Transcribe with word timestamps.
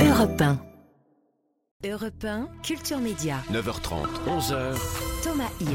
Europe 0.00 0.40
1. 0.40 0.58
Europe 1.84 2.24
1, 2.24 2.48
Culture 2.62 2.98
Média. 2.98 3.42
9h30, 3.52 4.06
11h. 4.28 4.78
Thomas 5.24 5.50
Hill. 5.60 5.68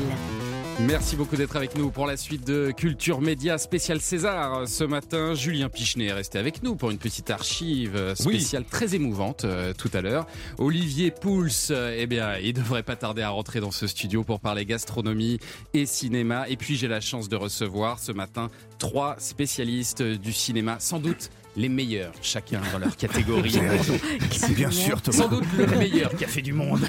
Merci 0.87 1.17
beaucoup 1.17 1.35
d'être 1.35 1.55
avec 1.57 1.75
nous 1.77 1.91
pour 1.91 2.07
la 2.07 2.15
suite 2.15 2.47
de 2.47 2.71
Culture 2.71 3.19
Média 3.19 3.57
spécial 3.57 3.99
César. 3.99 4.65
Ce 4.67 4.85
matin, 4.85 5.33
Julien 5.33 5.67
Pichenet 5.67 6.05
est 6.05 6.13
resté 6.13 6.39
avec 6.39 6.63
nous 6.63 6.75
pour 6.75 6.89
une 6.89 6.97
petite 6.97 7.29
archive 7.29 8.15
spéciale 8.15 8.63
très 8.63 8.95
émouvante 8.95 9.43
euh, 9.43 9.73
tout 9.73 9.91
à 9.93 10.01
l'heure. 10.01 10.25
Olivier 10.57 11.11
Pouls, 11.11 11.49
euh, 11.71 11.95
eh 11.97 12.07
bien, 12.07 12.37
il 12.37 12.53
devrait 12.53 12.83
pas 12.83 12.95
tarder 12.95 13.23
à 13.23 13.29
rentrer 13.29 13.59
dans 13.59 13.71
ce 13.71 13.87
studio 13.87 14.23
pour 14.23 14.39
parler 14.39 14.65
gastronomie 14.65 15.37
et 15.73 15.85
cinéma. 15.85 16.47
Et 16.47 16.55
puis, 16.55 16.77
j'ai 16.77 16.87
la 16.87 17.01
chance 17.01 17.27
de 17.27 17.35
recevoir 17.35 17.99
ce 17.99 18.13
matin 18.13 18.49
trois 18.79 19.15
spécialistes 19.19 20.01
du 20.01 20.31
cinéma, 20.31 20.77
sans 20.79 20.99
doute 20.99 21.29
les 21.55 21.69
meilleurs, 21.69 22.13
chacun 22.21 22.61
dans 22.71 22.79
leur 22.79 22.95
catégorie. 22.95 23.51
C'est 24.31 24.53
bien 24.55 24.71
sûr, 24.71 25.01
Thomas. 25.01 25.17
Sans 25.17 25.27
doute 25.27 25.43
le 25.57 25.67
meilleur 25.77 26.15
café 26.15 26.41
du 26.41 26.53
monde. 26.53 26.81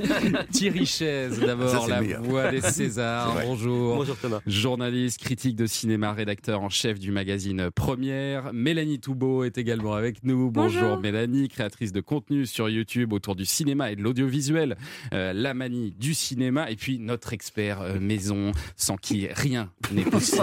Thierry 0.52 0.86
Chaise, 0.86 1.40
d'abord, 1.40 1.88
la 1.88 2.02
voix 2.20 2.50
des 2.50 2.60
Césars. 2.60 3.34
Bonjour. 3.44 3.96
Bonjour 3.96 4.16
Thomas. 4.16 4.40
Journaliste, 4.46 5.20
critique 5.20 5.56
de 5.56 5.66
cinéma, 5.66 6.12
rédacteur 6.12 6.60
en 6.60 6.68
chef 6.68 6.98
du 6.98 7.12
magazine 7.12 7.70
Première. 7.70 8.52
Mélanie 8.52 9.00
Toubeau 9.00 9.44
est 9.44 9.56
également 9.56 9.94
avec 9.94 10.22
nous. 10.24 10.50
Bonjour, 10.50 10.82
Bonjour. 10.82 11.00
Mélanie, 11.00 11.48
créatrice 11.48 11.92
de 11.92 12.00
contenu 12.00 12.46
sur 12.46 12.68
YouTube 12.68 13.12
autour 13.12 13.36
du 13.36 13.46
cinéma 13.46 13.90
et 13.90 13.96
de 13.96 14.02
l'audiovisuel. 14.02 14.76
Euh, 15.14 15.32
la 15.32 15.54
manie 15.54 15.94
du 15.98 16.14
cinéma. 16.14 16.70
Et 16.70 16.76
puis 16.76 16.98
notre 16.98 17.32
expert 17.32 17.80
euh, 17.80 17.98
maison, 17.98 18.52
sans 18.76 18.96
qui 18.96 19.28
rien 19.28 19.70
n'est 19.92 20.02
possible. 20.02 20.42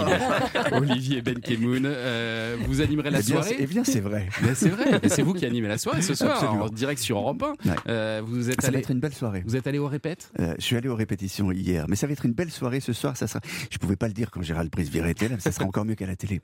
Olivier 0.72 1.22
Benkemoun. 1.22 1.84
Euh, 1.86 2.58
vous 2.66 2.81
animerez 2.81 3.12
la 3.12 3.20
Eh 3.20 3.23
soirée? 3.23 3.66
Bien, 3.67 3.84
c'est 3.84 3.99
vrai. 3.99 4.27
c'est 4.55 4.70
vrai, 4.70 4.99
et 5.03 5.09
c'est 5.09 5.21
vous 5.21 5.34
qui 5.34 5.45
animez 5.45 5.67
la 5.67 5.77
soirée 5.77 6.02
ce 6.02 6.16
soir, 6.16 6.38
Absolument. 6.38 6.66
en 6.66 6.70
direct 6.70 7.02
sur 7.02 7.17
Europe 7.17 7.44
1. 7.44 7.70
Ouais. 7.70 7.75
Euh, 7.88 8.21
vous 8.25 8.49
êtes 8.49 8.62
Ça 8.62 8.71
va 8.71 8.80
être 8.80 8.91
une 8.91 8.99
belle 8.99 9.13
soirée. 9.13 9.44
vous 9.45 9.55
êtes 9.55 9.67
allé 9.67 9.80
au 9.80 9.88
répète 9.88 10.31
Euh, 10.39 10.55
je 10.58 10.64
suis 10.64 10.75
allé 10.75 10.89
aux 10.89 10.95
répétitions 10.95 11.52
hier, 11.52 11.86
mais 11.88 11.95
ça 11.95 12.08
va 12.08 12.14
être 12.14 12.25
une 12.25 12.33
belle 12.33 12.52
soirée 12.52 12.80
ce 12.80 12.94
soir. 12.94 13.16
Ça 13.17 13.27
sera. 13.27 13.39
Je 13.69 13.77
pouvais 13.77 13.95
pas 13.95 14.08
le 14.08 14.14
dire 14.14 14.31
quand 14.31 14.42
Gérald 14.42 14.72
Brice-Viret 14.72 15.11
était 15.11 15.27
là, 15.30 15.36
mais 15.36 15.42
ça 15.42 15.52
sera 15.52 15.66
encore 15.66 15.86
mieux 15.86 15.95
qu'à 15.95 16.08
la 16.08 16.16
télé. 16.16 16.42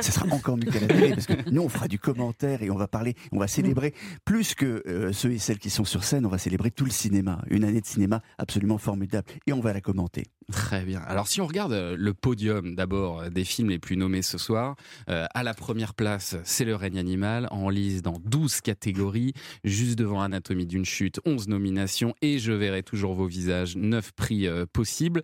ça 0.00 0.12
sera 0.12 0.26
encore 0.30 0.56
mieux 0.56 0.70
qu'à 0.70 0.80
la 0.80 0.86
télé 0.86 1.10
parce 1.10 1.26
que 1.26 1.50
nous 1.50 1.62
on 1.62 1.68
fera 1.68 1.88
du 1.88 1.98
commentaire 1.98 2.62
et 2.62 2.70
on 2.70 2.76
va 2.76 2.88
parler, 2.88 3.14
on 3.32 3.38
va 3.38 3.46
célébrer 3.48 3.94
plus 4.24 4.54
que 4.54 4.82
euh, 4.86 5.12
ceux 5.12 5.32
et 5.32 5.38
celles 5.38 5.58
qui 5.58 5.70
sont 5.70 5.84
sur 5.84 6.04
scène. 6.04 6.26
On 6.26 6.30
va 6.30 6.38
célébrer 6.38 6.70
tout 6.70 6.84
le 6.84 6.90
cinéma, 6.90 7.42
une 7.50 7.64
année 7.64 7.80
de 7.80 7.86
cinéma 7.86 8.22
absolument 8.38 8.78
formidable 8.78 9.26
et 9.46 9.52
on 9.52 9.60
va 9.60 9.72
la 9.72 9.80
commenter. 9.80 10.24
Très 10.52 10.84
bien. 10.84 11.00
Alors 11.06 11.26
si 11.28 11.40
on 11.40 11.46
regarde 11.46 11.72
euh, 11.72 11.96
le 11.98 12.12
podium 12.14 12.74
d'abord 12.74 13.30
des 13.30 13.44
films 13.44 13.70
les 13.70 13.78
plus 13.78 13.96
nommés 13.96 14.22
ce 14.22 14.38
soir, 14.38 14.76
euh, 15.08 15.26
à 15.34 15.42
la 15.42 15.54
première 15.54 15.94
place, 15.94 16.36
c'est 16.44 16.64
Le 16.64 16.76
règne 16.76 16.98
animal, 16.98 17.48
en 17.50 17.68
liste 17.68 18.04
dans 18.04 18.20
12 18.24 18.60
catégories, 18.60 19.32
juste 19.64 19.98
devant 19.98 20.20
Anatomie 20.20 20.66
d'une 20.66 20.84
chute, 20.84 21.20
11 21.24 21.48
nominations, 21.48 22.14
et 22.22 22.38
Je 22.38 22.52
verrai 22.52 22.82
toujours 22.82 23.14
vos 23.14 23.26
visages, 23.26 23.76
9 23.76 24.12
prix 24.12 24.46
euh, 24.46 24.66
possibles. 24.72 25.22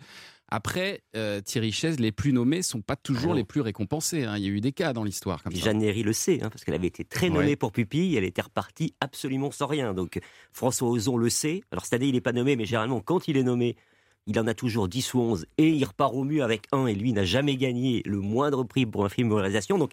Après, 0.53 1.03
euh, 1.15 1.41
Thierry 1.41 1.71
Chaise, 1.71 2.01
les 2.01 2.11
plus 2.11 2.33
nommés 2.33 2.63
sont 2.63 2.81
pas 2.81 2.97
toujours 2.97 3.35
Ah 3.35 3.37
les 3.37 3.45
plus 3.45 3.61
récompensés. 3.61 4.25
hein. 4.25 4.37
Il 4.37 4.43
y 4.43 4.47
a 4.47 4.51
eu 4.51 4.61
des 4.61 4.73
cas 4.73 4.93
dans 4.93 5.05
l'histoire 5.05 5.45
comme 5.45 5.53
Puis 5.53 5.61
ça. 5.61 5.67
Jeanne 5.67 5.81
Herry 5.83 6.03
le 6.03 6.13
sait, 6.13 6.43
hein, 6.43 6.51
parce 6.51 6.65
qu'elle 6.65 6.75
avait 6.75 6.89
été 6.89 7.05
très 7.05 7.29
nommée 7.31 7.51
Ouais. 7.51 7.57
pour 7.57 7.71
Pupille, 7.71 8.17
elle 8.17 8.25
était 8.25 8.43
repartie 8.43 8.93
absolument 9.01 9.53
sans 9.53 9.67
rien. 9.69 9.95
Donc 9.95 10.19
François 10.53 10.89
Ozon 10.89 11.17
le 11.17 11.31
sait. 11.31 11.63
Alors 11.71 11.85
cette 11.85 11.93
année, 11.95 12.07
il 12.09 12.15
n'est 12.15 12.21
pas 12.21 12.33
nommé, 12.33 12.57
mais 12.57 12.65
généralement, 12.65 13.01
quand 13.01 13.29
il 13.29 13.37
est 13.37 13.45
nommé, 13.45 13.77
il 14.27 14.37
en 14.41 14.47
a 14.49 14.55
toujours 14.55 14.89
10 14.89 15.15
ou 15.15 15.21
11, 15.21 15.47
et 15.57 15.69
il 15.69 15.85
repart 15.85 16.13
au 16.15 16.25
mieux 16.25 16.43
avec 16.43 16.63
un, 16.73 16.87
et 16.87 16.95
lui 16.97 17.13
n'a 17.13 17.25
jamais 17.25 17.57
gagné 17.57 18.03
le 18.05 18.19
moindre 18.19 18.65
prix 18.65 18.87
pour 18.87 19.05
un 19.05 19.09
film 19.09 19.29
de 19.29 19.35
réalisation. 19.35 19.79
Donc 19.79 19.93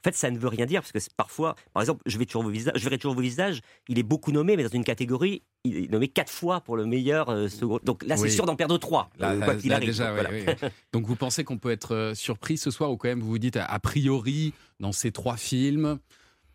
en 0.00 0.04
fait, 0.04 0.14
ça 0.14 0.30
ne 0.30 0.38
veut 0.38 0.48
rien 0.48 0.64
dire, 0.64 0.80
parce 0.80 0.92
que 0.92 0.98
parfois, 1.16 1.56
par 1.72 1.82
exemple, 1.82 2.02
je, 2.06 2.18
vais 2.18 2.24
toujours 2.26 2.44
vos 2.44 2.50
visages, 2.50 2.74
je 2.76 2.84
verrai 2.84 2.98
toujours 2.98 3.14
vos 3.16 3.20
visages, 3.20 3.60
il 3.88 3.98
est 3.98 4.04
beaucoup 4.04 4.30
nommé, 4.30 4.56
mais 4.56 4.62
dans 4.62 4.68
une 4.68 4.84
catégorie, 4.84 5.42
il 5.64 5.76
est 5.76 5.90
nommé 5.90 6.06
4 6.06 6.30
fois 6.30 6.60
pour 6.60 6.76
le 6.76 6.86
meilleur 6.86 7.28
euh, 7.30 7.48
second. 7.48 7.80
Donc 7.82 8.04
là, 8.04 8.16
c'est 8.16 8.22
Oui. 8.22 8.30
sûr 8.30 8.46
d'en 8.46 8.54
perdre 8.54 8.78
3, 8.78 9.10
Là, 9.18 9.34
quoi 9.36 9.46
là, 9.48 9.54
qu'il 9.56 9.70
là, 9.70 9.76
arrive. 9.76 9.88
déjà, 9.88 10.10
Donc, 10.14 10.30
oui, 10.30 10.42
voilà. 10.44 10.54
oui. 10.62 10.68
Donc 10.92 11.06
vous 11.06 11.16
pensez 11.16 11.42
qu'on 11.42 11.58
peut 11.58 11.70
être 11.72 11.94
euh, 11.96 12.14
surpris 12.14 12.58
ce 12.58 12.70
soir 12.70 12.92
ou 12.92 12.96
quand 12.96 13.08
même 13.08 13.20
vous 13.20 13.28
vous 13.28 13.38
dites 13.38 13.56
a- 13.56 13.64
a 13.64 13.78
priori 13.80 14.54
dans 14.78 14.92
ces 14.92 15.10
trois 15.10 15.36
films 15.36 15.98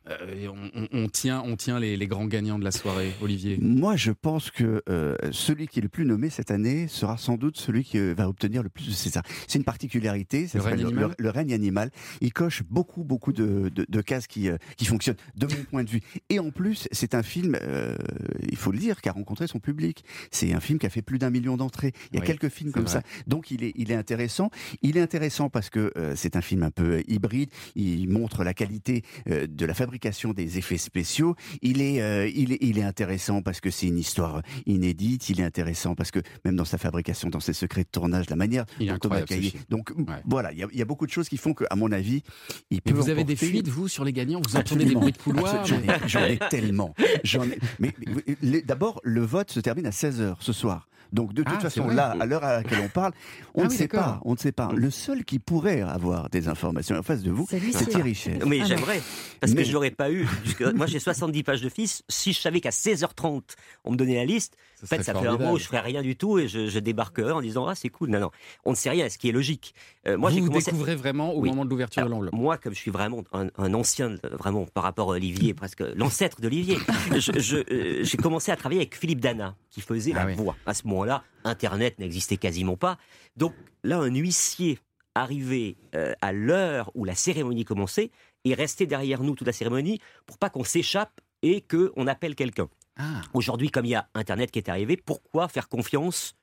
euh, 0.10 0.48
on, 0.50 0.82
on- 0.82 0.88
on 1.04 1.08
tient, 1.08 1.42
on 1.46 1.56
tient 1.56 1.80
les, 1.80 1.96
les 1.98 2.08
grands 2.08 2.26
gagnants 2.26 2.60
de 2.60 2.64
la 2.64 2.72
soirée, 2.72 3.14
Olivier. 3.22 3.58
Moi, 3.62 3.96
je 3.96 4.12
pense 4.12 4.52
que 4.52 4.84
euh, 4.90 5.16
celui 5.32 5.68
qui 5.68 5.80
est 5.80 5.82
le 5.82 5.88
plus 5.90 6.06
nommé 6.06 6.30
cette 6.30 6.52
année 6.52 6.88
sera 6.90 7.18
sans 7.18 7.38
doute 7.38 7.58
celui 7.58 7.84
qui 7.86 7.98
euh, 7.98 8.14
va 8.14 8.28
obtenir 8.28 8.64
le 8.64 8.70
plus 8.70 8.88
de 8.88 8.92
César. 8.92 9.24
C'est 9.48 9.58
une 9.60 9.64
particularité. 9.64 10.48
ça 10.48 10.58
Le 10.58 10.64
règne 10.66 10.82
animal 10.86 11.16
le, 11.18 11.24
le 11.24 11.30
règne 11.30 11.54
animal. 11.54 11.90
Il 12.20 12.34
coche 12.34 12.64
beaucoup, 12.70 13.04
beaucoup 13.06 13.32
de, 13.32 13.70
de, 13.70 13.86
de 13.88 14.02
cases 14.02 14.28
qui, 14.28 14.50
euh, 14.50 14.58
qui 14.76 14.86
fonctionnent 14.86 15.16
de 15.36 15.48
mon 15.48 15.64
point 15.70 15.84
de 15.86 15.90
vue. 15.90 16.02
Et 16.30 16.40
en 16.40 16.52
plus, 16.52 16.88
c'est 16.92 17.16
un 17.16 17.24
film, 17.24 17.58
euh, 17.62 17.96
il 18.50 18.58
faut 18.58 18.72
le 18.74 18.80
dire, 18.80 19.00
qui 19.00 19.08
a 19.08 19.14
rencontré 19.14 19.48
son 19.48 19.60
public. 19.60 20.04
C'est 20.32 20.52
un 20.54 20.60
film 20.60 20.80
qui 20.80 20.86
a 20.86 20.90
fait 20.90 21.02
plus 21.02 21.18
d'un 21.20 21.30
million 21.30 21.56
d'entrées. 21.56 21.94
Il 22.12 22.16
y 22.16 22.18
a 22.18 22.22
Oui, 22.22 22.28
quelques 22.28 22.50
films 22.50 22.72
comme 22.74 22.84
vrai. 22.84 22.92
ça. 22.94 23.04
Donc, 23.28 23.52
il 23.52 23.64
est, 23.64 23.72
il 23.76 23.90
est 23.92 23.96
intéressant. 23.96 24.50
Il 24.82 24.98
est 24.98 25.02
intéressant 25.02 25.50
parce 25.50 25.70
que 25.70 25.94
c'est 26.16 26.36
un 26.36 26.42
film 26.42 26.64
un 26.64 26.72
peu 26.72 27.04
hybride. 27.08 27.50
Il 27.76 28.10
montre 28.10 28.44
la 28.44 28.54
qualité 28.54 29.04
de 29.28 29.66
la 29.66 29.74
fabrication 29.74 29.93
des 30.34 30.58
effets 30.58 30.78
spéciaux. 30.78 31.36
Il 31.62 31.82
est, 31.82 32.02
euh, 32.02 32.28
il 32.34 32.52
est, 32.54 32.58
il 32.62 32.78
est 32.80 32.84
intéressant 32.84 33.42
parce 33.42 33.60
que 33.62 33.70
c'est 33.70 33.88
une 33.88 33.98
histoire 34.00 34.42
inédite. 34.66 35.30
Il 35.30 35.40
est 35.40 35.44
intéressant 35.44 35.96
parce 35.96 36.12
que 36.12 36.20
même 36.46 36.56
dans 36.56 36.66
sa 36.66 36.78
fabrication, 36.78 37.30
dans 37.30 37.40
ses 37.40 37.54
secrets 37.54 37.84
de 37.84 37.90
tournage, 37.92 38.30
la 38.30 38.36
manière 38.36 38.66
Il 38.80 38.88
dont 38.88 38.98
Thomas 38.98 39.22
Caillé. 39.24 39.54
Donc 39.70 39.92
Ouais. 39.96 40.16
voilà, 40.26 40.52
il 40.52 40.60
y, 40.60 40.64
a, 40.64 40.68
il 40.72 40.80
y 40.80 40.82
a 40.82 40.86
beaucoup 40.86 41.06
de 41.06 41.12
choses 41.12 41.30
qui 41.30 41.38
font 41.38 41.54
que, 41.54 41.64
à 41.70 41.76
mon 41.76 41.92
avis, 41.92 42.24
il 42.72 42.80
Mais 42.86 42.92
peut. 42.92 42.98
vous 43.00 43.10
avez 43.10 43.24
des 43.24 43.36
fuites, 43.36 43.68
vous, 43.68 43.88
sur 43.88 44.04
les 44.04 44.14
gagnants? 44.14 44.42
Vous 44.48 44.56
entendez 44.58 44.86
des 44.86 44.94
bruits 44.96 45.12
de 45.12 45.18
couloir. 45.18 45.66
J'en 46.08 46.24
ai, 46.26 46.38
tellement. 46.50 46.94
J'en 47.24 47.44
ai- 47.44 47.60
Mais, 47.80 47.94
mais, 48.42 48.62
d'abord, 48.62 49.00
le 49.04 49.22
vote 49.22 49.52
se 49.52 49.60
termine 49.60 49.86
à 49.86 49.92
16h 49.92 50.36
ce 50.40 50.54
soir. 50.54 50.88
Donc 51.14 51.34
de 51.34 51.44
toute 51.44 51.54
Ah, 51.58 51.62
façon, 51.62 51.88
là, 51.88 52.16
à 52.20 52.26
l'heure 52.26 52.44
à 52.44 52.58
laquelle 52.58 52.80
on 52.84 52.90
parle, 52.90 53.14
on 53.54 53.62
Ah 53.62 53.66
ne 53.66 53.70
oui, 53.70 53.78
sait 53.78 53.88
pas. 53.88 54.20
On 54.26 54.34
ne 54.34 54.38
sait 54.38 54.52
pas. 54.52 54.70
Le 54.76 54.90
seul 54.90 55.24
qui 55.24 55.40
pourrait 55.40 55.82
avoir 55.82 56.30
des 56.30 56.48
informations 56.50 56.98
en 56.98 57.04
face 57.04 57.22
de 57.22 57.32
vous, 57.32 57.48
C'est 57.50 57.60
Thierry 57.88 58.16
Chaise. 58.16 58.40
Mais 58.48 58.60
Ah 58.62 58.66
j'aimerais, 58.66 59.02
parce 59.40 59.54
Mais- 59.54 59.62
que 59.62 59.68
je 59.68 59.74
l'aurais 59.74 59.92
pas 59.92 60.12
eu. 60.12 60.28
jusque- 60.44 60.64
Moi, 60.74 60.88
j'ai 60.88 61.00
70 61.00 61.44
pages 61.44 61.62
de 61.62 61.70
fils. 61.70 62.04
Si 62.10 62.34
je 62.34 62.42
savais 62.42 62.60
qu'à 62.60 62.72
16h30, 62.72 63.56
on 63.86 63.92
me 63.92 63.96
donnait 63.96 64.16
la 64.16 64.26
liste, 64.26 64.58
en 64.84 64.86
fait, 64.88 65.02
ça 65.04 65.14
fait 65.14 65.26
un 65.28 65.38
mois 65.38 65.52
où 65.54 65.58
je 65.58 65.64
ferais 65.66 65.80
rien 65.80 66.02
du 66.02 66.16
tout 66.16 66.40
et 66.40 66.48
je, 66.48 66.68
je 66.68 66.80
débarquerais 66.80 67.32
en 67.32 67.42
disant 67.42 67.68
Ah, 67.68 67.76
c'est 67.76 67.90
cool. 67.90 68.10
Non, 68.10 68.20
non, 68.20 68.32
on 68.66 68.72
ne 68.72 68.76
sait 68.76 68.90
rien, 68.90 69.10
ce 69.10 69.18
qui 69.18 69.30
est 69.30 69.32
logique. 69.32 69.74
Euh, 70.08 70.18
moi, 70.18 70.30
vous 70.30 70.38
vous 70.40 70.48
commencé. 70.48 70.72
découvrez 70.72 70.96
vraiment 70.96 71.34
au 71.34 71.42
Oui. 71.42 71.50
moment 71.50 71.66
de 71.66 71.70
l'ouverture 71.70 72.04
de 72.06 72.10
l'enveloppe. 72.10 72.34
moi, 72.34 72.58
comme 72.58 72.74
je 72.74 72.80
suis 72.80 72.92
vraiment 72.92 73.24
un, 73.32 73.48
un 73.58 73.74
ancien, 73.74 74.16
vraiment 74.32 74.66
par 74.66 74.84
rapport 74.84 75.12
à 75.12 75.16
Olivier, 75.16 75.54
presque 75.56 75.82
l'ancêtre 75.96 76.42
d'Olivier, 76.42 76.78
euh, 77.12 78.00
j'ai 78.04 78.18
commencé 78.18 78.52
à 78.52 78.56
travailler 78.56 78.82
avec 78.82 78.96
Philippe 78.96 79.20
Dana, 79.22 79.56
qui 79.70 79.82
faisait 79.82 80.12
Ah 80.16 80.20
la 80.22 80.26
oui. 80.28 80.36
voix. 80.36 80.56
À 80.66 80.74
ce 80.74 80.88
moment-là, 80.88 81.24
Internet 81.44 82.00
n'existait 82.00 82.38
quasiment 82.38 82.78
pas. 82.78 82.98
Donc 83.38 83.54
là, 83.84 84.00
un 84.00 84.14
huissier 84.14 84.80
arrivé 85.16 85.78
euh, 85.96 86.14
à 86.22 86.32
l'heure 86.34 86.92
où 86.96 87.06
la 87.06 87.16
cérémonie 87.16 87.66
commençait 87.66 88.12
et 88.46 88.54
restait 88.54 88.86
derrière 88.88 89.22
nous 89.24 89.36
toute 89.36 89.48
la 89.48 89.54
cérémonie 89.54 90.00
pour 90.26 90.38
pas 90.38 90.50
qu'on 90.50 90.64
s'échappe 90.64 91.22
et 91.44 91.62
qu'on 91.62 92.08
appelle 92.08 92.36
quelqu'un. 92.36 92.68
Ah, 92.98 93.22
Aujourd'hui, 93.34 93.70
comme 93.70 93.86
il 93.86 93.90
y 93.90 93.96
a 93.96 94.08
Internet 94.14 94.52
qui 94.52 94.60
est 94.60 94.70
arrivé, 94.70 94.98
pourquoi 94.98 95.48
faire 95.48 95.68
confiance 95.68 96.36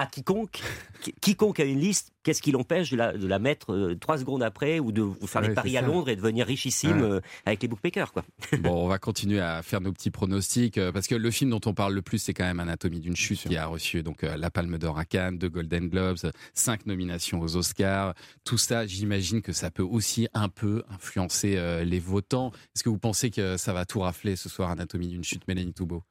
à 0.00 0.06
quiconque 0.06 0.60
Qui- 1.02 1.12
Quiconque 1.14 1.60
a 1.60 1.64
une 1.64 1.78
liste, 1.80 2.12
qu'est-ce 2.22 2.42
qui 2.42 2.52
l'empêche 2.52 2.90
de 2.90 2.96
la, 2.96 3.12
de 3.16 3.26
la 3.26 3.38
mettre 3.38 3.72
euh, 3.72 3.94
trois 3.98 4.18
secondes 4.18 4.42
après 4.42 4.78
ou 4.80 4.92
de 4.92 5.00
vous 5.02 5.26
faire 5.26 5.42
Ouais, 5.42 5.48
des 5.48 5.54
paris 5.54 5.70
c'est 5.72 5.76
à. 5.78 5.82
Londres 5.82 6.08
et 6.10 6.16
devenir 6.16 6.46
richissime 6.46 7.00
Ouais. 7.00 7.08
euh, 7.08 7.20
avec 7.46 7.62
les 7.62 7.68
bookmakers 7.68 8.12
quoi. 8.12 8.24
bon, 8.60 8.84
on 8.84 8.88
va 8.88 8.98
continuer 8.98 9.40
à 9.40 9.62
faire 9.62 9.80
nos 9.80 9.92
petits 9.92 10.10
pronostics 10.10 10.76
euh, 10.78 10.92
parce 10.92 11.06
que 11.06 11.14
le 11.14 11.30
film 11.30 11.50
dont 11.50 11.60
on 11.66 11.72
parle 11.74 11.94
le 11.94 12.02
plus, 12.02 12.18
c'est 12.18 12.34
quand 12.34 12.44
même 12.44 12.60
Anatomie 12.60 13.00
d'une 13.00 13.16
chute 13.16 13.40
qui 13.48 13.56
a 13.56 13.66
reçu 13.66 14.02
donc 14.02 14.22
la 14.22 14.50
Palme 14.50 14.76
d'Or 14.78 14.98
à 14.98 15.04
Cannes, 15.04 15.38
deux 15.38 15.48
Golden 15.48 15.88
Globes, 15.88 16.18
cinq 16.54 16.86
nominations 16.86 17.40
aux 17.40 17.56
Oscars. 17.56 18.14
Tout 18.44 18.58
ça, 18.58 18.86
j'imagine 18.86 19.40
que 19.42 19.52
ça 19.52 19.70
peut 19.70 19.82
aussi 19.82 20.28
un 20.34 20.48
peu 20.48 20.82
influencer 20.90 21.58
les 21.84 21.98
votants. 21.98 22.52
Est-ce 22.74 22.82
que 22.84 22.88
vous 22.88 22.98
pensez 22.98 23.30
que 23.30 23.56
ça 23.56 23.72
va 23.72 23.84
tout 23.84 24.00
rafler 24.00 24.36
ce 24.36 24.48
soir, 24.48 24.70
Anatomie 24.70 25.08
d'une 25.08 25.24
chute, 25.24 25.46
Mélanie 25.48 25.72
Toubeau 25.72 26.02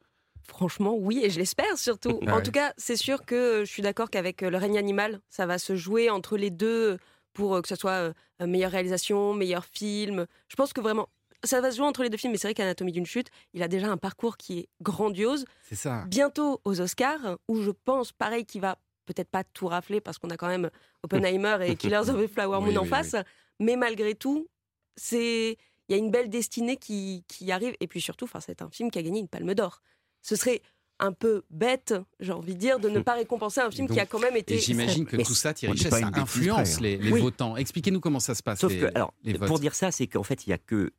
Franchement, 0.50 0.96
oui, 0.98 1.22
et 1.24 1.30
je 1.30 1.40
l'espère 1.40 1.78
surtout. 1.78 2.20
Ah 2.28 2.34
en 2.34 2.38
ouais. 2.38 2.44
tout 2.44 2.52
cas, 2.52 2.74
c'est 2.78 2.96
sûr 2.96 3.26
que 3.26 3.36
euh, 3.36 3.66
je 3.66 3.72
suis 3.72 3.82
d'accord 3.82 4.10
qu'avec 4.10 4.44
euh, 4.44 4.50
le 4.50 4.58
règne 4.58 4.78
animal, 4.78 5.22
ça 5.30 5.46
va 5.46 5.58
se 5.58 5.76
jouer 5.76 6.10
entre 6.10 6.38
les 6.38 6.50
deux 6.50 6.98
pour 7.34 7.56
euh, 7.56 7.62
que 7.62 7.68
ce 7.68 7.76
soit 7.76 8.14
meilleure 8.40 8.72
réalisation, 8.72 9.34
meilleur 9.34 9.66
film. 9.66 10.26
Je 10.48 10.56
pense 10.56 10.74
que 10.74 10.82
vraiment, 10.82 11.08
ça 11.44 11.62
va 11.62 11.72
se 11.72 11.78
jouer 11.78 11.86
entre 11.86 12.04
les 12.04 12.10
deux 12.10 12.18
films, 12.18 12.32
mais 12.34 12.38
c'est 12.38 12.48
vrai 12.48 12.54
qu'Anatomie 12.54 12.92
d'une 12.92 13.06
chute, 13.06 13.28
il 13.54 13.64
a 13.64 13.68
déjà 13.68 13.88
un 13.88 13.98
parcours 13.98 14.38
qui 14.38 14.60
est 14.60 14.70
grandiose. 14.82 15.46
C'est 15.62 15.76
ça. 15.76 16.04
Bientôt 16.08 16.62
aux 16.66 16.82
Oscars, 16.82 17.38
où 17.48 17.62
je 17.62 17.72
pense, 17.72 18.12
pareil, 18.12 18.46
qu'il 18.46 18.62
va 18.62 18.78
peut-être 19.06 19.30
pas 19.30 19.44
tout 19.44 19.68
rafler 19.68 20.02
parce 20.02 20.18
qu'on 20.18 20.30
a 20.30 20.38
quand 20.38 20.48
même 20.48 20.70
Oppenheimer 21.04 21.58
et 21.66 21.76
Killers 21.78 22.10
of 22.10 22.22
the 22.22 22.28
Flower 22.28 22.60
Moon 22.60 22.68
Oui, 22.70 22.78
en 22.78 22.84
oui, 22.84 22.90
face. 22.90 23.16
Mais 23.60 23.76
malgré 23.76 24.16
tout, 24.16 24.48
c'est 24.96 25.58
il 25.90 25.94
y 25.94 25.96
a 25.96 25.98
une 25.98 26.12
belle 26.12 26.30
destinée 26.30 26.78
qui, 26.78 27.24
qui 27.28 27.52
arrive. 27.52 27.76
Et 27.80 27.88
puis 27.88 28.00
surtout, 28.00 28.26
enfin, 28.26 28.40
c'est 28.40 28.62
un 28.62 28.70
film 28.70 28.92
qui 28.92 29.00
a 29.00 29.02
gagné 29.02 29.20
une 29.20 29.28
Palme 29.28 29.54
d'Or. 29.56 29.82
Ce 30.22 30.36
serait 30.36 30.62
un 31.00 31.14
peu 31.14 31.44
bête, 31.50 31.94
j'ai 32.20 32.34
envie 32.34 32.56
de 32.56 32.60
dire, 32.60 32.80
de 32.80 32.90
ne 32.90 33.00
pas 33.04 33.14
récompenser 33.14 33.62
un 33.62 33.72
film 33.72 33.88
Donc, 33.88 33.96
qui 33.96 34.02
a 34.02 34.06
quand 34.06 34.20
même 34.20 34.36
été. 34.36 34.56
Et 34.56 34.60
j'imagine 34.60 35.06
que 35.06 35.16
Mais 35.16 35.24
tout 35.24 35.34
ça, 35.34 35.54
Thierry 35.54 35.78
pas 35.82 36.00
ça 36.00 36.10
influence 36.14 36.74
près, 36.76 36.82
les, 36.84 36.98
les 36.98 37.12
Oui. 37.12 37.22
votants. 37.22 37.56
Expliquez-nous 37.56 38.02
comment 38.02 38.20
ça 38.20 38.36
se 38.36 38.44
passe. 38.44 38.60
Sauf 38.60 38.72
les- 38.74 38.80
que 38.80 38.86
alors 38.96 39.14
les 39.24 39.34
votes. 39.34 39.48
pour 39.48 39.60
dire 39.60 39.76
ça, 39.76 39.92
c'est 39.92 40.08
qu'en 40.08 40.24
fait 40.24 40.46
il 40.46 40.50
y 40.50 40.54
a 40.54 40.58
que 40.58 40.92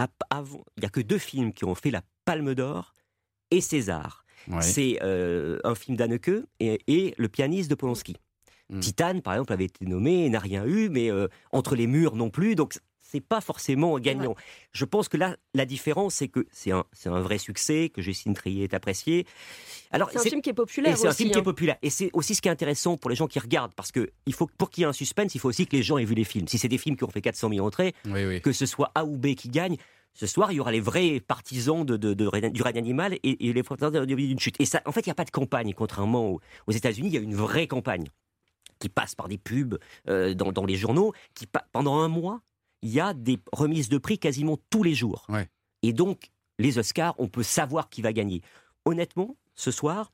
il 0.00 0.82
y 0.82 0.86
a 0.86 0.88
que 0.90 1.00
deux 1.00 1.18
films 1.18 1.52
qui 1.52 1.64
ont 1.64 1.74
fait 1.74 1.90
la 1.90 2.02
Palme 2.24 2.54
d'Or 2.54 2.94
et 3.50 3.60
César. 3.60 4.24
Ouais. 4.46 4.62
C'est 4.62 4.98
euh, 5.02 5.58
un 5.64 5.74
film 5.74 5.96
d'Anneke 5.96 6.30
et, 6.60 6.80
et 6.86 7.14
le 7.18 7.28
pianiste 7.28 7.68
de 7.70 7.74
Polanski. 7.74 8.16
Mm. 8.70 8.80
Titane, 8.80 9.22
par 9.22 9.32
exemple, 9.34 9.52
avait 9.52 9.64
été 9.64 9.86
nommé 9.86 10.26
et 10.26 10.30
n'a 10.30 10.38
rien 10.38 10.64
eu, 10.66 10.88
mais 10.88 11.10
euh, 11.10 11.26
Entre 11.52 11.74
les 11.74 11.86
murs 11.86 12.14
non 12.14 12.30
plus. 12.30 12.54
Donc, 12.54 12.78
c'est 13.10 13.20
pas 13.22 13.40
forcément 13.40 13.98
gagnant. 13.98 14.34
Je 14.72 14.84
pense 14.84 15.08
que 15.08 15.16
là, 15.16 15.36
la 15.54 15.64
différence, 15.64 16.16
c'est 16.16 16.28
que 16.28 16.46
c'est 16.52 16.72
un, 16.72 16.84
c'est 16.92 17.08
un 17.08 17.20
vrai 17.20 17.38
succès, 17.38 17.88
que 17.88 18.02
Justine 18.02 18.34
Trier 18.34 18.64
est 18.64 18.74
appréciée. 18.74 19.26
Alors, 19.90 20.10
C'est 20.10 20.18
un 20.18 20.22
film 20.22 20.42
qui 20.42 20.50
est 20.50 20.52
et 20.52 20.54
populaire 20.54 20.98
c'est 20.98 21.08
un 21.08 21.12
film 21.12 21.30
qui 21.30 21.36
est 21.38 21.40
hein. 21.40 21.44
populaire. 21.44 21.76
Et 21.80 21.88
c'est 21.90 22.10
aussi 22.12 22.34
ce 22.34 22.42
qui 22.42 22.48
est 22.48 22.50
intéressant 22.50 22.96
pour 22.98 23.08
les 23.08 23.16
gens 23.16 23.26
qui 23.26 23.38
regardent, 23.38 23.72
parce 23.74 23.92
que 23.92 24.10
il 24.26 24.34
faut, 24.34 24.46
pour 24.58 24.68
qu'il 24.70 24.82
y 24.82 24.84
ait 24.84 24.88
un 24.88 24.92
suspense, 24.92 25.34
il 25.34 25.38
faut 25.40 25.48
aussi 25.48 25.66
que 25.66 25.74
les 25.74 25.82
gens 25.82 25.96
aient 25.96 26.04
vu 26.04 26.14
les 26.14 26.24
films. 26.24 26.48
Si 26.48 26.58
c'est 26.58 26.68
des 26.68 26.76
films 26.78 26.96
qui 26.96 27.04
ont 27.04 27.10
fait 27.10 27.22
400 27.22 27.48
000 27.48 27.66
entrées, 27.66 27.94
Oui, 28.04 28.24
oui. 28.26 28.40
que 28.42 28.52
ce 28.52 28.66
soit 28.66 28.90
A 28.94 29.04
ou 29.06 29.16
B 29.16 29.28
qui 29.34 29.48
gagne, 29.48 29.76
ce 30.12 30.26
soir, 30.26 30.52
il 30.52 30.56
y 30.56 30.60
aura 30.60 30.72
les 30.72 30.80
vrais 30.80 31.20
partisans 31.20 31.86
de, 31.86 31.96
de- 31.96 32.12
de 32.12 32.26
règne- 32.26 32.50
du 32.52 32.60
règne 32.60 32.78
animal 32.78 33.14
et, 33.22 33.48
et 33.48 33.52
les 33.52 33.62
partisans 33.62 33.92
de- 33.92 34.04
d'une 34.04 34.38
chute. 34.38 34.56
Et 34.60 34.64
ça, 34.66 34.82
en 34.84 34.92
fait, 34.92 35.00
il 35.06 35.08
n'y 35.08 35.12
a 35.12 35.14
pas 35.14 35.24
de 35.24 35.30
campagne, 35.30 35.72
contrairement 35.74 36.26
aux, 36.28 36.40
aux 36.66 36.72
États-Unis, 36.72 37.08
il 37.08 37.14
y 37.14 37.18
a 37.18 37.20
une 37.20 37.34
vraie 37.36 37.66
campagne 37.68 38.08
qui 38.80 38.88
passe 38.88 39.14
par 39.14 39.28
des 39.28 39.38
pubs 39.38 39.78
euh, 40.08 40.34
dans, 40.34 40.52
dans 40.52 40.64
les 40.64 40.76
journaux, 40.76 41.12
qui 41.34 41.46
pa- 41.46 41.66
pendant 41.72 41.98
un 41.98 42.08
mois, 42.08 42.40
il 42.82 42.90
y 42.90 43.00
a 43.00 43.14
des 43.14 43.38
remises 43.52 43.88
de 43.88 43.98
prix 43.98 44.18
quasiment 44.18 44.56
tous 44.70 44.82
les 44.82 44.94
jours. 44.94 45.26
Ouais. 45.28 45.48
Et 45.82 45.92
donc, 45.92 46.30
les 46.58 46.78
Oscars, 46.78 47.14
on 47.18 47.28
peut 47.28 47.42
savoir 47.42 47.88
qui 47.88 48.02
va 48.02 48.12
gagner. 48.12 48.42
Honnêtement, 48.84 49.36
ce 49.54 49.70
soir, 49.70 50.12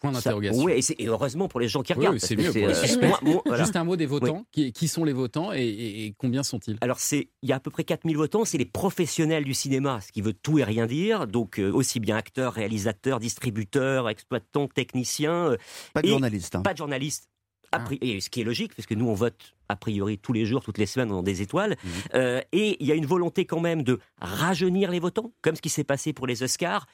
Point 0.00 0.12
d'interrogation. 0.12 0.62
ouais, 0.62 0.78
et, 0.98 1.06
heureusement 1.08 1.48
pour 1.48 1.58
les 1.58 1.66
gens 1.66 1.82
qui 1.82 1.92
Oui, 1.92 1.98
regardent. 1.98 2.14
oui, 2.14 2.20
c'est 2.20 2.36
mieux 2.36 2.52
pour 2.52 2.62
euh, 2.62 3.18
moi- 3.22 3.42
voilà. 3.46 3.64
Juste 3.64 3.74
un 3.74 3.82
mot 3.82 3.96
des 3.96 4.06
votants. 4.06 4.46
Qui, 4.52 4.72
qui 4.72 4.86
sont 4.86 5.02
les 5.04 5.12
votants 5.12 5.52
et, 5.52 5.58
et- 5.60 6.06
et 6.06 6.14
combien 6.16 6.44
sont-ils? 6.44 6.78
Alors, 6.80 6.98
il 7.10 7.26
y 7.42 7.50
a 7.52 7.56
à 7.56 7.60
peu 7.60 7.70
près 7.72 7.82
4000 7.82 8.16
votants, 8.16 8.44
c'est 8.44 8.58
les 8.58 8.64
professionnels 8.64 9.42
du 9.44 9.54
cinéma, 9.54 10.00
ce 10.00 10.12
qui 10.12 10.22
veut 10.22 10.32
tout 10.34 10.60
et 10.60 10.64
rien 10.64 10.86
dire. 10.86 11.26
Donc, 11.26 11.58
euh, 11.58 11.72
aussi 11.72 11.98
bien 11.98 12.16
acteurs, 12.16 12.52
réalisateurs, 12.52 13.18
distributeurs, 13.18 14.08
exploitants, 14.08 14.68
techniciens, 14.68 15.50
euh, 15.50 15.56
Pas 15.92 16.02
de 16.02 16.08
hein. 16.08 16.62
pas 16.62 16.72
de 16.74 16.78
journalistes. 16.78 17.28
Ah. 17.72 17.80
pri- 17.80 17.98
et 18.00 18.20
ce 18.20 18.30
qui 18.30 18.40
est 18.40 18.44
logique, 18.44 18.74
parce 18.76 18.86
que 18.86 18.94
nous, 18.94 19.08
on 19.08 19.14
vote 19.14 19.56
a 19.68 19.76
priori 19.76 20.18
tous 20.18 20.32
les 20.32 20.46
jours, 20.46 20.62
toutes 20.62 20.78
les 20.78 20.86
semaines, 20.86 21.08
dans 21.08 21.22
des 21.22 21.42
étoiles. 21.42 21.76
Mhm. 21.82 21.90
Euh, 22.14 22.40
et 22.52 22.76
il 22.80 22.86
y 22.86 22.92
a 22.92 22.94
une 22.94 23.06
volonté 23.06 23.44
quand 23.44 23.60
même 23.60 23.82
de 23.82 23.98
rajeunir 24.20 24.90
les 24.90 25.00
votants, 25.00 25.32
comme 25.42 25.56
ce 25.56 25.62
qui 25.62 25.68
s'est 25.68 25.84
passé 25.84 26.12
pour 26.12 26.26
les 26.26 26.42
Oscars, 26.42 26.86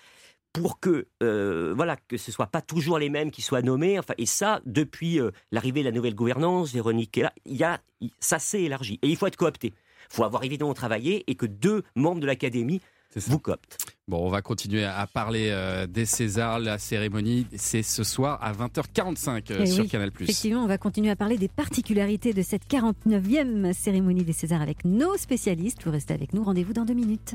pour 0.52 0.78
que 0.78 1.08
euh, 1.22 1.74
voilà 1.76 1.96
que 1.96 2.16
ce 2.16 2.30
soit 2.30 2.46
pas 2.46 2.62
toujours 2.62 2.98
les 2.98 3.10
mêmes 3.10 3.30
qui 3.30 3.42
soient 3.42 3.62
nommés. 3.62 3.98
Enfin, 3.98 4.14
et 4.18 4.26
ça, 4.26 4.60
depuis 4.64 5.20
euh, 5.20 5.30
l'arrivée 5.50 5.80
de 5.80 5.86
la 5.86 5.92
nouvelle 5.92 6.14
gouvernance, 6.14 6.72
Véronique 6.72 7.16
là, 7.16 7.32
il 7.44 7.56
y 7.56 7.64
a, 7.64 7.80
ça 8.20 8.38
s'est 8.38 8.62
élargi. 8.62 8.98
Et 9.02 9.08
il 9.08 9.16
faut 9.16 9.26
être 9.26 9.36
coopté. 9.36 9.74
Il 10.10 10.16
faut 10.16 10.24
avoir 10.24 10.44
évidemment 10.44 10.74
travaillé 10.74 11.24
et 11.26 11.34
que 11.34 11.46
deux 11.46 11.82
membres 11.96 12.20
de 12.20 12.26
l'Académie. 12.26 12.80
Vous 13.20 13.38
cooptent. 13.38 13.78
Bon, 14.06 14.18
on 14.18 14.28
va 14.28 14.42
continuer 14.42 14.84
à 14.84 15.06
parler 15.06 15.48
euh, 15.50 15.86
des 15.86 16.04
Césars. 16.04 16.58
La 16.58 16.78
cérémonie, 16.78 17.46
c'est 17.56 17.82
ce 17.82 18.04
soir 18.04 18.38
à 18.42 18.52
20h45 18.52 19.52
euh, 19.52 19.58
Eh 19.60 19.66
sur 19.66 19.84
oui, 19.84 19.88
Canal+. 19.88 20.10
Effectivement, 20.20 20.62
on 20.62 20.66
va 20.66 20.78
continuer 20.78 21.10
à 21.10 21.16
parler 21.16 21.38
des 21.38 21.48
particularités 21.48 22.32
de 22.32 22.42
cette 22.42 22.66
49e 22.68 23.72
cérémonie 23.72 24.24
des 24.24 24.32
Césars 24.32 24.62
avec 24.62 24.84
nos 24.84 25.16
spécialistes. 25.16 25.84
Vous 25.84 25.92
restez 25.92 26.14
avec 26.14 26.34
nous, 26.34 26.44
rendez-vous 26.44 26.72
dans 26.72 26.84
deux 26.84 26.94
minutes. 26.94 27.34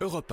Europe 0.00 0.32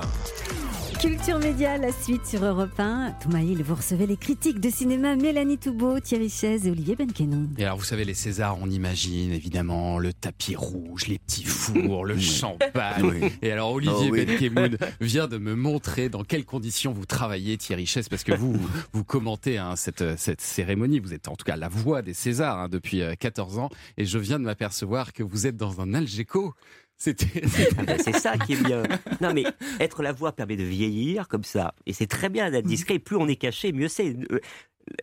Culture 1.00 1.40
Média, 1.40 1.78
la 1.78 1.94
suite 1.94 2.26
sur 2.26 2.44
Europe 2.44 2.78
1. 2.78 3.14
Toumaïl, 3.22 3.64
vous 3.64 3.76
recevez 3.76 4.06
les 4.06 4.18
critiques 4.18 4.60
de 4.60 4.70
cinéma 4.70 5.16
Mélanie 5.16 5.58
Toubeau, 5.58 5.98
Thierry 6.02 6.30
Chaise 6.30 6.68
et 6.68 6.72
Olivier 6.72 6.98
Benkenon. 6.98 7.48
Et 7.58 7.64
alors, 7.64 7.78
vous 7.78 7.86
savez, 7.86 8.04
les 8.04 8.14
Césars, 8.14 8.58
on 8.62 8.70
imagine 8.70 9.32
évidemment 9.32 9.98
le 9.98 10.12
tapis 10.12 10.58
rouge, 10.58 11.08
les 11.08 11.18
petits 11.18 11.46
fours, 11.46 12.04
le 12.06 12.16
Oui. 12.16 12.22
champagne. 12.22 13.04
Oui. 13.22 13.32
Et 13.42 13.52
alors, 13.54 13.72
Olivier 13.72 14.10
Oh 14.10 14.12
oui. 14.12 14.26
Benkemoun 14.26 14.78
vient 15.00 15.28
de 15.28 15.38
me 15.38 15.56
montrer 15.56 16.10
dans 16.10 16.26
quelles 16.26 16.46
conditions 16.46 16.92
vous 16.92 17.06
travaillez, 17.06 17.58
Thierry 17.58 17.86
Chess, 17.86 18.10
parce 18.10 18.26
que 18.26 18.34
vous, 18.36 18.58
vous, 18.92 19.04
commentez 19.06 19.58
hein, 19.58 19.78
cette, 19.78 20.18
cette 20.18 20.42
cérémonie. 20.42 21.00
Vous 21.00 21.14
êtes 21.14 21.30
en 21.30 21.38
tout 21.38 21.46
cas 21.46 21.56
la 21.56 21.70
voix 21.70 22.02
des 22.02 22.14
Césars 22.14 22.60
hein, 22.60 22.68
depuis 22.68 23.02
euh, 23.02 23.16
14 23.18 23.58
ans. 23.60 23.70
Et 23.98 24.04
je 24.04 24.20
viens 24.20 24.38
de 24.38 24.44
m'apercevoir 24.44 25.14
que 25.14 25.24
vous 25.24 25.48
êtes 25.48 25.56
dans 25.56 25.80
un 25.80 25.94
Algeco. 25.94 26.56
C'était. 27.00 27.42
Ah 27.78 27.84
ben, 27.84 27.98
c'est 27.98 28.18
ça 28.18 28.38
qui 28.38 28.54
est 28.54 28.64
bien. 28.64 28.84
Non, 29.22 29.34
mais 29.34 29.46
être 29.80 30.04
la 30.04 30.12
voix 30.12 30.34
permet 30.34 30.58
de 30.58 30.64
vieillir 30.64 31.30
comme 31.30 31.46
ça. 31.46 31.74
Et 31.86 31.94
c'est 31.94 32.08
très 32.08 32.28
bien 32.28 32.52
d'être 32.52 32.66
discret. 32.66 32.96
Et 32.96 33.00
plus 33.00 33.16
on 33.16 33.28
est 33.28 33.38
caché, 33.38 33.72
mieux 33.72 33.88
c'est. 33.88 34.16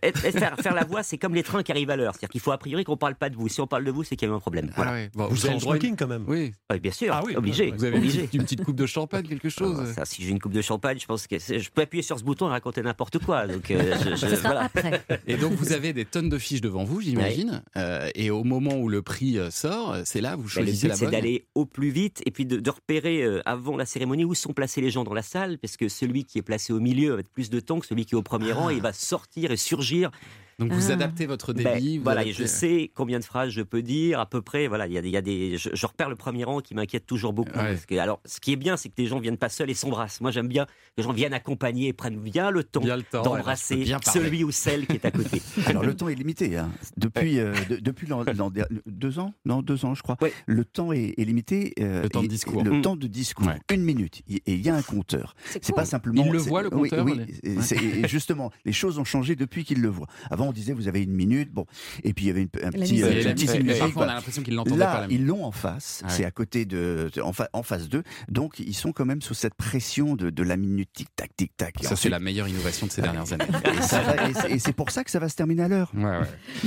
Être- 0.03 0.19
faire, 0.19 0.57
faire 0.57 0.75
la 0.75 0.85
voix, 0.85 1.03
c'est 1.03 1.19
comme 1.19 1.35
les 1.35 1.43
trains 1.43 1.63
qui 1.63 1.73
arrivent 1.73 1.91
à 1.91 1.97
l'heure. 1.97 2.13
C'est-à-dire 2.15 2.29
qu'il 2.31 2.41
faut 2.41 2.53
a 2.53 2.59
priori 2.59 2.85
qu'on 2.85 2.97
parle 2.97 3.15
pas 3.15 3.31
de 3.31 3.37
vous. 3.37 3.49
Si 3.49 3.61
on 3.61 3.67
parle 3.67 3.85
de 3.85 3.91
vous, 3.91 4.05
c'est 4.05 4.17
qu'il 4.17 4.29
y 4.29 4.31
a 4.31 4.35
eu 4.35 4.37
un 4.37 4.41
problème. 4.41 4.71
Voilà. 4.77 4.93
Ah. 5.07 5.09
Bon, 5.15 5.27
Vous 5.29 5.47
avez 5.47 5.57
êtes 5.57 5.67
en 5.67 5.73
le 5.73 5.79
droit- 5.79 5.97
quand 5.99 6.07
même. 6.07 6.25
Oui. 6.27 6.53
Ouais, 6.71 6.79
bien 6.79 6.93
sûr, 6.93 7.13
Ah 7.13 7.23
oui, 7.25 7.37
obligé. 7.37 7.71
Vous 7.71 7.85
avez 7.85 7.97
une 7.97 8.03
obligé. 8.03 8.21
petite, 8.23 8.35
une 8.35 8.43
petite 8.43 8.65
coupe 8.65 8.77
de 8.77 8.87
champagne, 8.87 9.27
quelque 9.27 9.49
chose 9.49 9.79
Ah, 9.91 9.93
ça, 9.93 10.05
si 10.05 10.23
j'ai 10.23 10.31
une 10.31 10.39
coupe 10.41 10.53
de 10.53 10.63
champagne, 10.63 10.99
je 11.01 11.07
pense 11.07 11.27
que 11.27 11.39
je 11.39 11.71
peux 11.71 11.83
appuyer 11.83 12.03
sur 12.03 12.19
ce 12.19 12.25
bouton 12.25 12.47
et 12.49 12.51
raconter 12.51 12.83
n'importe 12.83 13.19
quoi. 13.19 13.47
Donc, 13.47 13.71
euh, 13.71 13.95
je- 14.05 14.11
je- 14.11 14.17
Ce 14.17 14.37
sera 14.37 14.49
voilà. 14.49 14.65
après. 14.65 15.03
Et 15.27 15.37
donc 15.37 15.53
vous 15.53 15.73
avez 15.73 15.93
des 15.93 16.05
tonnes 16.05 16.29
de 16.29 16.39
fiches 16.39 16.61
devant 16.61 16.85
vous, 16.85 17.01
j'imagine. 17.01 17.63
Euh, 17.77 18.09
et 18.15 18.31
au 18.31 18.45
moment 18.45 18.75
où 18.77 18.89
le 18.89 19.03
prix 19.03 19.39
euh, 19.39 19.51
sort, 19.51 19.97
c'est 20.05 20.21
là 20.21 20.37
où 20.37 20.43
vous 20.43 20.49
Ben, 20.55 20.61
le 20.63 20.67
choisissez 20.67 20.87
but, 20.87 20.89
la 20.91 20.97
c'est 20.97 21.11
d'aller 21.11 21.47
au 21.55 21.65
plus 21.67 21.91
vite 21.91 22.23
et 22.27 22.31
puis 22.31 22.47
de, 22.47 22.59
de 22.59 22.71
repérer 22.71 23.23
euh, 23.23 23.41
avant 23.47 23.77
la 23.77 23.87
cérémonie 23.87 24.25
où 24.25 24.35
sont 24.35 24.53
placés 24.53 24.81
les 24.81 24.91
gens 24.91 25.05
dans 25.05 25.15
la 25.15 25.23
salle, 25.23 25.59
parce 25.59 25.77
que 25.77 25.89
celui 25.89 26.25
qui 26.25 26.39
est 26.39 26.43
placé 26.43 26.73
au 26.73 26.81
milieu 26.81 27.15
va 27.15 27.21
être 27.21 27.31
plus 27.31 27.51
de 27.51 27.61
temps 27.61 27.79
que 27.81 27.87
celui 27.87 28.05
qui 28.07 28.15
est 28.15 28.19
au 28.19 28.23
premier 28.23 28.53
rang 28.53 28.71
et 28.71 28.75
il 28.75 28.83
va 28.83 28.93
sortir 28.93 29.51
et 29.53 29.57
surgir. 29.77 30.11
Donc 30.59 30.73
vous 30.73 30.91
Ah. 30.91 30.95
adaptez 30.95 31.27
votre 31.27 31.53
Ben, 31.53 31.75
débit. 31.75 31.99
voilà, 31.99 32.25
et 32.25 32.33
je 32.33 32.47
sais 32.47 32.91
combien 32.95 33.19
de 33.19 33.25
phrases 33.25 33.51
je 33.51 33.61
peux 33.61 33.83
dire 33.83 34.21
à 34.21 34.25
peu 34.25 34.41
près. 34.41 34.69
Voilà, 34.69 34.87
il 34.87 34.93
y 34.95 34.97
a, 34.97 35.03
des- 35.03 35.09
il 35.09 35.13
y 35.13 35.17
a 35.19 35.21
des, 35.21 35.59
je, 35.59 35.69
je 35.75 35.87
repère 35.87 36.09
le 36.09 36.17
premier 36.17 36.45
rang 36.45 36.61
qui 36.61 36.75
m'inquiète 36.75 37.05
toujours 37.05 37.35
beaucoup. 37.35 37.51
Ouais. 37.59 37.75
parce 37.75 37.85
que- 37.85 37.95
alors, 37.97 38.21
ce 38.25 38.41
qui 38.41 38.53
est 38.53 38.57
bien, 38.57 38.79
c'est 38.79 38.89
que 38.89 38.95
les 38.97 39.07
gens 39.07 39.21
viennent 39.21 39.37
pas 39.37 39.51
seuls 39.51 39.69
et 39.69 39.75
s'embrassent. 39.75 40.23
Moi, 40.23 40.31
j'aime 40.31 40.49
bien 40.49 40.65
que 40.65 40.71
les 40.97 41.03
gens 41.05 41.13
viennent 41.13 41.35
accompagner 41.35 41.89
et 41.89 41.93
prennent 41.93 42.17
bien 42.19 42.51
le 42.51 42.65
temps 42.65 42.81
d'embrasser 43.13 43.85
celui 44.11 44.45
ou 44.45 44.51
celle 44.51 44.87
qui 44.87 44.95
est 44.95 45.05
à 45.05 45.11
côté. 45.11 45.43
Alors 45.67 45.83
le 45.83 45.95
temps 45.95 46.09
est 46.09 46.15
limité. 46.15 46.57
hein. 46.57 46.71
Depuis, 46.97 47.39
euh, 47.39 47.53
de- 47.69 47.77
depuis 47.77 48.07
l'an- 48.07 48.25
l'an 48.25 48.49
dernier- 48.51 48.81
deux 48.87 49.19
ans, 49.19 49.35
non 49.45 49.61
deux 49.61 49.85
ans 49.85 49.95
je 49.95 50.03
crois. 50.03 50.17
Ouais. 50.23 50.33
Le 50.47 50.65
temps 50.65 50.91
est, 50.93 51.15
est 51.19 51.25
limité. 51.25 51.75
euh, 51.81 52.03
Le 52.05 52.09
temps 52.09 52.23
de 52.23 52.29
discours. 52.29 52.65
Le 52.65 52.71
Mm. 52.79 52.83
temps 52.83 52.97
de 52.97 53.07
discours. 53.07 53.47
Ouais. 53.47 53.61
Une 53.75 53.83
minute. 53.83 54.23
Et 54.31 54.41
il 54.47 54.65
y 54.65 54.71
a 54.71 54.75
un 54.75 54.81
compteur. 54.83 55.35
C'est 55.51 55.63
cool. 55.67 55.75
pas 55.75 55.85
simplement. 55.85 56.25
Il 56.25 56.33
le 56.33 56.39
c'est- 56.39 56.49
voit, 56.49 56.63
le 56.63 56.71
compteur, 56.71 57.05
Oui. 57.05 57.21
les- 57.43 57.61
c'est- 57.61 58.09
justement, 58.09 58.51
les 58.65 58.73
choses 58.73 58.99
ont 58.99 59.05
changé 59.05 59.37
depuis 59.37 59.63
qu'il 59.65 59.83
le 59.83 59.89
voit. 59.91 60.07
Avant, 60.31 60.46
on 60.49 60.53
disait 60.53 60.73
vous 60.73 60.89
avez 60.89 61.03
une 61.03 61.13
minute. 61.13 61.51
Bon, 61.53 61.67
et 62.05 62.13
puis 62.13 62.25
il 62.25 62.29
y 62.29 62.31
avait 62.31 62.43
une, 62.43 62.49
un 62.63 62.71
petit, 62.71 63.03
euh, 63.03 63.23
une 63.23 63.35
petite 63.35 63.63
musique, 63.63 63.83
on 63.83 63.87
a 63.87 63.89
voilà. 63.89 64.15
l'impression 64.15 64.43
qu'ils 64.43 64.55
l'entendaient 64.55 64.79
pas. 64.85 65.01
Là, 65.03 65.07
la 65.07 65.13
ils 65.13 65.25
l'ont 65.27 65.45
en 65.45 65.53
face, 65.53 66.03
Ouais. 66.05 66.11
c'est 66.13 66.25
à 66.25 66.31
côté 66.31 66.65
de, 66.65 67.11
en, 67.23 67.33
fa- 67.33 67.49
en 67.53 67.63
face 67.63 67.89
d'eux, 67.89 68.03
donc 68.29 68.59
ils 68.59 68.75
sont 68.75 68.93
quand 68.93 69.05
même 69.07 69.23
sous 69.23 69.35
cette 69.35 69.55
pression 69.55 70.15
de, 70.17 70.31
de 70.31 70.43
la 70.43 70.57
minute 70.57 70.91
tic 70.93 71.09
tac 71.17 71.31
tic 71.37 71.57
tac. 71.57 71.75
Ça, 71.83 71.97
c'est 71.97 72.09
la 72.09 72.19
meilleure 72.21 72.49
innovation 72.49 72.87
de 72.87 72.93
ces 72.93 73.03
dernières 73.03 73.33
années. 73.33 73.45
Et, 74.51 74.59
c'est- 74.59 74.73
pour 74.73 74.91
ça 74.91 75.05
que 75.05 75.11
ça 75.11 75.19
va 75.19 75.29
se 75.29 75.37
terminer 75.37 75.63
à 75.63 75.69
l'heure. 75.69 75.91
Ouais, 75.95 76.05
ouais. 76.05 76.21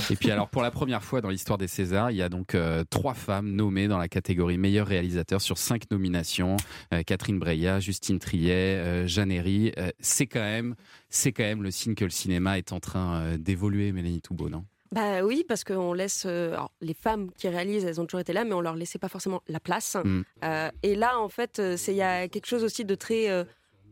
Et 0.10 0.16
puis 0.16 0.32
alors 0.32 0.50
pour 0.50 0.62
la 0.64 0.72
première 0.72 1.04
fois 1.04 1.22
dans 1.22 1.30
l'histoire 1.30 1.58
des 1.60 1.68
Césars, 1.68 2.10
il 2.12 2.18
y 2.18 2.22
a 2.24 2.30
donc 2.30 2.56
euh, 2.56 2.84
trois 2.90 3.14
femmes 3.14 3.52
nommées 3.52 3.88
dans 3.88 3.98
la 4.00 4.08
catégorie 4.08 4.58
meilleur 4.58 4.88
réalisateur 4.88 5.42
sur 5.42 5.58
cinq 5.58 5.84
nominations. 5.92 6.58
Euh, 6.94 7.04
Catherine 7.04 7.38
Breillat, 7.40 7.80
Justine 7.80 8.18
Triet, 8.20 8.52
euh, 8.78 9.08
Jeanne 9.08 9.32
Herry. 9.32 9.72
C'est 10.00 10.26
quand 10.28 10.40
même, 10.40 10.76
c'est 11.10 11.32
quand 11.32 11.44
même 11.44 11.64
le 11.64 11.72
signe 11.72 11.96
que 11.96 12.04
le 12.06 12.10
cinéma 12.12 12.58
est 12.58 12.72
en 12.72 12.80
train 12.80 13.22
euh, 13.22 13.38
d'évoluer, 13.38 13.92
Mélanie 13.92 14.22
Toubeau, 14.22 14.50
non? 14.50 14.66
Bah 14.92 15.22
oui, 15.24 15.46
parce 15.48 15.64
qu'on 15.64 15.94
laisse. 15.94 16.24
euh, 16.26 16.54
alors, 16.54 16.72
les 16.82 16.96
femmes 16.96 17.30
qui 17.38 17.48
réalisent, 17.48 17.86
elles 17.86 18.02
ont 18.02 18.06
toujours 18.06 18.22
été 18.22 18.34
là, 18.34 18.44
mais 18.44 18.54
on 18.54 18.62
leur 18.62 18.76
laissait 18.76 18.98
pas 19.00 19.08
forcément 19.10 19.42
la 19.48 19.60
place. 19.60 19.96
Mm. 20.04 20.22
Euh, 20.44 20.70
et 20.82 20.96
là, 20.96 21.20
en 21.20 21.30
fait, 21.30 21.62
c'est 21.78 21.92
il 21.94 21.98
y 21.98 22.02
a 22.02 22.28
quelque 22.28 22.48
chose 22.48 22.64
aussi 22.64 22.86
de 22.86 22.96
très 22.96 23.30
euh, 23.30 23.44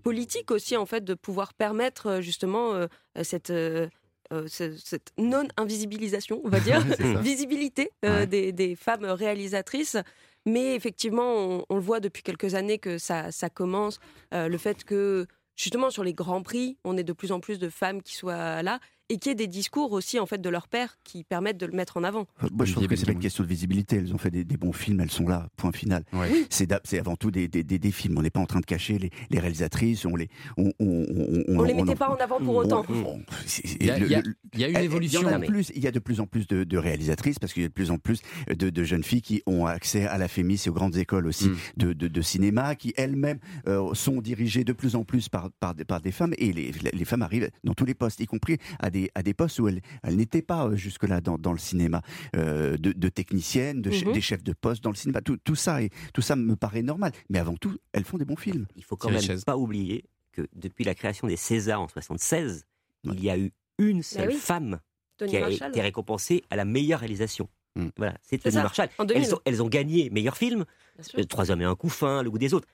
politique 0.03 0.50
aussi, 0.51 0.75
en 0.75 0.86
fait, 0.88 1.03
de 1.03 1.13
pouvoir 1.13 1.53
permettre 1.53 2.19
justement 2.21 2.74
cette. 3.24 3.47
ce- 3.50 3.88
cette 4.77 5.12
non-invisibilisation, 5.17 6.41
on 6.43 6.50
va 6.50 6.59
dire, 6.59 6.79
visibilité 7.21 7.91
Ouais. 8.03 8.27
des, 8.27 8.51
des 8.51 8.75
femmes 8.75 9.05
réalisatrices. 9.05 9.97
Mais 10.45 10.75
effectivement, 10.75 11.33
on, 11.36 11.65
on 11.69 11.75
le 11.75 11.81
voit 11.81 12.00
depuis 12.00 12.24
quelques 12.24 12.55
années 12.55 12.77
que 12.79 12.97
ça, 12.97 13.31
ça 13.31 13.50
commence. 13.50 14.00
Le 14.31 14.57
fait 14.57 14.83
que, 14.86 15.25
justement, 15.57 15.89
sur 15.89 16.05
les 16.05 16.13
grands 16.13 16.43
prix, 16.43 16.77
on 16.85 16.95
ait 16.97 17.03
de 17.03 17.13
plus 17.13 17.33
en 17.33 17.41
plus 17.41 17.59
de 17.59 17.69
femmes 17.69 18.01
qui 18.01 18.15
soient 18.15 18.63
là 18.63 18.79
et 19.09 19.17
qu'il 19.17 19.29
y 19.29 19.31
ait 19.31 19.35
des 19.35 19.47
discours 19.47 19.91
aussi, 19.93 20.19
en 20.19 20.25
fait, 20.25 20.39
de 20.41 20.49
leur 20.49 20.67
père 20.67 20.97
qui 21.03 21.23
permettent 21.23 21.57
de 21.57 21.65
le 21.65 21.71
mettre 21.73 21.97
en 21.97 22.03
avant. 22.03 22.27
Moi, 22.51 22.65
je 22.65 22.73
trouve 22.73 22.87
que 22.87 22.95
c'est 22.95 23.05
pas 23.05 23.11
une 23.13 23.19
question 23.19 23.43
de 23.43 23.49
visibilité. 23.49 23.95
Elles 23.97 24.13
ont 24.13 24.17
fait 24.17 24.31
des, 24.31 24.43
des 24.43 24.57
bons 24.57 24.73
films, 24.73 24.99
elles 25.01 25.11
sont 25.11 25.27
là, 25.27 25.47
point 25.57 25.71
final. 25.71 26.03
Ouais. 26.13 26.29
C'est 26.49 26.71
avant 26.99 27.15
tout 27.15 27.31
des, 27.31 27.47
des, 27.47 27.63
des- 27.63 27.79
des 27.79 27.91
films. 27.91 28.17
On 28.17 28.21
n'est 28.21 28.29
pas 28.29 28.39
en 28.39 28.45
train 28.45 28.59
de 28.59 28.65
cacher 28.65 28.97
les, 28.97 29.09
les 29.29 29.39
réalisatrices. 29.39 30.05
On 30.05 30.15
les, 30.15 30.29
on, 30.57 30.71
on, 30.79 31.05
On 31.47 31.63
les 31.63 31.73
mettait 31.73 31.95
pas 31.95 32.09
en 32.09 32.15
avant 32.15 32.37
pour 32.39 32.55
on- 32.55 32.59
autant. 32.59 32.83
on- 32.89 33.21
Il 33.79 33.85
y 33.85 33.91
a, 33.91 33.97
y 33.97 34.15
a- 34.15 34.21
y 34.55 34.63
a 34.63 34.69
une 34.69 34.77
évolution. 34.77 35.21
Il 35.21 35.23
y, 35.23 35.27
en 35.27 35.29
a 35.29 35.33
de 35.35 35.39
mais- 35.41 35.47
plus, 35.47 35.71
il 35.75 35.81
y 35.83 35.87
a 35.87 35.91
de 35.91 35.99
plus 35.99 36.19
en 36.19 36.27
plus 36.27 36.47
de, 36.47 36.63
de 36.63 36.77
réalisatrices 36.77 37.39
parce 37.39 37.53
qu'il 37.53 37.63
y 37.63 37.65
a 37.65 37.69
de 37.69 37.73
plus 37.73 37.91
en 37.91 37.97
plus 37.97 38.21
de, 38.49 38.69
de 38.69 38.83
jeunes 38.83 39.03
filles 39.03 39.21
qui 39.21 39.41
ont 39.45 39.65
accès 39.65 40.05
à 40.05 40.17
la 40.17 40.27
FEMIS 40.27 40.63
et 40.65 40.69
aux 40.69 40.73
grandes 40.73 40.97
écoles 40.97 41.27
aussi 41.27 41.47
Mm. 41.49 41.55
de, 41.77 41.93
de- 41.93 42.07
de 42.07 42.21
cinéma, 42.21 42.75
qui 42.75 42.93
elles-mêmes 42.97 43.39
euh, 43.67 43.93
sont 43.93 44.21
dirigées 44.21 44.63
de 44.63 44.73
plus 44.73 44.95
en 44.95 45.03
plus 45.03 45.29
par, 45.29 45.49
par, 45.59 45.75
des- 45.75 45.85
par 45.85 46.01
des 46.01 46.11
femmes 46.11 46.33
et 46.37 46.51
les, 46.51 46.71
les 46.91 47.05
femmes 47.05 47.21
arrivent 47.21 47.49
dans 47.63 47.73
tous 47.73 47.85
les 47.85 47.93
postes, 47.93 48.19
y 48.19 48.25
compris 48.25 48.57
à 48.79 48.89
des 48.89 48.96
des, 48.97 49.11
à 49.15 49.23
des 49.23 49.33
postes 49.33 49.59
où 49.59 49.67
elle, 49.67 49.81
elle 50.03 50.15
n'était 50.15 50.41
pas 50.41 50.65
euh, 50.67 50.75
jusque-là 50.75 51.21
dans, 51.21 51.37
dans 51.37 51.53
le 51.53 51.59
cinéma, 51.59 52.01
euh, 52.35 52.77
de, 52.77 52.91
de 52.91 53.09
technicienne, 53.09 53.81
de, 53.81 53.91
che- 53.91 54.05
Mhm. 54.05 54.13
des 54.13 54.21
chefs 54.21 54.43
de 54.43 54.53
poste 54.53 54.83
dans 54.83 54.89
le 54.91 54.95
cinéma. 54.95 55.21
Tout, 55.21 55.37
tout 55.43 55.55
ça 55.55 55.81
et 55.81 55.89
tout 56.13 56.21
ça 56.21 56.35
me 56.35 56.55
paraît 56.55 56.81
normal. 56.83 57.11
Mais 57.29 57.39
avant 57.39 57.55
tout, 57.55 57.77
elles 57.93 58.03
font 58.05 58.17
des 58.17 58.25
bons 58.25 58.35
films. 58.35 58.65
Il 58.75 58.83
faut 58.83 58.95
quand 58.97 59.09
même 59.09 59.21
Chaise. 59.21 59.43
pas 59.43 59.57
oublier 59.57 60.05
que 60.31 60.47
depuis 60.55 60.83
la 60.85 60.95
création 60.95 61.27
des 61.27 61.35
Césars 61.37 61.81
en 61.81 61.87
76, 61.87 62.65
Ouais. 63.05 63.13
il 63.15 63.23
y 63.23 63.29
a 63.29 63.37
eu 63.37 63.51
une 63.77 64.01
seule 64.03 64.29
oui. 64.29 64.35
femme 64.35 64.79
Tony 65.17 65.31
qui 65.31 65.37
a 65.37 65.41
Marshall. 65.41 65.69
été 65.69 65.81
récompensée 65.81 66.43
à 66.49 66.55
la 66.55 66.65
meilleure 66.65 66.99
réalisation. 66.99 67.47
Mm. 67.75 67.87
Voilà, 67.97 68.15
c'est 68.23 68.37
Tony 68.39 68.55
ça, 68.55 68.63
Marshall. 68.63 68.89
En 68.97 69.05
2000. 69.05 69.23
Elles 69.23 69.35
ont, 69.35 69.39
elles 69.45 69.61
ont 69.63 69.67
gagné 69.69 70.09
meilleur 70.09 70.35
film, 70.37 70.65
Trois 71.29 71.51
hommes 71.51 71.61
et 71.61 71.65
un 71.65 71.75
couffin, 71.75 72.23
Le 72.23 72.31
goût 72.31 72.39
des 72.39 72.53
autres. 72.55 72.67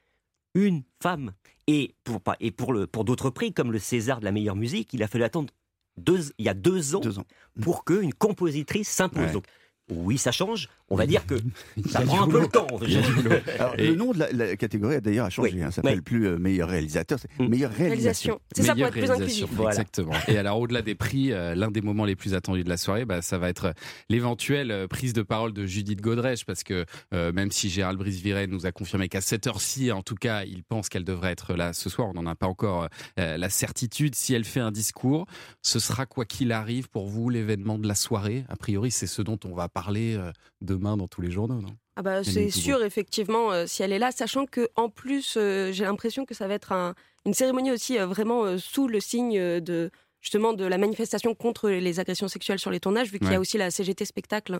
Une 0.56 0.84
femme. 1.02 1.34
Et 1.68 1.96
pour, 2.04 2.22
pas- 2.22 2.38
et 2.40 2.52
pour, 2.52 2.74
le, 2.74 2.88
pour 2.88 3.04
d'autres 3.06 3.30
prix, 3.30 3.54
comme 3.54 3.72
le 3.72 3.80
César 3.80 4.20
de 4.20 4.26
la 4.26 4.32
meilleure 4.32 4.56
musique, 4.56 4.94
il 4.94 5.02
a 5.04 5.08
fallu 5.08 5.24
attendre 5.24 5.54
deux, 5.98 6.32
il 6.38 6.46
y 6.46 6.50
a 6.50 6.54
deux 6.54 6.96
ans 6.96 7.00
Deux 7.00 7.20
ans. 7.20 7.26
pour 7.62 7.86
qu'une 7.86 8.14
compositrice 8.14 8.90
s'impose. 8.90 9.26
Ouais. 9.26 9.32
Donc, 9.32 9.46
oui, 9.90 10.18
ça 10.18 10.32
change. 10.32 10.70
On 10.90 10.96
va 10.96 11.06
dire 11.08 11.26
que 11.26 11.36
ça 11.90 12.00
a 12.00 12.02
prend 12.04 12.24
un 12.24 12.28
peu 12.28 12.42
le 12.42 12.48
temps. 12.48 12.68
Alors, 13.60 13.76
Et- 13.80 13.88
Le 13.88 13.96
nom 13.96 14.12
de 14.12 14.20
la, 14.20 14.32
la 14.32 14.56
catégorie 14.56 14.96
a 14.96 15.02
d'ailleurs 15.02 15.30
changé. 15.32 15.52
Oui. 15.54 15.62
hein. 15.62 15.72
ça 15.72 15.78
s'appelle 15.78 15.96
Oui. 15.96 16.02
plus 16.02 16.28
euh, 16.28 16.38
meilleur 16.38 16.70
réalisateur, 16.70 17.20
c'est 17.20 17.30
Mm. 17.40 17.48
meilleure 17.50 17.72
réalisation. 17.72 18.34
Réalisation. 18.34 18.40
C'est 18.56 18.62
ça 18.64 18.68
pour 18.70 18.76
Meilleure 18.76 18.88
être 18.90 18.94
plus 18.94 19.02
réalisation, 19.10 19.46
inclusif. 19.46 19.58
Voilà. 19.58 19.72
Exactement. 19.72 20.14
Et 20.28 20.38
alors, 20.38 20.60
au-delà 20.60 20.82
des 20.82 20.96
prix, 20.96 21.32
euh, 21.32 21.56
l'un 21.56 21.72
des 21.72 21.82
moments 21.82 22.06
les 22.06 22.16
plus 22.16 22.34
attendus 22.36 22.64
de 22.64 22.70
la 22.70 22.78
soirée, 22.78 23.06
bah, 23.06 23.22
ça 23.22 23.38
va 23.38 23.50
être 23.50 23.66
euh, 23.66 23.74
l'éventuelle 24.10 24.88
prise 24.90 25.14
de 25.14 25.22
parole 25.24 25.52
de 25.54 25.66
Judith 25.66 26.00
Godrèche, 26.02 26.46
parce 26.46 26.64
que 26.64 26.86
euh, 27.14 27.32
même 27.34 27.52
si 27.52 27.70
Gérald 27.70 27.98
Brice-Viret 27.98 28.48
nous 28.48 28.66
a 28.66 28.72
confirmé 28.72 29.10
qu'à 29.10 29.22
cette 29.22 29.48
heure-ci, 29.48 29.92
en 29.92 30.02
tout 30.04 30.16
cas, 30.16 30.44
il 30.44 30.64
pense 30.64 30.88
qu'elle 30.90 31.04
devrait 31.04 31.32
être 31.32 31.56
là 31.56 31.74
ce 31.74 31.90
soir, 31.90 32.08
on 32.10 32.14
n'en 32.14 32.28
a 32.30 32.36
pas 32.36 32.48
encore 32.48 32.88
euh, 33.20 33.38
la 33.38 33.50
certitude. 33.50 34.16
Si 34.16 34.34
elle 34.34 34.46
fait 34.46 34.60
un 34.60 34.72
discours, 34.72 35.26
ce 35.62 35.80
sera 35.80 36.06
quoi 36.06 36.26
qu'il 36.26 36.52
arrive 36.52 36.90
pour 36.90 37.08
vous 37.08 37.30
l'événement 37.30 37.80
de 37.80 37.88
la 37.88 37.96
soirée? 37.96 38.46
A 38.50 38.56
priori, 38.56 38.92
c'est 38.92 39.08
ce 39.08 39.22
dont 39.24 39.40
on 39.46 39.56
va 39.56 39.68
parler 39.74 40.16
euh, 40.16 40.32
demain 40.62 40.98
dans 40.98 41.08
tous 41.08 41.22
les 41.22 41.32
journaux, 41.32 41.62
non? 41.62 41.76
Ah 41.96 42.02
bah, 42.02 42.24
c'est 42.24 42.50
sûr, 42.62 42.84
effectivement, 42.84 43.52
euh, 43.52 43.66
si 43.68 43.84
elle 43.84 43.92
est 43.92 44.00
là, 44.00 44.12
sachant 44.12 44.46
que 44.46 44.68
en 44.76 44.90
plus, 44.90 45.36
euh, 45.38 45.72
j'ai 45.72 45.84
l'impression 45.84 46.26
que 46.26 46.34
ça 46.34 46.48
va 46.48 46.56
être 46.56 46.72
un- 46.72 46.96
une 47.26 47.34
cérémonie 47.34 47.72
aussi 47.72 47.98
euh, 48.00 48.06
vraiment 48.08 48.58
sous 48.58 48.88
le 48.88 49.00
signe 49.00 49.60
de 49.60 49.92
justement 50.22 50.54
de 50.54 50.64
la 50.66 50.78
manifestation 50.78 51.36
contre 51.36 51.70
les 51.70 52.00
agressions 52.00 52.28
sexuelles 52.30 52.58
sur 52.60 52.72
les 52.72 52.80
tournages, 52.80 53.12
vu 53.12 53.20
qu'il 53.20 53.28
y 53.28 53.36
a 53.36 53.40
aussi 53.42 53.58
la 53.58 53.70
CGT 53.72 54.06
spectacle 54.06 54.60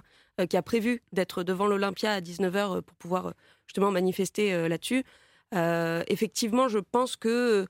qui 0.50 0.58
a 0.58 0.62
prévu 0.62 1.02
d'être 1.14 1.42
devant 1.44 1.68
l'Olympia 1.68 2.12
à 2.12 2.20
19h 2.22 2.82
pour 2.82 2.98
pouvoir 2.98 3.34
justement 3.66 3.90
manifester 3.90 4.68
là-dessus. 4.68 5.06
Effectivement, 6.08 6.68
je 6.68 6.80
pense 6.80 7.16
que 7.16 7.66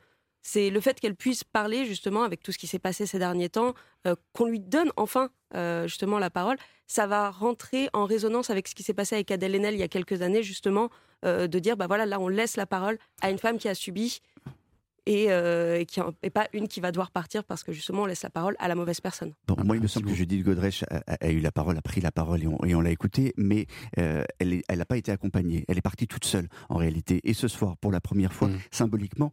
c'est 0.45 0.69
le 0.69 0.79
fait 0.81 1.00
qu'elle 1.00 1.15
puisse 1.15 1.43
parler 1.43 1.85
justement 1.85 2.21
avec 2.23 2.43
tout 2.43 2.51
ce 2.51 2.57
qui 2.59 2.67
s'est 2.67 2.77
passé 2.79 3.05
ces 3.07 3.17
derniers 3.17 3.50
temps, 3.50 3.73
euh, 4.05 4.15
qu'on 4.33 4.45
lui 4.45 4.59
donne 4.59 4.91
enfin 4.97 5.29
euh, 5.55 5.88
justement 5.88 6.19
la 6.19 6.29
parole, 6.29 6.57
ça 6.85 7.07
va 7.07 7.31
rentrer 7.31 7.89
en 7.93 8.05
résonance 8.05 8.50
avec 8.50 8.67
ce 8.67 8.75
qui 8.75 8.83
s'est 8.83 8.93
passé 8.93 9.15
avec 9.15 9.31
Adèle 9.31 9.55
Haenel 9.55 9.73
il 9.73 9.79
y 9.79 9.83
a 9.83 9.88
quelques 9.88 10.21
années 10.21 10.43
justement, 10.43 10.89
euh, 11.25 11.47
de 11.47 11.59
dire 11.59 11.77
bah 11.77 11.88
voilà 11.88 12.05
là 12.05 12.19
on 12.19 12.27
laisse 12.27 12.57
la 12.57 12.65
parole 12.65 12.97
à 13.21 13.31
une 13.31 13.39
femme 13.39 13.57
qui 13.57 13.69
a 13.69 13.73
subi 13.75 14.19
et, 15.05 15.31
euh, 15.31 15.79
et 15.79 15.85
qui 15.85 16.00
et 16.23 16.29
pas 16.29 16.47
une 16.53 16.69
qui 16.69 16.79
va 16.79 16.91
devoir 16.91 17.12
partir 17.12 17.43
parce 17.43 17.62
que 17.63 17.73
justement 17.73 18.03
on 18.03 18.05
laisse 18.05 18.23
la 18.23 18.29
parole 18.29 18.55
à 18.59 18.69
la 18.69 18.75
mauvaise 18.75 19.01
personne. 19.01 19.33
Bon, 19.47 19.55
moi, 19.65 19.75
il 19.75 19.81
me 19.81 19.88
semble 19.88 20.05
que 20.07 20.13
Judith 20.15 20.43
Godrèche 20.45 20.83
a, 20.89 21.01
a- 21.07 21.17
a 21.25 21.29
eu 21.29 21.39
la 21.41 21.51
parole, 21.51 21.77
a 21.77 21.81
pris 21.81 22.00
la 22.00 22.12
parole 22.13 22.41
et 22.41 22.47
on, 22.75 22.79
l'a 22.81 22.89
écoutée, 22.91 23.33
mais 23.35 23.65
euh, 23.97 24.23
elle 24.39 24.62
n'a 24.69 24.85
pas 24.85 24.95
été 24.97 25.12
accompagnée. 25.12 25.65
Elle 25.67 25.77
est 25.77 25.81
partie 25.81 26.07
toute 26.07 26.23
seule, 26.23 26.47
en 26.69 26.77
réalité. 26.77 27.19
Et 27.25 27.33
ce 27.33 27.50
soir, 27.50 27.75
pour 27.77 27.91
la 27.91 28.00
première 28.00 28.31
fois, 28.31 28.47
Mm. 28.47 28.59
symboliquement, 28.71 29.31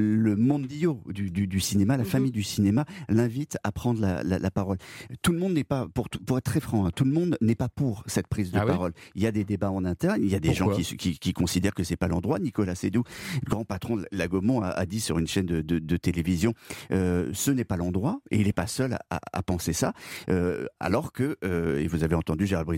le 0.00 0.36
mondio 0.36 1.02
du, 1.08 1.30
du, 1.30 1.46
du 1.46 1.60
cinéma, 1.60 1.96
la 1.96 2.02
Mhm. 2.04 2.08
famille 2.08 2.30
du 2.32 2.42
cinéma, 2.42 2.84
l'invite 3.08 3.58
à 3.64 3.72
prendre 3.72 4.00
la, 4.00 4.22
la- 4.22 4.38
la 4.38 4.50
parole. 4.50 4.78
Tout 5.22 5.32
le 5.32 5.38
monde 5.38 5.52
n'est 5.54 5.64
pas, 5.64 5.86
pour, 5.94 6.08
pour 6.08 6.38
être 6.38 6.44
très 6.44 6.60
franc, 6.60 6.86
hein, 6.86 6.90
tout 6.94 7.04
le 7.04 7.12
monde 7.12 7.36
n'est 7.40 7.54
pas 7.54 7.68
pour 7.68 8.02
cette 8.06 8.26
prise 8.26 8.50
de 8.52 8.58
Ah 8.58 8.64
oui 8.64 8.70
parole. 8.70 8.92
Il 9.14 9.22
y 9.22 9.26
a 9.26 9.32
des 9.32 9.44
débats 9.44 9.70
en 9.70 9.84
interne, 9.84 10.20
il 10.22 10.30
y 10.30 10.34
a 10.34 10.40
des 10.40 10.54
gens 10.54 10.70
qui, 10.70 10.82
qui, 10.96 11.18
qui 11.18 11.32
considèrent 11.32 11.74
que 11.74 11.84
c'est 11.84 11.96
pas 11.96 12.08
l'endroit. 12.08 12.38
Nicolas 12.38 12.74
Sédou, 12.74 13.02
grand 13.44 13.64
patron 13.64 13.96
de 13.96 14.06
la 14.12 14.28
Gaumont, 14.28 14.62
a, 14.62 14.68
a 14.68 14.86
dit 14.86 15.00
sur 15.00 15.18
une 15.18 15.26
chaîne 15.26 15.46
de, 15.46 15.60
de- 15.60 15.78
de 15.78 15.96
télévision, 15.96 16.54
euh, 16.92 17.30
ce 17.32 17.50
n'est 17.50 17.64
pas 17.64 17.76
l'endroit, 17.76 18.20
et 18.30 18.38
il 18.40 18.46
n'est 18.46 18.52
pas 18.52 18.66
seul 18.66 18.98
à, 19.10 19.42
penser 19.42 19.72
ça. 19.72 19.92
Euh, 20.28 20.66
alors 20.80 21.12
que, 21.12 21.36
euh, 21.44 21.78
et 21.80 21.86
vous 21.88 22.04
avez 22.04 22.14
entendu 22.14 22.46
Gérald 22.46 22.70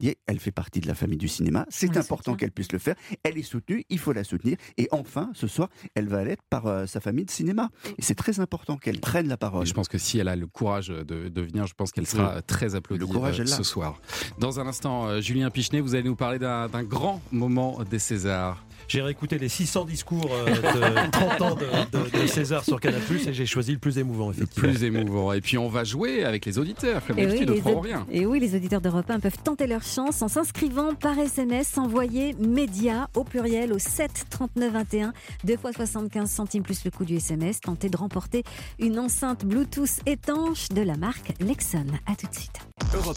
dire 0.00 0.14
elle 0.26 0.38
fait 0.40 0.50
partie 0.50 0.80
de 0.80 0.86
la 0.88 0.94
famille 0.94 1.18
du 1.18 1.28
cinéma, 1.28 1.66
c'est 1.68 1.96
important 1.96 2.34
qu'elle 2.34 2.50
puisse 2.52 2.72
le 2.72 2.78
faire, 2.78 2.94
elle 3.22 3.38
est 3.38 3.42
soutenue, 3.42 3.84
il 3.90 3.98
faut 3.98 4.12
la 4.12 4.24
soutenir, 4.24 4.56
et 4.76 4.88
enfin, 4.90 5.30
ce 5.34 5.46
soir, 5.46 5.68
elle 5.94 6.08
va 6.08 6.24
l'être 6.24 6.42
par 6.50 6.65
euh, 6.66 6.86
sa 6.86 7.00
famille 7.00 7.24
de 7.24 7.30
cinéma. 7.30 7.70
Et 7.98 8.02
c'est 8.02 8.14
très 8.14 8.40
important 8.40 8.76
qu'elle 8.76 9.00
prenne 9.00 9.28
la 9.28 9.34
Et 9.34 9.38
parole. 9.38 9.66
je 9.66 9.74
pense 9.74 9.88
que 9.88 9.98
si 9.98 10.18
elle 10.18 10.28
a 10.28 10.36
le 10.36 10.46
courage 10.46 10.88
de, 10.88 11.28
de 11.28 11.40
venir, 11.42 11.66
je 11.66 11.74
pense 11.74 11.92
qu'elle 11.92 12.06
sera 12.06 12.42
très 12.42 12.74
applaudie 12.74 13.00
Le 13.00 13.06
courage, 13.06 13.40
euh, 13.40 13.46
ce 13.46 13.62
soir. 13.62 14.00
Dans 14.38 14.60
un 14.60 14.66
instant, 14.66 15.06
euh, 15.06 15.20
Julien 15.20 15.50
Pichenet, 15.50 15.80
vous 15.80 15.94
allez 15.94 16.04
nous 16.04 16.16
parler 16.16 16.38
d'un 16.38 16.82
grand 16.82 17.20
moment 17.32 17.78
des 17.88 17.98
Césars. 17.98 18.64
J'ai 18.88 19.02
réécouté 19.02 19.38
les 19.38 19.48
600 19.48 19.84
discours 19.84 20.30
euh, 20.32 20.46
de 20.46 21.10
30 21.10 21.42
ans 21.42 21.54
de, 21.56 21.98
de- 21.98 22.22
de 22.22 22.26
César 22.26 22.64
sur 22.64 22.80
Canal+, 22.80 23.00
et 23.26 23.32
j'ai 23.34 23.46
choisi 23.46 23.72
le 23.72 23.78
plus 23.78 23.98
émouvant, 23.98 24.28
Le 24.28 24.34
effectivement. 24.34 24.68
plus 24.72 24.84
émouvant. 24.84 25.32
Et 25.32 25.40
puis 25.40 25.58
on 25.58 25.68
va 25.68 25.84
jouer 25.84 26.24
avec 26.24 26.44
les 26.46 26.58
auditeurs, 26.58 27.04
comme 27.06 27.16
oui, 27.18 27.44
rien. 27.82 28.06
Et 28.10 28.26
oui, 28.26 28.38
les 28.40 28.54
auditeurs 28.54 28.80
d'Europe 28.80 29.10
1 29.10 29.20
peuvent 29.20 29.38
tenter 29.42 29.66
leur 29.66 29.82
chance 29.82 30.22
en 30.22 30.28
s'inscrivant 30.28 30.94
par 30.94 31.18
SMS, 31.18 31.76
envoyer 31.78 32.34
média 32.34 33.08
au 33.14 33.24
pluriel 33.24 33.72
au 33.72 33.78
7 33.78 34.26
39 34.30 34.72
21, 34.72 35.12
2 35.44 35.56
fois 35.56 35.72
75 35.72 36.30
centimes 36.30 36.62
plus 36.62 36.84
le 36.84 36.90
coût 36.90 37.04
du 37.04 37.16
SMS. 37.16 37.60
Tentez 37.60 37.88
de 37.88 37.96
remporter 37.96 38.44
une 38.78 38.98
enceinte 38.98 39.44
Bluetooth 39.44 40.00
étanche 40.06 40.68
de 40.68 40.82
la 40.82 40.96
marque 40.96 41.32
Lexon. 41.40 41.86
À 42.06 42.14
tout 42.14 42.26
de 42.28 42.34
suite. 42.34 42.60
Europe 42.94 43.16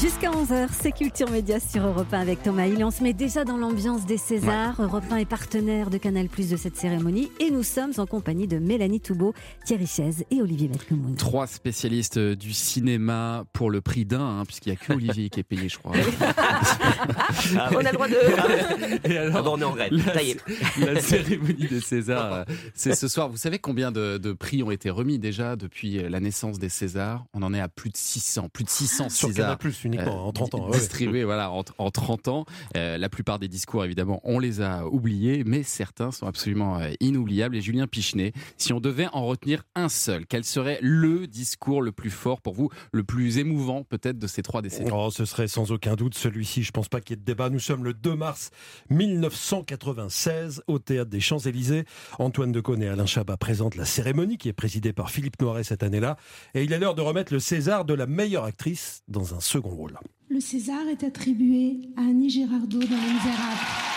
Jusqu'à 0.00 0.30
11h, 0.30 0.68
c'est 0.80 0.92
Culture 0.92 1.30
Média 1.30 1.58
sur 1.60 1.84
Europe 1.86 2.12
1 2.12 2.20
avec 2.20 2.42
Thomas 2.42 2.66
Hill. 2.66 2.84
On 2.84 2.90
se 2.90 3.02
met 3.02 3.12
déjà 3.12 3.44
dans 3.44 3.56
l'ambiance 3.56 4.06
des 4.06 4.16
Césars. 4.18 4.75
Europe 4.78 5.04
1 5.10 5.16
est 5.16 5.24
partenaire 5.24 5.88
de 5.88 5.96
Canal 5.96 6.28
Plus 6.28 6.50
de 6.50 6.56
cette 6.58 6.76
cérémonie 6.76 7.30
et 7.40 7.50
nous 7.50 7.62
sommes 7.62 7.92
en 7.96 8.04
compagnie 8.04 8.46
de 8.46 8.58
Mélanie 8.58 9.00
Toubeau, 9.00 9.32
Thierry 9.64 9.86
Chaise 9.86 10.24
et 10.30 10.42
Olivier 10.42 10.68
Metkemoun. 10.68 11.14
Trois 11.16 11.46
spécialistes 11.46 12.18
du 12.18 12.52
cinéma 12.52 13.44
pour 13.54 13.70
le 13.70 13.80
prix 13.80 14.04
d'un, 14.04 14.20
hein, 14.40 14.44
puisqu'il 14.44 14.70
n'y 14.72 14.76
a 14.76 14.78
que 14.78 14.92
Olivier 14.92 15.30
qui 15.30 15.40
est 15.40 15.44
payé, 15.44 15.70
je 15.70 15.78
crois. 15.78 15.92
Ah, 16.20 17.70
On 17.72 17.76
a 17.78 17.82
le 17.90 17.92
droit 17.92 18.06
de. 18.08 19.08
Et 19.10 19.16
alors, 19.16 19.36
Ah 19.38 19.42
bon, 19.42 19.52
on 19.56 19.60
est 19.60 19.64
en 19.64 19.74
grève. 19.74 19.92
La, 19.92 20.12
Ça 20.14 20.22
y 20.22 20.30
est. 20.32 20.40
la 20.78 21.00
cérémonie 21.00 21.68
des 21.68 21.80
Césars, 21.80 22.32
euh, 22.32 22.44
c'est 22.74 22.94
ce 22.94 23.08
soir. 23.08 23.30
Vous 23.30 23.38
savez 23.38 23.58
combien 23.58 23.90
de, 23.92 24.18
de 24.18 24.32
prix 24.34 24.62
ont 24.62 24.70
été 24.70 24.90
remis 24.90 25.18
déjà 25.18 25.56
depuis 25.56 25.98
euh, 25.98 26.10
la 26.10 26.20
naissance 26.20 26.58
des 26.58 26.68
Césars? 26.68 27.24
On 27.32 27.42
en 27.42 27.54
est 27.54 27.60
à 27.60 27.68
plus 27.68 27.88
de 27.90 27.96
600, 27.96 28.50
plus 28.50 28.64
de 28.64 28.70
600 28.70 29.08
Sur 29.08 29.28
Césars. 29.28 29.56
Canal+, 29.58 29.74
uniquement, 29.84 30.24
euh, 30.24 30.28
en 30.28 30.32
30 30.32 30.54
ans. 30.54 30.68
ouais, 30.68 30.78
distribués 30.78 31.24
voilà, 31.24 31.50
en, 31.50 31.64
en 31.78 31.90
30 31.90 32.28
ans. 32.28 32.44
Euh, 32.76 32.98
la 32.98 33.08
plupart 33.08 33.38
des 33.38 33.48
discours, 33.48 33.82
évidemment, 33.82 34.20
on 34.24 34.38
les 34.38 34.60
a 34.60 34.65
oubliés, 34.90 35.44
mais 35.44 35.62
certains 35.62 36.10
sont 36.10 36.26
absolument 36.26 36.78
euh, 36.78 36.90
inoubliables. 37.00 37.56
Et 37.56 37.60
Julien 37.60 37.86
Pichenet, 37.86 38.32
si 38.56 38.72
on 38.72 38.80
devait 38.80 39.08
en 39.12 39.26
retenir 39.26 39.62
un 39.74 39.88
seul, 39.88 40.26
quel 40.26 40.44
serait 40.44 40.78
le 40.82 41.26
discours 41.26 41.82
le 41.82 41.92
plus 41.92 42.10
fort 42.10 42.40
pour 42.40 42.54
vous, 42.54 42.70
le 42.92 43.04
plus 43.04 43.38
émouvant 43.38 43.84
peut-être 43.84 44.18
de 44.18 44.26
ces 44.26 44.42
trois 44.42 44.62
décennies? 44.62 44.90
Oh, 44.92 45.10
ce 45.10 45.24
serait 45.24 45.48
sans 45.48 45.72
aucun 45.72 45.94
doute 45.94 46.14
celui-ci. 46.14 46.62
Je 46.62 46.72
pense 46.72 46.88
pas 46.88 47.00
qu'il 47.00 47.16
y 47.16 47.18
ait 47.18 47.20
de 47.20 47.24
débat. 47.24 47.50
Nous 47.50 47.58
sommes 47.58 47.84
le 47.84 47.94
2 47.94 48.14
mars 48.14 48.50
1996 48.90 50.62
au 50.66 50.78
théâtre 50.78 51.10
des 51.10 51.20
Champs-Élysées. 51.20 51.84
Antoine 52.18 52.52
Decaune 52.52 52.82
et 52.82 52.88
Alain 52.88 53.06
Chabat 53.06 53.36
présentent 53.36 53.76
la 53.76 53.84
cérémonie 53.84 54.38
qui 54.38 54.48
est 54.48 54.52
présidée 54.54 54.92
par 54.92 55.10
Philippe 55.10 55.40
Noiret 55.40 55.64
cette 55.64 55.82
année-là. 55.82 56.16
Et 56.54 56.64
il 56.64 56.72
est 56.72 56.78
l'heure 56.78 56.94
de 56.94 57.02
remettre 57.02 57.32
le 57.32 57.40
César 57.40 57.84
de 57.84 57.94
la 57.94 58.06
meilleure 58.06 58.44
actrice 58.44 59.02
dans 59.08 59.34
un 59.34 59.40
second 59.40 59.70
rôle. 59.70 59.98
Le 60.28 60.40
César 60.40 60.88
est 60.88 61.04
attribué 61.04 61.78
à 61.96 62.00
Annie 62.00 62.30
Girardot 62.30 62.80
dans 62.80 62.84
Les 62.84 63.12
Misérables. 63.12 63.95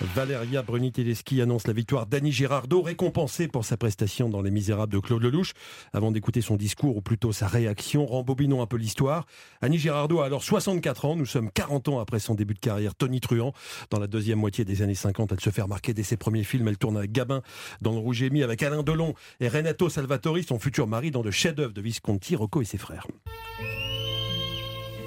Valéria 0.00 0.62
Bruni-Tedeschi 0.62 1.40
annonce 1.40 1.66
la 1.66 1.72
victoire 1.72 2.06
d'Annie 2.06 2.32
Girardot, 2.32 2.82
récompensée 2.82 3.48
pour 3.48 3.64
sa 3.64 3.76
prestation 3.76 4.28
dans 4.28 4.42
Les 4.42 4.50
Misérables 4.50 4.92
de 4.92 4.98
Claude 4.98 5.22
Lelouch. 5.22 5.52
Avant 5.92 6.10
d'écouter 6.10 6.40
son 6.40 6.56
discours, 6.56 6.96
ou 6.96 7.00
plutôt 7.00 7.32
sa 7.32 7.46
réaction, 7.46 8.06
rembobinons 8.06 8.62
un 8.62 8.66
peu 8.66 8.76
l'histoire. 8.76 9.26
Annie 9.60 9.78
Girardot 9.78 10.20
a 10.20 10.26
alors 10.26 10.42
64 10.42 11.04
ans, 11.04 11.16
nous 11.16 11.26
sommes 11.26 11.50
40 11.50 11.88
ans 11.88 11.98
après 12.00 12.18
son 12.18 12.34
début 12.34 12.54
de 12.54 12.58
carrière 12.58 12.94
Tony 12.94 13.20
Truant. 13.20 13.52
Dans 13.90 13.98
la 13.98 14.06
deuxième 14.06 14.38
moitié 14.38 14.64
des 14.64 14.82
années 14.82 14.94
50, 14.94 15.32
elle 15.32 15.40
se 15.40 15.50
fait 15.50 15.62
remarquer 15.62 15.94
dès 15.94 16.02
ses 16.02 16.16
premiers 16.16 16.44
films. 16.44 16.68
Elle 16.68 16.78
tourne 16.78 16.96
avec 16.96 17.12
Gabin 17.12 17.42
dans 17.80 17.92
Le 17.92 17.98
Rouge 17.98 18.22
et 18.22 18.30
Mi, 18.30 18.42
avec 18.42 18.62
Alain 18.62 18.82
Delon 18.82 19.14
et 19.40 19.48
Renato 19.48 19.88
Salvatori, 19.88 20.42
son 20.42 20.58
futur 20.58 20.86
mari, 20.86 21.10
dans 21.10 21.22
le 21.22 21.30
chef-d'œuvre 21.30 21.72
de 21.72 21.80
Visconti, 21.80 22.36
Rocco 22.36 22.62
et 22.62 22.64
ses 22.64 22.78
frères. 22.78 23.06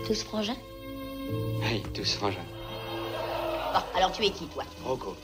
Tous 0.07 0.23
frangins? 0.23 0.57
Oui, 1.61 1.83
tous 1.93 2.13
frangins. 2.15 2.45
Alors 3.95 4.11
tu 4.11 4.25
es 4.25 4.29
qui, 4.29 4.47
toi? 4.47 4.63
Rocco. 4.83 5.15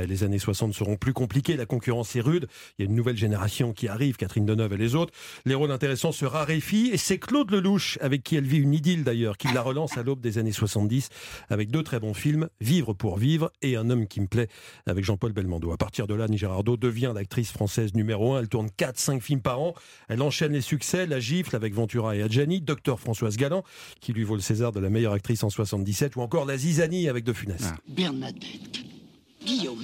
Les 0.00 0.24
années 0.24 0.38
60 0.38 0.74
seront 0.74 0.96
plus 0.96 1.12
compliquées, 1.12 1.56
la 1.56 1.66
concurrence 1.66 2.16
est 2.16 2.20
rude, 2.20 2.46
il 2.78 2.84
y 2.84 2.86
a 2.86 2.90
une 2.90 2.96
nouvelle 2.96 3.16
génération 3.16 3.72
qui 3.72 3.88
arrive, 3.88 4.16
Catherine 4.16 4.46
Deneuve 4.46 4.72
et 4.72 4.76
les 4.76 4.94
autres. 4.94 5.12
Les 5.44 5.54
rôles 5.54 5.70
intéressants 5.70 6.12
se 6.12 6.24
raréfient 6.24 6.90
et 6.92 6.96
c'est 6.96 7.18
Claude 7.18 7.50
Lelouch, 7.50 7.98
avec 8.00 8.22
qui 8.22 8.36
elle 8.36 8.44
vit 8.44 8.58
une 8.58 8.74
idylle 8.74 9.04
d'ailleurs, 9.04 9.36
qui 9.36 9.48
la 9.52 9.62
relance 9.62 9.96
à 9.98 10.02
l'aube 10.02 10.20
des 10.20 10.38
années 10.38 10.52
70 10.52 11.08
avec 11.50 11.70
deux 11.70 11.82
très 11.82 12.00
bons 12.00 12.14
films, 12.14 12.48
Vivre 12.60 12.94
pour 12.94 13.18
vivre 13.18 13.50
et 13.60 13.76
Un 13.76 13.90
homme 13.90 14.06
qui 14.06 14.20
me 14.20 14.26
plaît 14.26 14.48
avec 14.86 15.04
Jean-Paul 15.04 15.32
Belmondo. 15.32 15.72
À 15.72 15.76
partir 15.76 16.06
de 16.06 16.14
là, 16.14 16.24
Annie 16.24 16.38
Girardot 16.38 16.76
devient 16.76 17.12
l'actrice 17.14 17.50
française 17.52 17.94
numéro 17.94 18.34
1, 18.34 18.40
elle 18.40 18.48
tourne 18.48 18.68
4-5 18.68 19.20
films 19.20 19.42
par 19.42 19.60
an, 19.60 19.74
elle 20.08 20.22
enchaîne 20.22 20.52
les 20.52 20.60
succès, 20.60 21.06
La 21.06 21.20
gifle 21.20 21.56
avec 21.56 21.74
Ventura 21.74 22.16
et 22.16 22.22
Adjani, 22.22 22.60
Docteur 22.60 23.00
Françoise 23.00 23.36
Galland 23.36 23.64
qui 24.00 24.12
lui 24.12 24.24
vaut 24.24 24.34
le 24.34 24.40
César 24.40 24.72
de 24.72 24.80
la 24.80 24.90
meilleure 24.90 25.12
actrice 25.12 25.42
en 25.44 25.50
77 25.50 26.16
ou 26.16 26.20
encore 26.20 26.44
La 26.44 26.56
Zizanie 26.56 27.08
avec 27.08 27.24
De 27.24 27.32
Funès. 27.32 27.62
Ah. 27.64 27.76
Bernadette 27.88 28.91
Guillaume, 29.44 29.82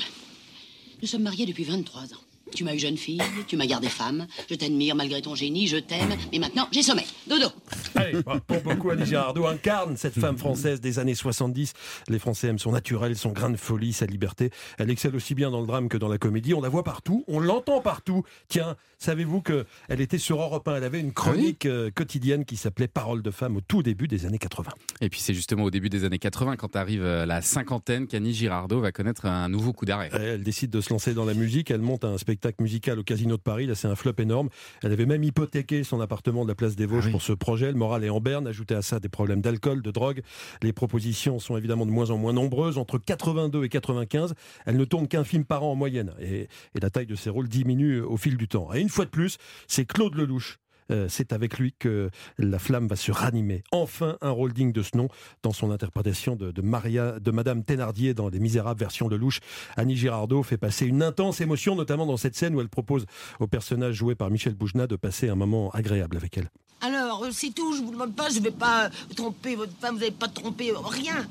nous 1.02 1.08
sommes 1.08 1.22
mariés 1.22 1.46
depuis 1.46 1.64
23 1.64 2.14
ans. 2.14 2.27
Tu 2.54 2.64
m'as 2.64 2.74
eu 2.74 2.78
jeune 2.78 2.96
fille, 2.96 3.22
tu 3.46 3.56
m'as 3.56 3.66
gardé 3.66 3.88
femme, 3.88 4.26
je 4.48 4.54
t'admire 4.54 4.94
malgré 4.94 5.22
ton 5.22 5.34
génie, 5.34 5.66
je 5.66 5.76
t'aime, 5.76 6.16
mais 6.32 6.38
maintenant 6.38 6.68
j'ai 6.72 6.82
sommeil. 6.82 7.06
Dodo 7.26 7.46
Allez, 7.94 8.22
pour 8.22 8.60
beaucoup, 8.62 8.90
Annie 8.90 9.06
Girardot 9.06 9.46
incarne 9.46 9.96
cette 9.96 10.18
femme 10.18 10.38
française 10.38 10.80
des 10.80 10.98
années 10.98 11.14
70. 11.14 11.72
Les 12.08 12.18
Français 12.18 12.48
aiment 12.48 12.58
son 12.58 12.72
naturel, 12.72 13.16
son 13.16 13.32
grain 13.32 13.50
de 13.50 13.56
folie, 13.56 13.92
sa 13.92 14.06
liberté. 14.06 14.50
Elle 14.78 14.90
excelle 14.90 15.14
aussi 15.14 15.34
bien 15.34 15.50
dans 15.50 15.60
le 15.60 15.66
drame 15.66 15.88
que 15.88 15.96
dans 15.96 16.08
la 16.08 16.18
comédie. 16.18 16.54
On 16.54 16.60
la 16.60 16.68
voit 16.68 16.84
partout, 16.84 17.24
on 17.28 17.40
l'entend 17.40 17.80
partout. 17.80 18.24
Tiens, 18.48 18.76
savez-vous 18.98 19.42
qu'elle 19.42 20.00
était 20.00 20.18
sur 20.18 20.40
Europe 20.40 20.66
1 20.66 20.76
Elle 20.76 20.84
avait 20.84 21.00
une 21.00 21.12
chronique 21.12 21.66
euh, 21.66 21.90
quotidienne 21.90 22.44
qui 22.44 22.56
s'appelait 22.56 22.88
Parole 22.88 23.22
de 23.22 23.30
femme 23.30 23.56
au 23.56 23.60
tout 23.60 23.82
début 23.82 24.08
des 24.08 24.26
années 24.26 24.38
80. 24.38 24.70
Et 25.00 25.08
puis 25.08 25.20
c'est 25.20 25.34
justement 25.34 25.64
au 25.64 25.70
début 25.70 25.88
des 25.88 26.04
années 26.04 26.18
80, 26.18 26.56
quand 26.56 26.76
arrive 26.76 27.02
euh, 27.02 27.26
la 27.26 27.42
cinquantaine, 27.42 28.06
qu'Annie 28.06 28.34
Girardot 28.34 28.80
va 28.80 28.92
connaître 28.92 29.26
un 29.26 29.48
nouveau 29.48 29.72
coup 29.72 29.84
d'arrêt. 29.84 30.10
Elle 30.12 30.42
décide 30.42 30.70
de 30.70 30.80
se 30.80 30.90
lancer 30.90 31.14
dans 31.14 31.24
la 31.24 31.34
musique. 31.34 31.70
Elle 31.70 31.80
monte 31.82 32.04
un 32.04 32.18
spectacle 32.18 32.37
musical 32.60 32.98
au 32.98 33.02
Casino 33.02 33.36
de 33.36 33.42
Paris. 33.42 33.66
Là, 33.66 33.74
c'est 33.74 33.88
un 33.88 33.94
flop 33.94 34.14
énorme. 34.18 34.48
Elle 34.82 34.92
avait 34.92 35.06
même 35.06 35.22
hypothéqué 35.22 35.84
son 35.84 36.00
appartement 36.00 36.44
de 36.44 36.48
la 36.48 36.54
place 36.54 36.76
des 36.76 36.86
Vosges 36.86 37.06
ah 37.08 37.10
pour 37.10 37.22
ce 37.22 37.32
projet. 37.32 37.70
Le 37.72 37.78
moral 37.78 38.04
est 38.04 38.10
en 38.10 38.20
berne. 38.20 38.46
Ajouté 38.46 38.74
à 38.74 38.82
ça 38.82 39.00
des 39.00 39.08
problèmes 39.08 39.40
d'alcool, 39.40 39.82
de 39.82 39.90
drogue. 39.90 40.22
Les 40.62 40.72
propositions 40.72 41.38
sont 41.38 41.56
évidemment 41.56 41.86
de 41.86 41.90
moins 41.90 42.10
en 42.10 42.18
moins 42.18 42.32
nombreuses. 42.32 42.78
Entre 42.78 42.98
82 42.98 43.64
et 43.64 43.68
95, 43.68 44.34
elle 44.66 44.76
ne 44.76 44.84
tourne 44.84 45.08
qu'un 45.08 45.24
film 45.24 45.44
par 45.44 45.64
an 45.64 45.72
en 45.72 45.76
moyenne. 45.76 46.12
Et, 46.20 46.48
la 46.80 46.90
taille 46.90 47.06
de 47.06 47.16
ses 47.16 47.30
rôles 47.30 47.48
diminue 47.48 48.00
au 48.00 48.16
fil 48.16 48.36
du 48.36 48.46
temps. 48.46 48.72
Et 48.72 48.80
une 48.80 48.88
fois 48.88 49.04
de 49.04 49.10
plus, 49.10 49.38
c'est 49.66 49.84
Claude 49.84 50.14
Lelouch 50.14 50.58
euh, 50.90 51.06
c'est 51.08 51.32
avec 51.32 51.58
lui 51.58 51.74
que 51.78 52.10
la 52.38 52.58
flamme 52.58 52.86
va 52.86 52.96
se 52.96 53.12
ranimer. 53.12 53.62
Enfin, 53.72 54.16
un 54.20 54.34
digne 54.48 54.72
de 54.72 54.82
ce 54.82 54.96
nom 54.96 55.08
dans 55.42 55.52
son 55.52 55.70
interprétation 55.70 56.36
de, 56.36 56.62
Maria, 56.62 57.18
de 57.20 57.30
Madame 57.30 57.64
Thénardier 57.64 58.14
dans 58.14 58.28
Les 58.28 58.38
Misérables 58.38 58.80
version 58.80 59.08
Lelouch. 59.08 59.40
Annie 59.76 59.96
Girardot 59.96 60.42
fait 60.42 60.56
passer 60.56 60.86
une 60.86 61.02
intense 61.02 61.40
émotion, 61.40 61.74
notamment 61.74 62.06
dans 62.06 62.16
cette 62.16 62.36
scène 62.36 62.54
où 62.54 62.60
elle 62.60 62.68
propose 62.68 63.06
au 63.40 63.46
personnage 63.46 63.94
joué 63.94 64.14
par 64.14 64.30
Michel 64.30 64.54
Boujna 64.54 64.86
de 64.86 64.96
passer 64.96 65.28
un 65.28 65.34
moment 65.34 65.70
agréable 65.70 66.16
avec 66.16 66.38
elle. 66.38 66.50
Alors, 66.80 67.24
euh, 67.24 67.30
c'est 67.32 67.50
tout, 67.50 67.74
je 67.74 67.82
vous 67.82 67.90
demande 67.90 68.14
pas, 68.14 68.30
je 68.30 68.40
vais 68.40 68.52
pas 68.52 68.88
tromper 69.16 69.56
votre 69.56 69.72
femme, 69.80 69.94
vous 69.94 70.00
n'avez 70.00 70.12
pas 70.12 70.28
trompé, 70.28 70.70
euh, 70.70 70.78
rien. 70.78 71.26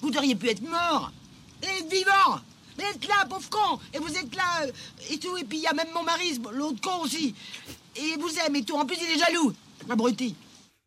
Vous 0.00 0.10
auriez 0.16 0.34
pu 0.34 0.48
être 0.48 0.62
mort 0.62 1.12
et 1.62 1.66
être 1.66 1.90
vivant. 1.90 2.40
Mais 2.78 2.84
êtes 2.84 3.06
là, 3.06 3.26
pauvre 3.28 3.48
con 3.48 3.78
Et 3.94 3.98
vous 3.98 4.14
êtes 4.16 4.34
là, 4.34 4.66
et 5.10 5.18
tout, 5.18 5.36
et 5.36 5.44
puis 5.44 5.58
il 5.58 5.62
y 5.62 5.66
a 5.66 5.72
même 5.72 5.88
mon 5.94 6.02
mari, 6.02 6.38
l'autre 6.52 6.80
con 6.80 7.02
aussi 7.04 7.34
et 7.98 8.18
vous 8.18 8.32
aime 8.46 8.56
et 8.56 8.62
tout. 8.62 8.76
En 8.76 8.86
plus, 8.86 8.96
il 9.00 9.16
est 9.16 9.18
jaloux. 9.18 9.52
Abruti. 9.88 10.34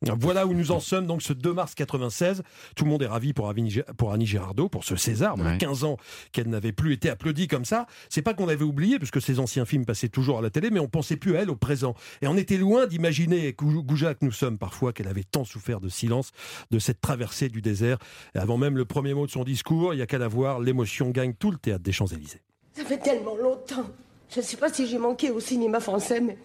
Voilà 0.01 0.47
où 0.47 0.53
nous 0.53 0.71
en 0.71 0.79
sommes, 0.79 1.07
donc 1.07 1.21
ce 1.21 1.33
2 1.33 1.53
mars 1.53 1.75
96. 1.75 2.43
Tout 2.75 2.85
le 2.85 2.89
monde 2.89 3.03
est 3.03 3.07
ravi 3.07 3.33
pour, 3.33 3.53
pour 3.97 4.13
Annie 4.13 4.25
Girardot, 4.25 4.69
pour 4.69 4.85
ce 4.85 4.95
César. 4.95 5.35
Il 5.37 5.43
y 5.43 5.47
a 5.47 5.57
15 5.57 5.83
ans 5.83 5.97
qu'elle 6.31 6.47
n'avait 6.47 6.71
plus 6.71 6.93
été 6.93 7.09
applaudie 7.09 7.49
comme 7.49 7.65
ça. 7.65 7.85
C'est 8.07 8.21
pas 8.21 8.33
qu'on 8.33 8.47
avait 8.47 8.63
oublié, 8.63 8.97
puisque 8.97 9.21
ses 9.21 9.39
anciens 9.39 9.65
films 9.65 9.85
passaient 9.85 10.07
toujours 10.07 10.39
à 10.39 10.41
la 10.41 10.49
télé, 10.49 10.69
mais 10.69 10.79
on 10.79 10.87
pensait 10.87 11.17
plus 11.17 11.35
à 11.35 11.41
elle 11.41 11.49
au 11.49 11.57
présent. 11.57 11.95
Et 12.21 12.27
on 12.27 12.37
était 12.37 12.55
loin 12.55 12.87
d'imaginer, 12.87 13.53
Gouja 13.53 14.13
que 14.13 14.23
nous 14.23 14.31
sommes 14.31 14.57
parfois, 14.57 14.93
qu'elle 14.93 15.09
avait 15.09 15.25
tant 15.25 15.43
souffert 15.43 15.81
de 15.81 15.89
silence, 15.89 16.31
de 16.71 16.79
cette 16.79 17.01
traversée 17.01 17.49
du 17.49 17.61
désert. 17.61 17.97
Et 18.35 18.39
avant 18.39 18.57
même 18.57 18.77
le 18.77 18.85
premier 18.85 19.13
mot 19.13 19.25
de 19.25 19.31
son 19.31 19.43
discours, 19.43 19.93
il 19.93 19.97
y 19.97 20.01
a 20.01 20.07
qu'à 20.07 20.17
la 20.17 20.29
voir, 20.29 20.61
l'émotion 20.61 21.09
gagne 21.09 21.33
tout 21.33 21.51
le 21.51 21.57
théâtre 21.57 21.83
des 21.83 21.91
Champs-Élysées. 21.91 22.41
Ça 22.73 22.85
fait 22.85 22.99
tellement 22.99 23.35
longtemps. 23.35 23.89
Je 24.29 24.39
ne 24.39 24.45
sais 24.45 24.57
pas 24.57 24.71
si 24.71 24.87
j'ai 24.87 24.99
manqué 24.99 25.29
au 25.29 25.41
cinéma 25.41 25.81
français, 25.81 26.21
mais 26.21 26.37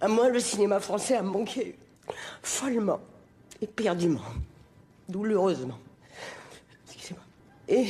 à 0.00 0.08
moi, 0.08 0.28
le 0.28 0.40
cinéma 0.40 0.80
français 0.80 1.16
a 1.16 1.22
manqué 1.22 1.78
follement, 2.42 3.00
éperdument, 3.60 4.22
douloureusement. 5.08 5.78
Excusez-moi. 6.86 7.24
Et 7.68 7.88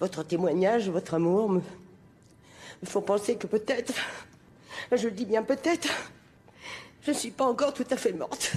votre 0.00 0.22
témoignage, 0.22 0.88
votre 0.90 1.14
amour 1.14 1.50
me 1.50 1.60
font 2.84 3.02
penser 3.02 3.36
que 3.36 3.46
peut-être, 3.46 3.94
je 4.90 5.04
le 5.08 5.12
dis 5.12 5.24
bien 5.24 5.42
peut-être, 5.42 5.88
je 7.02 7.10
ne 7.10 7.16
suis 7.16 7.30
pas 7.30 7.46
encore 7.46 7.72
tout 7.72 7.86
à 7.90 7.96
fait 7.96 8.12
morte. 8.12 8.52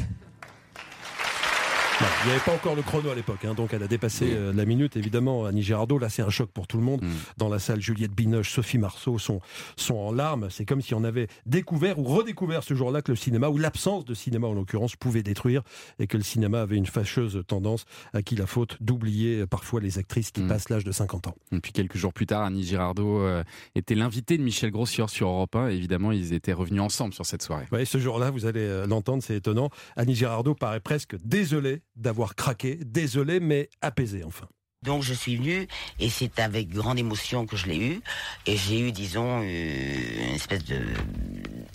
Il 2.02 2.28
n'y 2.28 2.32
avait 2.34 2.44
pas 2.44 2.54
encore 2.54 2.76
le 2.76 2.82
chrono 2.82 3.10
à 3.10 3.16
l'époque, 3.16 3.46
hein, 3.46 3.54
donc 3.54 3.74
elle 3.74 3.82
a 3.82 3.88
dépassé 3.88 4.34
euh, 4.34 4.52
la 4.52 4.66
minute. 4.66 4.98
Évidemment, 4.98 5.46
Annie 5.46 5.62
Girardot, 5.62 5.98
là 5.98 6.10
c'est 6.10 6.22
un 6.22 6.30
choc 6.30 6.52
pour 6.52 6.68
tout 6.68 6.76
le 6.76 6.84
monde. 6.84 7.02
Mm. 7.02 7.10
Dans 7.38 7.48
la 7.48 7.58
salle, 7.58 7.80
Juliette 7.80 8.12
Binoche, 8.12 8.52
Sophie 8.52 8.78
Marceau 8.78 9.18
sont, 9.18 9.40
sont 9.78 9.96
en 9.96 10.12
larmes. 10.12 10.50
C'est 10.50 10.66
comme 10.66 10.82
si 10.82 10.94
on 10.94 11.06
avait 11.06 11.28
découvert 11.46 11.98
ou 11.98 12.04
redécouvert 12.04 12.64
ce 12.64 12.74
jour-là 12.74 13.02
que 13.02 13.14
le 13.14 13.16
cinéma, 13.16 13.48
ou 13.48 13.58
l'absence 13.58 14.04
de 14.04 14.14
cinéma 14.14 14.48
en 14.48 14.54
l'occurrence, 14.54 14.98
pouvait 14.98 15.24
détruire 15.24 15.62
et 15.98 16.08
que 16.08 16.18
le 16.18 16.24
cinéma 16.24 16.62
avait 16.62 16.76
une 16.76 16.86
fâcheuse 16.86 17.42
tendance 17.48 17.86
à 18.14 18.22
qui 18.22 18.36
la 18.36 18.46
faute 18.46 18.76
d'oublier 18.82 19.42
euh, 19.42 19.48
parfois 19.48 19.80
les 19.80 19.98
actrices 19.98 20.32
qui 20.32 20.42
mm. 20.42 20.48
passent 20.48 20.68
l'âge 20.68 20.84
de 20.84 20.92
50 20.92 21.28
ans. 21.28 21.36
Et 21.54 21.62
puis 21.62 21.72
quelques 21.72 21.98
jours 21.98 22.12
plus 22.12 22.26
tard, 22.26 22.44
Annie 22.44 22.66
Girardot 22.66 23.22
euh, 23.22 23.42
était 23.74 23.96
l'invité 23.96 24.38
de 24.38 24.44
Michel 24.44 24.72
Grossior 24.72 25.10
sur 25.10 25.30
Europe 25.30 25.56
1. 25.56 25.70
évidemment, 25.70 26.12
ils 26.12 26.34
étaient 26.34 26.52
revenus 26.52 26.82
ensemble 26.82 27.14
sur 27.14 27.26
cette 27.26 27.42
soirée. 27.42 27.68
Oui, 27.72 27.86
ce 27.86 28.00
jour-là, 28.00 28.32
vous 28.32 28.46
allez 28.46 28.86
l'entendre, 28.86 29.24
c'est 29.24 29.38
étonnant. 29.38 29.70
Annie 29.96 30.16
Girardot 30.16 30.56
paraît 30.56 30.82
presque 30.82 31.16
désolée 31.24 31.82
d'avoir 31.96 32.36
craqué. 32.36 32.80
Désolé 32.84 33.40
mais 33.40 33.70
apaisé 33.82 34.24
enfin. 34.24 34.48
Donc 34.84 35.02
je 35.02 35.14
suis 35.14 35.36
venu 35.36 35.68
et 36.00 36.10
c'est 36.10 36.40
avec 36.40 36.70
grande 36.70 37.00
émotion 37.00 37.48
que 37.48 37.58
je 37.58 37.66
l'ai 37.66 37.78
eu. 37.78 38.02
Et 38.46 38.56
j'ai 38.56 38.80
eu 38.80 38.92
disons 38.92 39.42
euh, 39.42 40.28
une 40.30 40.36
espèce 40.36 40.64
de 40.66 40.80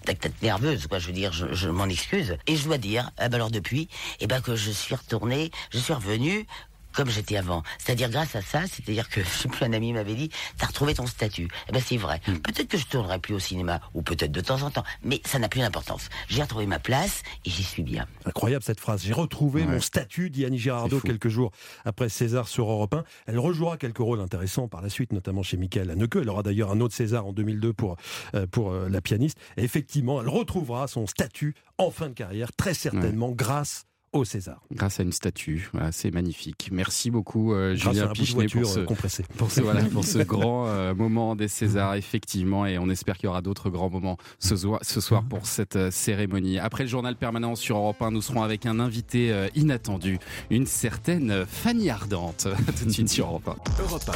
tête 0.04 0.32
nerveuse 0.42 0.86
quoi 0.86 0.98
je 0.98 1.08
veux 1.08 1.12
dire 1.12 1.32
je, 1.32 1.68
m'en 1.68 1.86
excuse. 1.86 2.36
Et 2.46 2.56
je 2.56 2.64
dois 2.64 2.78
dire 2.78 3.10
eh 3.18 3.28
ben 3.28 3.34
alors 3.34 3.50
depuis 3.50 3.88
eh 4.20 4.26
ben 4.26 4.40
que 4.40 4.54
je 4.54 4.70
suis 4.70 4.94
retourné 4.94 5.50
je 5.70 5.78
suis 5.78 5.92
revenu 5.92 6.46
comme 6.92 7.08
j'étais 7.10 7.36
avant. 7.36 7.62
C'est-à-dire 7.78 8.10
grâce 8.10 8.36
à 8.36 8.42
ça, 8.42 8.62
c'est-à-dire 8.66 9.08
que 9.08 9.20
je 9.24 9.28
sais 9.28 9.48
plus 9.48 9.64
un 9.64 9.72
ami 9.72 9.92
m'avait 9.92 10.14
dit, 10.14 10.30
t'as 10.58 10.66
retrouvé 10.66 10.94
ton 10.94 11.06
statut. 11.06 11.48
Eh 11.68 11.72
ben 11.72 11.82
c'est 11.84 11.96
vrai. 11.96 12.20
Hmm. 12.26 12.36
Peut-être 12.38 12.68
que 12.68 12.78
je 12.78 12.86
tournerai 12.86 13.18
plus 13.18 13.34
au 13.34 13.38
cinéma 13.38 13.80
ou 13.94 14.02
peut-être 14.02 14.32
de 14.32 14.40
temps 14.40 14.62
en 14.62 14.70
temps, 14.70 14.84
mais 15.02 15.20
ça 15.24 15.38
n'a 15.38 15.48
plus 15.48 15.60
d'importance. 15.60 16.08
J'ai 16.28 16.42
retrouvé 16.42 16.66
ma 16.66 16.78
place 16.78 17.22
et 17.44 17.50
j'y 17.50 17.62
suis 17.62 17.82
bien. 17.82 18.06
Incroyable 18.24 18.64
cette 18.64 18.80
phrase. 18.80 19.02
J'ai 19.04 19.12
retrouvé 19.12 19.64
mon 19.64 19.80
statut, 19.80 20.30
dit 20.30 20.44
Annie 20.44 20.58
Girardot 20.58 21.00
quelques 21.00 21.28
jours 21.28 21.52
après 21.84 22.08
César 22.08 22.48
sur 22.48 22.70
Europe 22.70 22.94
1. 22.94 23.04
Elle 23.26 23.38
rejouera 23.38 23.76
quelques 23.76 23.98
rôles 23.98 24.20
intéressants 24.20 24.68
par 24.68 24.82
la 24.82 24.88
suite, 24.88 25.12
notamment 25.12 25.42
chez 25.42 25.56
Michael 25.56 25.90
Haneke. 25.90 26.16
Elle 26.16 26.28
aura 26.28 26.42
d'ailleurs 26.42 26.70
un 26.70 26.80
autre 26.80 26.94
César 26.94 27.26
en 27.26 27.32
2002 27.32 27.72
pour 27.72 27.96
euh, 28.34 28.46
pour 28.46 28.72
euh, 28.72 28.88
la 28.88 29.00
pianiste. 29.00 29.38
Et 29.56 29.64
effectivement, 29.64 30.20
elle 30.20 30.28
retrouvera 30.28 30.88
son 30.88 31.06
statut 31.06 31.54
en 31.78 31.90
fin 31.90 32.08
de 32.08 32.14
carrière, 32.14 32.52
très 32.52 32.74
certainement 32.74 33.30
grâce 33.30 33.86
au 34.12 34.24
César. 34.24 34.60
Grâce 34.72 35.00
à 35.00 35.02
une 35.02 35.12
statue, 35.12 35.70
c'est 35.92 36.12
magnifique. 36.12 36.68
Merci 36.72 37.10
beaucoup 37.10 37.52
euh, 37.52 37.74
Julien 37.74 38.08
Pichenet 38.08 38.46
pour 38.48 38.66
ce, 38.66 38.80
euh, 38.80 39.24
pour 39.36 39.50
ce, 39.50 39.60
voilà, 39.60 39.84
pour 39.84 40.04
ce 40.04 40.18
grand 40.24 40.66
euh, 40.66 40.94
moment 40.94 41.36
des 41.36 41.48
Césars, 41.48 41.94
effectivement, 41.94 42.66
et 42.66 42.78
on 42.78 42.88
espère 42.88 43.16
qu'il 43.16 43.26
y 43.26 43.28
aura 43.28 43.42
d'autres 43.42 43.70
grands 43.70 43.90
moments 43.90 44.16
ce, 44.38 44.54
ce 44.56 45.00
soir 45.00 45.22
pour 45.24 45.46
cette 45.46 45.90
cérémonie. 45.90 46.58
Après 46.58 46.84
le 46.84 46.88
journal 46.88 47.16
permanent 47.16 47.54
sur 47.54 47.76
Europe 47.76 48.02
1, 48.02 48.10
nous 48.10 48.22
serons 48.22 48.42
avec 48.42 48.66
un 48.66 48.80
invité 48.80 49.48
inattendu, 49.54 50.18
une 50.50 50.66
certaine 50.66 51.44
Fanny 51.46 51.90
Ardente, 51.90 52.48
tout 52.78 52.84
de 52.84 52.90
suite 52.90 53.08
sur 53.08 53.26
Europe 53.26 53.48
1. 53.78 53.82
Europe 53.82 54.10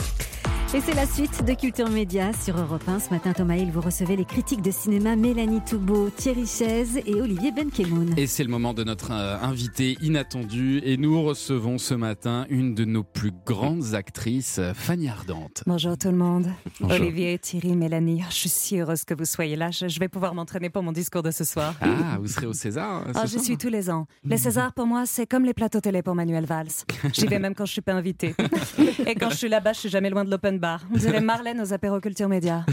1. 0.47 0.54
Et 0.75 0.81
c'est 0.81 0.95
la 0.95 1.07
suite 1.07 1.45
de 1.45 1.55
Culture 1.55 1.89
Média 1.89 2.33
sur 2.33 2.59
Europe 2.59 2.83
1. 2.89 2.99
Ce 2.99 3.11
matin, 3.11 3.33
Thomas 3.33 3.55
Hill, 3.55 3.71
vous 3.71 3.81
recevez 3.81 4.17
les 4.17 4.25
critiques 4.25 4.61
de 4.61 4.73
cinéma 4.73 5.15
Mélanie 5.15 5.61
Toubeau, 5.61 6.11
Thierry 6.11 6.49
Chaise 6.49 6.99
et 7.07 7.15
Olivier 7.15 7.53
Benkemoun. 7.53 8.13
Et 8.17 8.27
c'est 8.27 8.43
le 8.43 8.51
moment 8.51 8.75
de 8.75 8.83
notre 8.83 9.13
euh, 9.13 9.39
invité 9.41 9.97
inattendu. 10.03 10.81
Et 10.83 10.97
nous 10.97 11.23
recevons 11.23 11.79
ce 11.79 11.95
matin 11.95 12.45
une 12.49 12.75
de 12.75 12.85
nos 12.85 13.05
plus 13.05 13.31
grandes 13.47 13.95
actrices, 13.95 14.61
Fanny 14.75 15.09
Ardente. 15.09 15.63
Bonjour 15.65 15.97
tout 15.97 16.11
le 16.11 16.17
monde. 16.17 16.49
Olivier, 16.83 17.39
Thierry, 17.39 17.77
Mélanie, 17.77 18.25
je 18.31 18.35
suis 18.35 18.49
si 18.49 18.81
heureuse 18.81 19.05
que 19.05 19.15
vous 19.15 19.27
soyez 19.27 19.55
là. 19.55 19.71
Je 19.71 20.01
vais 20.01 20.09
pouvoir 20.09 20.35
m'entraîner 20.35 20.71
pour 20.71 20.83
mon 20.83 20.91
discours 20.91 21.23
de 21.23 21.31
ce 21.31 21.45
soir. 21.45 21.77
Ah, 21.83 22.19
vous 22.19 22.27
serez 22.27 22.47
au 22.47 22.53
César 22.53 23.05
ah, 23.15 23.27
Je 23.27 23.39
suis 23.39 23.57
tous 23.57 23.69
les 23.69 23.91
ans. 23.91 24.09
Les 24.25 24.39
Césars, 24.39 24.73
pour 24.73 24.87
moi, 24.87 25.07
c'est 25.07 25.29
comme 25.29 25.45
les 25.45 25.55
plateaux 25.55 25.81
télé 25.81 26.03
pour 26.03 26.17
Manuel 26.17 26.47
Valls. 26.47 26.67
J'y 27.13 27.29
vais 27.29 27.39
même 27.45 27.55
quand 27.55 27.65
je 27.65 27.73
suis 27.75 27.81
pas 27.81 27.93
invitée. 27.93 28.35
et 29.07 29.15
quand 29.15 29.31
je 29.31 29.37
suis 29.37 29.49
là-bas, 29.49 29.73
je 29.73 29.79
suis 29.79 29.89
jamais 29.89 30.11
loin 30.11 30.25
de 30.25 30.31
l'open 30.33 30.59
bar. 30.65 30.81
On 30.93 30.97
dirait 30.97 31.21
Marlène 31.33 31.61
aux 31.61 31.73
apéros 31.75 32.01
culture 32.01 32.29
média. 32.29 32.65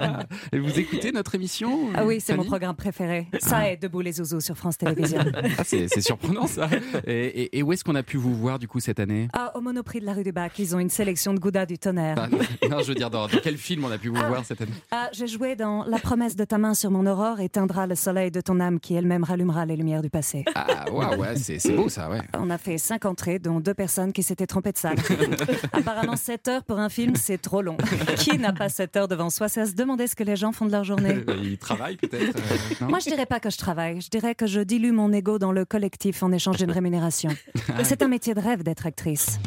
Et 0.52 0.58
vous 0.58 0.78
écoutez 0.78 1.12
notre 1.12 1.34
émission 1.34 1.88
Ah 1.94 2.04
oui, 2.04 2.20
c'est 2.20 2.36
mon 2.36 2.44
programme 2.44 2.76
préféré. 2.76 3.26
Ça 3.40 3.70
est 3.70 3.76
Debout 3.78 4.00
les 4.02 4.12
zouzous 4.12 4.40
sur 4.42 4.56
France 4.56 4.76
Télévisions. 4.76 5.24
Ah, 5.56 5.62
c'est 5.64 5.88
surprenant 6.00 6.46
ça. 6.46 6.68
Et, 7.06 7.12
et- 7.42 7.58
et 7.58 7.62
où 7.62 7.72
est-ce 7.72 7.84
qu'on 7.84 7.94
a 7.94 8.02
pu 8.02 8.16
vous 8.18 8.34
voir 8.34 8.58
du 8.58 8.68
coup 8.68 8.80
cette 8.80 9.00
année? 9.00 9.28
Ah, 9.32 9.52
au 9.54 9.60
Monoprix 9.62 10.00
de 10.00 10.04
la 10.06 10.12
rue 10.12 10.24
du 10.24 10.32
Bac, 10.32 10.58
ils 10.58 10.76
ont 10.76 10.78
une 10.78 10.90
sélection 10.90 11.32
de 11.32 11.38
Gouda 11.40 11.64
du 11.64 11.78
tonnerre. 11.78 12.16
Ah, 12.18 12.28
Non, 12.68 12.80
je 12.82 12.88
veux 12.88 12.94
dire, 12.94 13.08
dans, 13.10 13.26
dans 13.28 13.38
quel 13.42 13.56
film 13.56 13.84
on 13.84 13.90
a 13.90 13.96
pu 13.98 14.08
vous 14.08 14.14
voir 14.16 14.44
cette 14.44 14.60
année? 14.60 14.72
Ah, 14.90 15.08
j'ai 15.12 15.26
joué 15.26 15.56
dans 15.56 15.84
La 15.84 15.98
promesse 15.98 16.36
de 16.36 16.44
ta 16.44 16.58
main 16.58 16.74
sur 16.74 16.90
mon 16.90 17.06
aurore 17.06 17.40
éteindra 17.40 17.86
le 17.86 17.94
soleil 17.94 18.30
de 18.30 18.40
ton 18.42 18.60
âme 18.60 18.78
qui 18.80 18.94
elle-même 18.94 19.24
rallumera 19.24 19.64
les 19.64 19.76
lumières 19.76 20.02
du 20.02 20.10
passé. 20.10 20.44
Ah, 20.54 20.84
waouh, 20.92 21.16
ouais, 21.20 21.36
c'est 21.36 21.58
c'est 21.58 21.72
beau 21.72 21.88
ça, 21.88 22.10
ouais. 22.10 22.20
On 22.36 22.50
a 22.50 22.58
fait 22.58 22.76
cinq 22.78 23.04
entrées, 23.06 23.38
dont 23.38 23.60
deux 23.60 23.74
personnes 23.74 24.12
qui 24.12 24.22
s'étaient 24.22 24.46
trompées 24.46 24.72
de 24.72 24.78
salle. 24.78 24.96
Apparemment, 25.72 26.16
7 26.16 26.48
heures 26.48 26.64
pour 26.64 26.78
un 26.78 26.88
film, 26.88 27.14
c'est 27.28 27.36
trop 27.36 27.60
long. 27.60 27.76
Qui 28.16 28.38
n'a 28.38 28.54
pas 28.54 28.70
7 28.70 28.96
heures 28.96 29.08
devant 29.08 29.28
soi? 29.28 29.50
C'est 29.50 29.60
à 29.60 29.66
se 29.66 29.74
demander 29.74 30.06
ce 30.06 30.16
que 30.16 30.24
les 30.24 30.34
gens 30.34 30.50
font 30.52 30.64
de 30.64 30.72
leur 30.72 30.84
journée. 30.84 31.18
Il 31.42 31.58
travaille 31.58 31.96
peut-être 31.96 32.38
euh, 32.80 32.86
Moi, 32.88 33.00
je 33.00 33.10
dirais 33.10 33.26
pas 33.26 33.38
que 33.38 33.50
je 33.50 33.58
travaille. 33.58 34.00
Je 34.00 34.08
dirais 34.08 34.34
que 34.34 34.46
je 34.46 34.60
dilue 34.60 34.92
mon 34.92 35.12
ego 35.12 35.38
dans 35.38 35.52
le 35.52 35.66
collectif 35.66 36.22
en 36.22 36.32
échange 36.32 36.56
d'une 36.56 36.70
rémunération. 36.70 37.30
C'est 37.82 38.02
un 38.02 38.08
métier 38.08 38.32
de 38.32 38.40
rêve 38.40 38.62
d'être 38.62 38.86
actrice. 38.86 39.38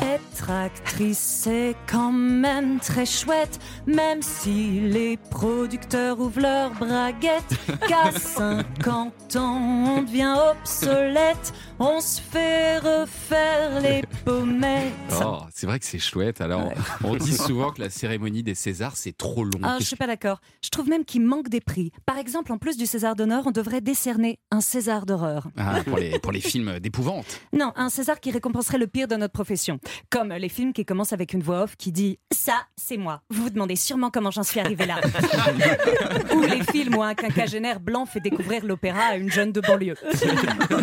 Être 0.00 0.50
actrice, 0.50 1.18
c'est 1.18 1.74
quand 1.88 2.12
même 2.12 2.78
très 2.78 3.04
chouette, 3.04 3.58
même 3.86 4.22
si 4.22 4.80
les 4.80 5.16
producteurs 5.16 6.20
ouvrent 6.20 6.40
leurs 6.40 6.72
braguettes. 6.74 7.56
Qu'à 7.88 8.12
50 8.12 9.36
ans, 9.36 9.96
on 9.96 10.02
devient 10.02 10.36
obsolète, 10.52 11.52
on 11.80 12.00
se 12.00 12.20
fait 12.20 12.78
refaire 12.78 13.80
les 13.80 14.02
pommettes. 14.24 14.92
Oh, 15.20 15.40
c'est 15.52 15.66
vrai 15.66 15.80
que 15.80 15.84
c'est 15.84 15.98
chouette. 15.98 16.40
Alors, 16.40 16.72
on 17.02 17.16
dit 17.16 17.36
souvent 17.36 17.72
que 17.72 17.80
la 17.80 17.90
cérémonie 17.90 18.44
des 18.44 18.54
Césars, 18.54 18.96
c'est 18.96 19.16
trop 19.16 19.44
long. 19.44 19.60
Ah, 19.62 19.76
je 19.80 19.84
suis 19.84 19.96
pas 19.96 20.06
d'accord. 20.06 20.40
Je 20.62 20.68
trouve 20.70 20.88
même 20.88 21.04
qu'il 21.04 21.22
manque 21.22 21.48
des 21.48 21.60
prix. 21.60 21.90
Par 22.06 22.18
exemple, 22.18 22.52
en 22.52 22.58
plus 22.58 22.76
du 22.76 22.86
César 22.86 23.16
d'honneur, 23.16 23.44
on 23.46 23.50
devrait 23.50 23.80
décerner 23.80 24.38
un 24.52 24.60
César 24.60 25.06
d'horreur. 25.06 25.48
Ah, 25.56 25.80
pour, 25.84 25.98
les, 25.98 26.18
pour 26.20 26.30
les 26.30 26.40
films 26.40 26.78
d'épouvante. 26.80 27.40
Non, 27.52 27.72
un 27.74 27.90
César 27.90 28.20
qui 28.20 28.30
récompenserait 28.30 28.78
le 28.78 28.86
pire 28.86 29.08
de 29.08 29.16
notre 29.16 29.32
profession. 29.32 29.80
Comme 30.10 30.32
les 30.32 30.48
films 30.48 30.72
qui 30.72 30.84
commencent 30.84 31.12
avec 31.12 31.32
une 31.32 31.42
voix 31.42 31.62
off 31.62 31.76
qui 31.76 31.92
dit 31.92 32.18
Ça, 32.32 32.66
c'est 32.76 32.96
moi. 32.96 33.22
Vous 33.30 33.44
vous 33.44 33.50
demandez 33.50 33.76
sûrement 33.76 34.10
comment 34.10 34.30
j'en 34.30 34.42
suis 34.42 34.60
arrivé 34.60 34.86
là. 34.86 35.00
Ou 36.34 36.42
les 36.42 36.62
films 36.64 36.96
où 36.96 37.02
un 37.02 37.14
quinquagénaire 37.14 37.80
blanc 37.80 38.06
fait 38.06 38.20
découvrir 38.20 38.64
l'opéra 38.64 39.02
à 39.02 39.16
une 39.16 39.30
jeune 39.30 39.52
de 39.52 39.60
banlieue. 39.60 39.96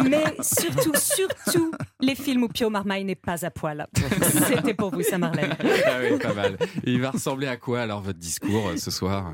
Mais 0.10 0.24
surtout, 0.42 0.94
surtout, 0.96 1.72
les 2.02 2.16
films 2.16 2.44
où 2.44 2.48
Pio 2.48 2.70
Marmaille 2.70 3.04
n'est 3.04 3.16
pas 3.16 3.46
à 3.46 3.50
poil. 3.50 3.88
C'était 4.48 4.74
pour 4.74 4.92
vous, 4.92 5.04
ça, 5.04 5.18
Marlène. 5.18 5.56
Ah 5.86 5.98
oui, 6.02 6.18
pas 6.20 6.34
mal. 6.34 6.58
Et 6.84 6.92
il 6.92 7.02
va 7.02 7.12
ressembler 7.12 7.48
à 7.48 7.58
quoi 7.58 7.82
alors 7.82 8.02
votre 8.02 8.20
discours 8.20 8.70
euh, 8.70 8.78
ce 8.78 8.92
soir? 8.92 9.34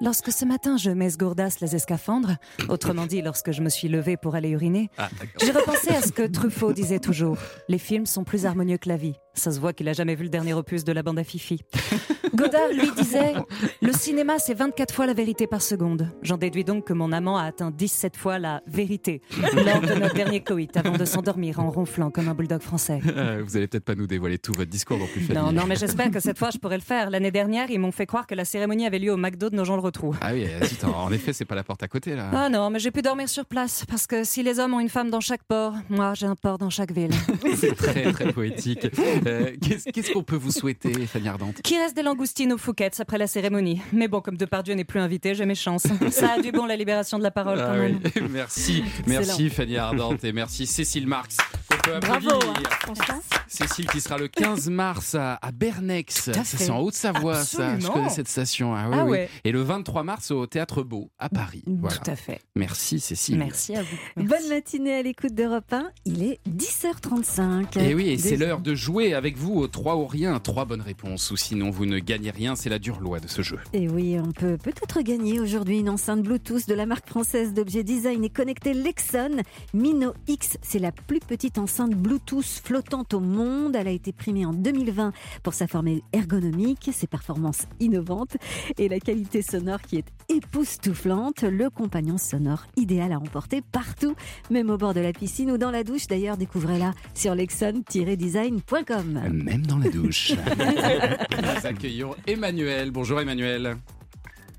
Lorsque 0.00 0.32
ce 0.32 0.44
matin 0.44 0.76
je 0.76 0.90
m'esgourdasse 0.90 1.60
les 1.60 1.76
escaphandres, 1.76 2.36
autrement 2.68 3.06
dit 3.06 3.22
lorsque 3.22 3.52
je 3.52 3.62
me 3.62 3.68
suis 3.68 3.88
levée 3.88 4.16
pour 4.16 4.34
aller 4.34 4.50
uriner, 4.50 4.90
Ah, 4.98 5.08
j'ai 5.40 5.52
repensé 5.52 5.90
à 5.90 6.02
ce 6.02 6.12
que 6.12 6.26
Truffaut 6.26 6.72
disait 6.72 6.98
toujours. 6.98 7.38
Les 7.68 7.78
films 7.78 8.06
sont 8.06 8.24
plus 8.24 8.44
harmonieux 8.46 8.78
que 8.78 8.88
la 8.88 8.96
vie. 8.96 9.14
Ça 9.34 9.50
se 9.52 9.58
voit 9.60 9.72
qu'il 9.72 9.88
a 9.88 9.92
jamais 9.92 10.14
vu 10.14 10.24
le 10.24 10.30
dernier 10.30 10.54
opus 10.54 10.84
de 10.84 10.92
la 10.92 11.02
bande 11.02 11.18
à 11.18 11.24
Fifi. 11.24 11.60
Godard, 12.34 12.68
lui, 12.72 12.90
disait 12.96 13.34
Le 13.82 13.92
cinéma, 13.92 14.38
c'est 14.38 14.54
24 14.54 14.94
fois 14.94 15.06
la 15.06 15.12
vérité 15.14 15.46
par 15.46 15.62
seconde. 15.62 16.08
J'en 16.22 16.36
déduis 16.36 16.64
donc 16.64 16.84
que 16.86 16.92
mon 16.92 17.12
amant 17.12 17.36
a 17.36 17.44
atteint 17.44 17.70
17 17.70 18.16
fois 18.16 18.38
la 18.38 18.62
vérité 18.66 19.20
lors 19.54 19.80
de 19.80 19.94
notre 20.00 20.14
dernier 20.14 20.42
coït 20.42 20.76
avant 20.76 20.96
de 20.96 21.04
s'endormir 21.04 21.60
en 21.60 21.70
ronflant 21.70 22.10
comme 22.10 22.28
un 22.28 22.34
bulldog 22.34 22.60
français. 22.62 23.00
Euh, 23.16 23.42
Vous 23.46 23.56
allez 23.56 23.68
peut-être 23.68 23.84
pas 23.84 23.94
nous 23.94 24.08
dévoiler 24.08 24.38
tout 24.38 24.52
votre 24.52 24.70
discours 24.70 24.98
non 24.98 25.06
plus. 25.06 25.28
Non, 25.32 25.52
non, 25.52 25.66
mais 25.68 25.76
j'espère 25.76 26.10
que 26.10 26.18
cette 26.18 26.36
fois 26.36 26.50
je 26.50 26.58
pourrai 26.58 26.76
le 26.76 26.82
faire. 26.82 27.10
L'année 27.10 27.30
dernière, 27.30 27.70
ils 27.70 27.78
m'ont 27.78 27.92
fait 27.92 28.06
croire 28.06 28.26
que 28.26 28.34
la 28.34 28.44
cérémonie 28.44 28.86
avait 28.86 28.98
lieu 28.98 29.12
au 29.12 29.16
McDo 29.16 29.50
de 29.50 29.54
Nogent-le-Rotrou. 29.56 30.16
Ah 30.20 30.32
oui, 30.32 30.46
euh, 30.46 30.86
en 30.88 31.12
effet, 31.12 31.32
c'est 31.32 31.44
pas 31.44 31.54
la 31.54 31.62
porte 31.62 31.82
à 31.84 31.88
côté 31.88 32.16
là. 32.16 32.30
Ah 32.32 32.48
non, 32.48 32.70
mais 32.70 32.80
j'ai 32.80 32.90
pu 32.90 33.02
dormir 33.02 33.28
sur 33.28 33.46
place 33.46 33.84
parce 33.88 34.06
que 34.08 34.24
si 34.24 34.42
les 34.42 34.58
hommes 34.58 34.74
ont 34.74 34.80
une 34.80 34.88
femme 34.88 35.10
dans 35.10 35.20
chaque 35.20 35.44
port, 35.44 35.74
moi 35.90 36.14
j'ai 36.14 36.26
un 36.26 36.34
port 36.34 36.58
dans 36.58 36.70
chaque 36.70 36.90
ville. 36.92 37.12
C'est 37.56 37.76
très 37.76 38.12
très 38.12 38.32
poétique. 38.32 38.86
Euh, 39.26 39.50
Qu'est-ce 39.92 40.12
qu'on 40.12 40.22
peut 40.22 40.36
vous 40.36 40.50
souhaiter, 40.52 40.92
Fanny 41.06 41.28
Ardente? 41.28 41.62
Qui 41.62 41.78
reste 41.78 41.96
des 41.96 42.02
langoustines 42.02 42.52
aux 42.52 42.58
Fouquettes 42.58 42.98
après 43.00 43.18
la 43.18 43.26
cérémonie. 43.26 43.80
Mais 43.92 44.08
bon, 44.08 44.20
comme 44.20 44.36
Depardieu 44.36 44.74
n'est 44.74 44.84
plus 44.84 45.00
invité, 45.00 45.34
j'ai 45.34 45.46
mes 45.46 45.54
chances. 45.54 45.86
Ça 46.10 46.32
a 46.34 46.40
du 46.42 46.52
bon 46.52 46.66
la 46.66 46.76
libération 46.76 47.18
de 47.18 47.22
la 47.22 47.30
parole 47.30 47.58
quand 47.58 47.64
Ah 47.72 47.76
même. 47.78 48.00
oui. 48.04 48.22
Merci, 48.30 48.84
merci 49.06 49.48
Fanny 49.50 49.76
Ardente 49.76 50.24
et 50.24 50.32
merci 50.32 50.66
Cécile 50.66 51.06
Marx. 51.06 51.36
Bravo, 51.84 52.30
hein. 52.30 53.20
Cécile 53.46 53.86
qui 53.86 54.00
sera 54.00 54.16
le 54.16 54.26
15 54.28 54.70
mars 54.70 55.14
à, 55.14 55.34
à 55.42 55.52
Bernex. 55.52 56.30
Ça, 56.32 56.32
fait. 56.32 56.56
c'est 56.56 56.70
en 56.70 56.80
Haute-Savoie, 56.80 57.44
ça. 57.44 57.78
Je 57.78 57.86
connais 57.88 58.08
cette 58.08 58.28
station. 58.28 58.74
Ah, 58.74 58.88
oui, 58.88 58.96
Ah 58.98 59.04
oui. 59.04 59.18
Et 59.44 59.52
le 59.52 59.60
23 59.62 60.02
mars 60.02 60.30
au 60.30 60.46
Théâtre 60.46 60.82
Beau 60.82 61.10
à 61.18 61.28
Paris. 61.28 61.62
Voilà. 61.66 61.96
Tout 61.96 62.10
à 62.10 62.16
fait. 62.16 62.40
Merci 62.56 63.00
Cécile. 63.00 63.38
Merci 63.38 63.76
à 63.76 63.82
vous. 63.82 64.24
Bonne 64.24 64.48
matinée 64.48 64.94
à 64.94 65.02
l'écoute 65.02 65.34
d'Europe 65.34 65.70
1. 65.72 65.90
Il 66.06 66.22
est 66.22 66.40
10h35. 66.48 67.78
Et 67.78 67.94
oui, 67.94 68.08
et 68.08 68.18
c'est 68.18 68.36
l'heure 68.36 68.60
de 68.60 68.74
jouer 68.74 69.12
avec 69.12 69.36
vous 69.36 69.54
au 69.54 69.68
3 69.68 69.96
ou 69.96 70.06
rien. 70.06 70.40
Trois 70.40 70.64
bonnes 70.64 70.80
réponses, 70.80 71.30
ou 71.30 71.36
sinon 71.36 71.70
vous 71.70 71.86
ne 71.86 71.98
gagnez 71.98 72.30
rien. 72.30 72.56
C'est 72.56 72.70
la 72.70 72.78
dure 72.78 73.00
loi 73.00 73.20
de 73.20 73.28
ce 73.28 73.42
jeu. 73.42 73.58
Et 73.74 73.88
oui, 73.88 74.16
on 74.18 74.32
peut 74.32 74.56
peut-être 74.56 75.02
gagner 75.02 75.38
aujourd'hui 75.38 75.80
une 75.80 75.90
enceinte 75.90 76.22
Bluetooth 76.22 76.66
de 76.66 76.74
la 76.74 76.86
marque 76.86 77.08
française 77.08 77.52
d'objets 77.52 77.84
design 77.84 78.24
et 78.24 78.30
connectés 78.30 78.72
Lexon. 78.72 79.42
Mino 79.74 80.14
X, 80.28 80.56
c'est 80.62 80.78
la 80.78 80.90
plus 80.90 81.20
petite 81.20 81.58
enceinte 81.58 81.73
Bluetooth 81.82 82.44
flottante 82.44 83.14
au 83.14 83.20
monde. 83.20 83.74
Elle 83.76 83.88
a 83.88 83.90
été 83.90 84.12
primée 84.12 84.46
en 84.46 84.52
2020 84.52 85.12
pour 85.42 85.54
sa 85.54 85.66
forme 85.66 86.00
ergonomique, 86.12 86.90
ses 86.92 87.06
performances 87.06 87.66
innovantes 87.80 88.36
et 88.78 88.88
la 88.88 89.00
qualité 89.00 89.42
sonore 89.42 89.80
qui 89.82 89.96
est 89.96 90.06
époustouflante. 90.28 91.42
Le 91.42 91.70
compagnon 91.70 92.16
sonore 92.18 92.66
idéal 92.76 93.12
à 93.12 93.18
emporter 93.18 93.60
partout, 93.60 94.14
même 94.50 94.70
au 94.70 94.76
bord 94.76 94.94
de 94.94 95.00
la 95.00 95.12
piscine 95.12 95.50
ou 95.50 95.58
dans 95.58 95.70
la 95.70 95.84
douche. 95.84 96.06
D'ailleurs, 96.06 96.36
découvrez-la 96.36 96.92
sur 97.14 97.34
lexon-design.com. 97.34 99.20
Même 99.32 99.66
dans 99.66 99.78
la 99.78 99.90
douche. 99.90 100.32
Nous 101.42 101.66
accueillons 101.66 102.14
Emmanuel. 102.26 102.90
Bonjour 102.90 103.20
Emmanuel. 103.20 103.76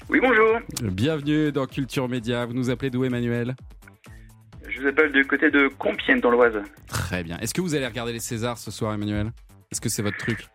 Oui, 0.10 0.20
bonjour. 0.22 0.60
Bienvenue 0.84 1.52
dans 1.52 1.66
Culture 1.66 2.08
Média. 2.08 2.46
Vous 2.46 2.54
nous 2.54 2.70
appelez 2.70 2.92
d'où 2.92 3.04
Emmanuel? 3.06 3.56
Je 4.76 4.82
vous 4.82 4.88
appelle 4.88 5.12
du 5.12 5.26
côté 5.26 5.50
de 5.50 5.70
Compiègne, 5.80 6.20
dans 6.20 6.30
l'Oise. 6.32 6.62
Très 6.88 7.24
bien. 7.24 7.38
Est-ce 7.40 7.54
que 7.54 7.62
vous 7.62 7.76
allez 7.76 7.88
regarder 7.88 8.12
les 8.12 8.20
Césars 8.20 8.58
ce 8.58 8.72
soir, 8.72 8.94
Emmanuel? 8.94 9.32
Est-ce 9.72 9.80
que 9.80 9.88
c'est 9.90 10.02
votre 10.02 10.18
truc? 10.18 10.48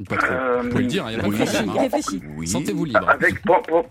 Ou 0.00 0.04
pas 0.04 0.16
trop? 0.16 0.32
Euh, 0.32 0.62
Vous 0.62 0.68
pouvez 0.70 0.82
le 0.84 0.88
dire, 0.88 1.04
il 1.10 1.14
n'y 1.14 1.20
a 1.20 1.22
pas 1.22 1.28
de 1.28 1.32
oui. 1.34 1.38
problème. 1.44 1.68
hein. 1.68 1.80
Réfléchis. 1.82 2.22
Sentez-vous 2.46 2.84
libre. 2.86 3.06
Avec, 3.08 3.42
pen- 3.42 3.56
pen- 3.66 3.82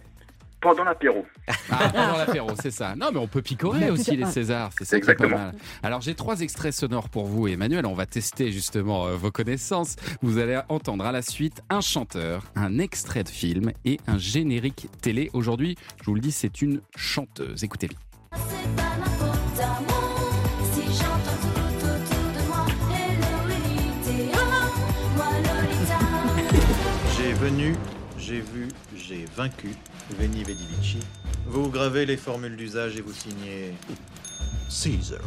pendant 0.61 0.83
l'apéro. 0.83 1.25
Ah, 1.69 1.89
pendant 1.93 2.17
l'apéro, 2.17 2.49
c'est 2.59 2.71
ça. 2.71 2.95
Non, 2.95 3.11
mais 3.13 3.19
on 3.19 3.27
peut 3.27 3.41
picorer 3.43 3.89
aussi 3.91 4.15
les 4.17 4.25
Césars, 4.25 4.71
c'est 4.77 4.83
ça 4.85 4.99
qui 4.99 5.03
est 5.03 5.13
pas 5.15 5.23
Exactement. 5.25 5.37
mal. 5.45 5.55
Alors 5.83 6.01
j'ai 6.01 6.15
trois 6.15 6.41
extraits 6.41 6.73
sonores 6.73 7.07
pour 7.09 7.27
vous, 7.27 7.47
Emmanuel. 7.47 7.85
On 7.85 7.93
va 7.93 8.05
tester 8.07 8.51
justement 8.51 9.05
euh, 9.07 9.15
vos 9.15 9.31
connaissances. 9.31 9.95
Vous 10.23 10.37
allez 10.39 10.59
entendre 10.67 11.05
à 11.05 11.11
la 11.13 11.21
suite 11.21 11.61
un 11.69 11.79
chanteur, 11.81 12.43
un 12.55 12.77
extrait 12.79 13.23
de 13.23 13.29
film 13.29 13.71
et 13.85 13.99
un 14.07 14.17
générique 14.17 14.87
télé. 15.01 15.29
Aujourd'hui, 15.33 15.77
je 16.01 16.05
vous 16.07 16.15
le 16.15 16.21
dis, 16.21 16.31
c'est 16.31 16.61
une 16.63 16.81
chanteuse. 16.97 17.63
Écoutez 17.63 17.87
venu, 27.41 27.75
j'ai 28.17 28.41
vu, 28.41 28.67
j'ai 28.95 29.25
vaincu. 29.35 29.69
Veni 30.17 30.43
Vidi 30.43 30.65
Vici. 30.79 30.99
Vous 31.45 31.69
gravez 31.69 32.05
les 32.05 32.17
formules 32.17 32.55
d'usage 32.55 32.97
et 32.97 33.01
vous 33.01 33.13
signez 33.13 33.73
Caesar. 34.69 35.19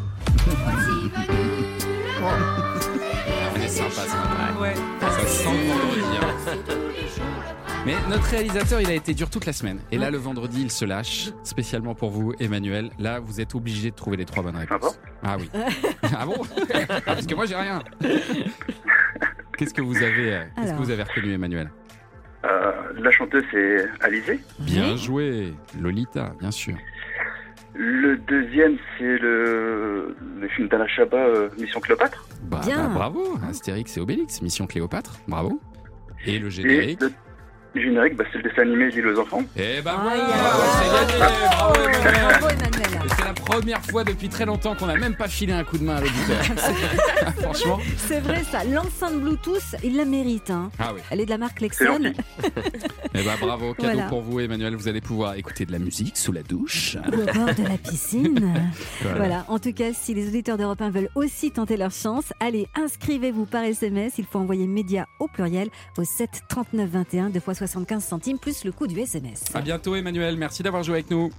On 3.55 3.61
est 3.61 3.69
sympa 3.69 3.91
ce 3.91 4.17
matin. 4.17 4.81
Ça 5.01 5.27
sent 5.27 5.49
le 5.51 5.69
vendredi. 5.69 6.19
hein. 6.21 6.35
Mais 7.85 7.95
notre 8.09 8.25
réalisateur, 8.25 8.81
il 8.81 8.89
a 8.91 8.95
été 8.95 9.13
dur 9.15 9.29
toute 9.31 9.47
la 9.47 9.53
semaine. 9.53 9.81
Et 9.91 9.99
là, 9.99 10.11
le 10.11 10.19
vendredi, 10.19 10.63
il 10.63 10.71
se 10.71 10.85
lâche, 10.85 11.31
spécialement 11.43 11.95
pour 11.97 12.11
vous, 12.11 12.33
Emmanuel. 12.39 12.91
Là, 12.99 13.19
vous 13.21 13.41
êtes 13.41 13.55
obligé 13.57 13.91
de 13.91 13.97
trouver 13.97 14.17
les 14.17 14.25
trois 14.25 14.43
bonnes 14.45 14.57
réponses. 14.57 14.99
Ah 15.25 15.37
oui. 15.39 15.51
ah 16.17 16.27
bon? 16.27 16.37
Ah, 16.75 17.01
Parce 17.05 17.27
que 17.27 17.35
moi, 17.35 17.47
j'ai 17.47 17.57
rien. 17.57 17.83
Qu'est-ce 19.59 19.75
que 19.75 19.83
vous 19.83 19.97
avez, 19.97 20.35
euh, 20.35 20.45
qu'est-ce 20.57 20.73
que 20.73 20.79
vous 20.79 20.91
avez 20.91 21.03
reconnu, 21.05 21.35
Emmanuel? 21.35 21.71
Euh, 22.45 22.73
la 22.99 23.11
chanteuse, 23.13 23.45
c'est 23.51 23.85
Alizée. 24.01 24.41
Bien 24.59 24.97
joué, 24.97 25.55
Lolita, 25.81 26.33
bien 26.41 26.51
sûr. 26.51 26.75
Le 27.75 28.17
deuxième, 28.19 28.77
c'est 28.99 29.17
le, 29.19 30.15
le 30.41 30.49
film 30.49 30.69
d'Alain 30.69 30.87
Chabat, 30.89 31.17
euh, 31.17 31.49
Mission 31.59 31.81
Cléopâtre. 31.81 32.27
Bah, 32.43 32.61
Bien. 32.65 32.89
bah, 32.89 32.91
bravo, 32.95 33.39
Astérix 33.49 33.97
et 33.97 34.01
Obélix, 34.01 34.43
Mission 34.43 34.67
Cléopâtre, 34.67 35.15
bravo. 35.29 35.61
Et 36.27 36.39
le 36.39 36.49
Et 36.49 36.51
générique 36.51 37.01
le 37.75 37.81
générique, 37.81 38.17
bah, 38.17 38.25
c'est 38.31 38.37
le 38.37 38.45
dessin 38.51 38.63
animé 38.63 38.91
L'île 38.91 39.07
aux 39.07 39.19
enfants. 39.19 39.41
Eh 39.57 39.81
ben 39.83 39.93
Ah, 39.97 40.03
voilà, 40.03 41.07
c'est 41.07 41.15
gagné, 41.15 41.19
bravo. 41.49 41.73
Bravo 41.73 42.49
Emmanuel. 42.51 42.82
Première 43.53 43.85
fois 43.85 44.03
depuis 44.05 44.29
très 44.29 44.47
longtemps 44.47 44.75
qu'on 44.75 44.87
n'a 44.87 44.97
même 44.97 45.15
pas 45.15 45.29
filé 45.29 45.53
un 45.53 45.63
coup 45.63 45.77
de 45.77 45.85
main 45.85 45.97
à 45.97 46.01
l'auditeur. 46.01 46.43
Franchement. 47.43 47.79
C'est 47.99 48.21
vrai 48.21 48.43
ça, 48.51 48.65
l'enceinte 48.65 49.21
Bluetooth, 49.21 49.77
il 49.85 49.97
la 49.97 50.05
mérite. 50.07 50.51
hein. 50.51 50.71
Ah 50.79 50.93
oui. 50.95 51.01
Elle 51.11 51.21
est 51.21 51.25
de 51.27 51.31
la 51.31 51.39
marque 51.39 51.61
Lexon. 51.61 52.01
Eh 53.15 53.23
ben 53.23 53.37
bravo, 53.39 53.75
cadeau 53.75 53.89
Voilà. 53.93 54.09
pour 54.09 54.23
vous 54.23 54.41
Emmanuel, 54.41 54.75
vous 54.75 54.89
allez 54.89 55.03
pouvoir 55.03 55.35
écouter 55.35 55.67
de 55.67 55.73
la 55.73 55.79
musique 55.79 56.17
sous 56.17 56.33
la 56.33 56.43
douche. 56.43 56.97
Ou 56.97 57.21
au 57.21 57.25
bord 57.27 57.55
de 57.55 57.63
la 57.69 57.77
piscine. 57.77 58.55
Voilà. 59.03 59.17
voilà. 59.19 59.45
En 59.49 59.59
tout 59.59 59.73
cas, 59.75 59.93
si 59.93 60.15
les 60.15 60.29
auditeurs 60.29 60.57
d'Europe 60.57 60.81
1 60.81 60.89
veulent 60.91 61.11
aussi 61.15 61.51
tenter 61.51 61.77
leur 61.77 61.91
chance, 61.91 62.33
allez, 62.41 62.69
inscrivez-vous 62.75 63.45
par 63.45 63.65
SMS. 63.65 64.15
Il 64.17 64.25
faut 64.25 64.39
envoyer 64.39 64.67
média 64.67 65.07
au 65.21 65.29
pluriel 65.29 65.69
au 65.99 66.05
7 66.05 66.31
39 66.49 66.89
21, 66.89 67.29
2 67.31 67.39
fois 67.41 67.55
75 67.55 68.03
centimes, 68.03 68.39
plus 68.39 68.65
le 68.65 68.73
coût 68.73 68.87
du 68.87 68.99
SMS. 68.99 69.45
À 69.53 69.61
bientôt 69.61 69.95
Emmanuel, 69.95 70.37
merci 70.39 70.63
d'avoir 70.63 70.83
joué 70.83 70.95
avec 70.95 71.11
nous. 71.11 71.31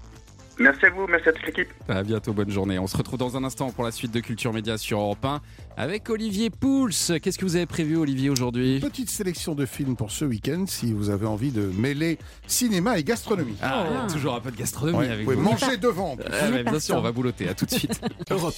Merci 0.59 0.85
à 0.85 0.89
vous, 0.91 1.07
merci 1.07 1.29
à 1.29 1.33
toute 1.33 1.45
l'équipe. 1.45 1.67
À 1.89 2.03
bientôt, 2.03 2.33
bonne 2.33 2.49
journée. 2.49 2.77
On 2.77 2.87
se 2.87 2.95
retrouve 2.95 3.17
dans 3.17 3.35
un 3.37 3.43
instant 3.43 3.71
pour 3.71 3.83
la 3.83 3.91
suite 3.91 4.11
de 4.11 4.19
Culture 4.19 4.53
Média 4.53 4.77
sur 4.77 4.99
Europe 4.99 5.23
1 5.25 5.41
avec 5.77 6.09
Olivier 6.09 6.49
Pouls. 6.49 6.89
Qu'est-ce 6.89 7.37
que 7.37 7.45
vous 7.45 7.55
avez 7.55 7.65
prévu 7.65 7.97
Olivier 7.97 8.29
aujourd'hui? 8.29 8.79
Petite 8.79 9.09
sélection 9.09 9.55
de 9.55 9.65
films 9.65 9.95
pour 9.95 10.11
ce 10.11 10.25
week-end 10.25 10.65
si 10.67 10.93
vous 10.93 11.09
avez 11.09 11.25
envie 11.25 11.51
de 11.51 11.71
mêler 11.77 12.19
cinéma 12.47 12.97
et 12.99 13.03
gastronomie. 13.03 13.55
Ah, 13.61 14.07
toujours 14.11 14.35
un 14.35 14.39
peu 14.39 14.51
de 14.51 14.57
gastronomie 14.57 14.97
Ouais, 14.99 15.07
avec 15.07 15.19
vous 15.19 15.31
pouvez 15.31 15.35
vous. 15.35 15.49
manger 15.49 15.77
devant. 15.77 16.15
Ah, 16.31 16.49
bien 16.63 16.79
sûr, 16.79 16.95
on 16.97 17.01
va 17.01 17.11
boulotter. 17.11 17.49
À 17.49 17.53
tout 17.53 17.65
de 17.65 17.71
suite. 17.71 17.99
Europe 18.29 18.53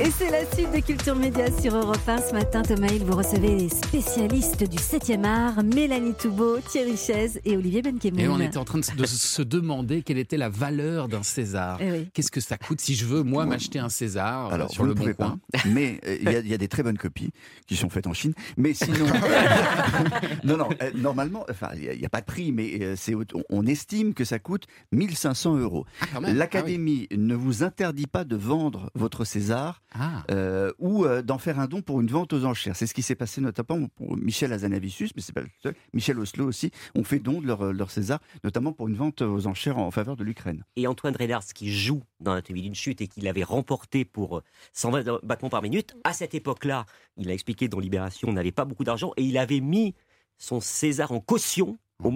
Et 0.00 0.10
c'est 0.10 0.30
la 0.30 0.50
suite 0.52 0.72
de 0.74 0.80
Culture 0.80 1.16
Média 1.16 1.46
sur 1.60 1.76
Europe 1.76 1.98
1. 2.06 2.18
Ce 2.28 2.32
matin, 2.32 2.62
Thomas 2.62 2.88
Hill, 2.88 3.04
vous 3.04 3.16
recevez 3.16 3.56
les 3.56 3.68
spécialistes 3.68 4.64
du 4.64 4.78
7e 4.78 5.24
art, 5.24 5.62
Mélanie 5.62 6.14
Toubeau, 6.14 6.58
Thierry 6.60 6.96
Chaise 6.96 7.40
et 7.44 7.56
Olivier 7.56 7.82
Benkemoun. 7.82 8.20
Et 8.20 8.28
on 8.28 8.40
était 8.40 8.58
en 8.58 8.64
train 8.64 8.78
de, 8.78 9.06
se 9.06 9.42
demander 9.42 10.02
quelle 10.02 10.18
était 10.18 10.36
la 10.36 10.48
valeur 10.48 11.08
d'un 11.08 11.22
César. 11.22 11.78
Eh 11.80 11.90
oui. 11.90 12.08
Qu'est-ce 12.14 12.30
que 12.30 12.40
ça 12.40 12.56
coûte 12.56 12.80
si 12.80 12.94
je 12.94 13.04
veux, 13.04 13.22
moi, 13.22 13.44
m'acheter 13.46 13.78
un 13.78 13.88
César 13.88 14.46
euh, 14.48 14.54
Alors, 14.54 14.70
sur 14.70 14.82
vous 14.82 14.88
le 14.88 14.94
bon 14.94 15.04
coin 15.04 15.38
pas, 15.52 15.58
mais 15.66 16.00
euh, 16.06 16.16
il 16.20 16.30
y, 16.30 16.36
a- 16.36 16.37
il 16.44 16.50
y 16.50 16.54
a 16.54 16.58
des 16.58 16.68
très 16.68 16.82
bonnes 16.82 16.98
copies 16.98 17.30
qui 17.66 17.76
sont 17.76 17.88
faites 17.90 18.06
en 18.06 18.12
Chine. 18.14 18.34
Mais 18.56 18.74
sinon, 18.74 19.06
non, 20.44 20.56
non, 20.56 20.68
euh, 20.82 20.90
normalement, 20.94 21.44
enfin, 21.50 21.70
il 21.74 21.80
n'y 21.82 21.88
a, 21.88 21.94
y 21.94 22.08
pas 22.08 22.20
de 22.20 22.26
prix, 22.26 22.52
mais 22.52 22.78
euh, 22.82 22.94
c'est, 22.96 23.14
on- 23.14 23.24
on 23.50 23.66
estime 23.66 24.14
que 24.14 24.24
ça 24.24 24.38
coûte 24.38 24.66
1500 24.92 25.56
euros. 25.58 25.86
même. 26.20 26.36
L'Académie 26.36 27.08
ne 27.16 27.34
vous 27.34 27.62
interdit 27.62 28.06
pas 28.06 28.24
de 28.24 28.36
vendre 28.36 28.90
votre 28.94 29.24
César 29.24 29.82
Ah. 29.94 30.24
euh, 30.30 30.72
ou 30.78 31.04
euh, 31.04 31.22
d'en 31.22 31.38
faire 31.38 31.58
un 31.60 31.66
don 31.66 31.82
pour 31.82 32.00
une 32.00 32.08
vente 32.08 32.32
aux 32.32 32.44
enchères. 32.44 32.76
C'est 32.76 32.86
ce 32.86 32.94
qui 32.94 33.02
s'est 33.02 33.14
passé 33.14 33.40
notamment 33.40 33.86
pour 33.96 34.16
Michel 34.16 34.52
Azanavicius, 34.52 35.10
mais 35.16 35.22
c'est 35.22 35.32
pas 35.34 35.40
le 35.42 35.48
seul. 35.62 35.74
Michel 35.92 36.18
Oslo 36.18 36.46
aussi 36.46 36.70
ont 36.94 37.04
fait 37.04 37.18
don 37.18 37.40
de 37.40 37.46
leur, 37.46 37.72
leur 37.72 37.90
César, 37.90 38.20
notamment 38.44 38.72
pour 38.72 38.88
une 38.88 38.94
vente 38.96 39.22
aux 39.22 39.46
enchères 39.46 39.78
en 39.78 39.90
faveur 39.90 40.16
de 40.16 40.24
l'Ukraine. 40.24 40.64
Et 40.76 40.86
Antoine 40.86 41.16
Reynard, 41.16 41.44
qui 41.54 41.72
joue 41.72 42.02
dans 42.20 42.32
l'Anatomie 42.32 42.62
d'une 42.62 42.74
chute 42.74 43.00
et 43.00 43.06
qui 43.08 43.20
l'avait 43.20 43.44
remporté 43.44 44.04
pour 44.04 44.38
euh, 44.38 44.42
120 44.72 45.20
battements 45.22 45.48
par 45.50 45.62
minute, 45.62 45.94
à 46.04 46.12
cette 46.12 46.27
époque-là, 46.34 46.86
il 47.16 47.30
a 47.30 47.32
expliqué 47.34 47.68
dans 47.68 47.78
Libération, 47.80 48.28
on 48.28 48.32
n'avait 48.32 48.52
pas 48.52 48.64
beaucoup 48.64 48.84
d'argent 48.84 49.12
et 49.16 49.22
il 49.22 49.38
avait 49.38 49.60
mis 49.60 49.94
son 50.38 50.60
César 50.60 51.12
en 51.12 51.20
caution 51.20 51.78
au 52.02 52.10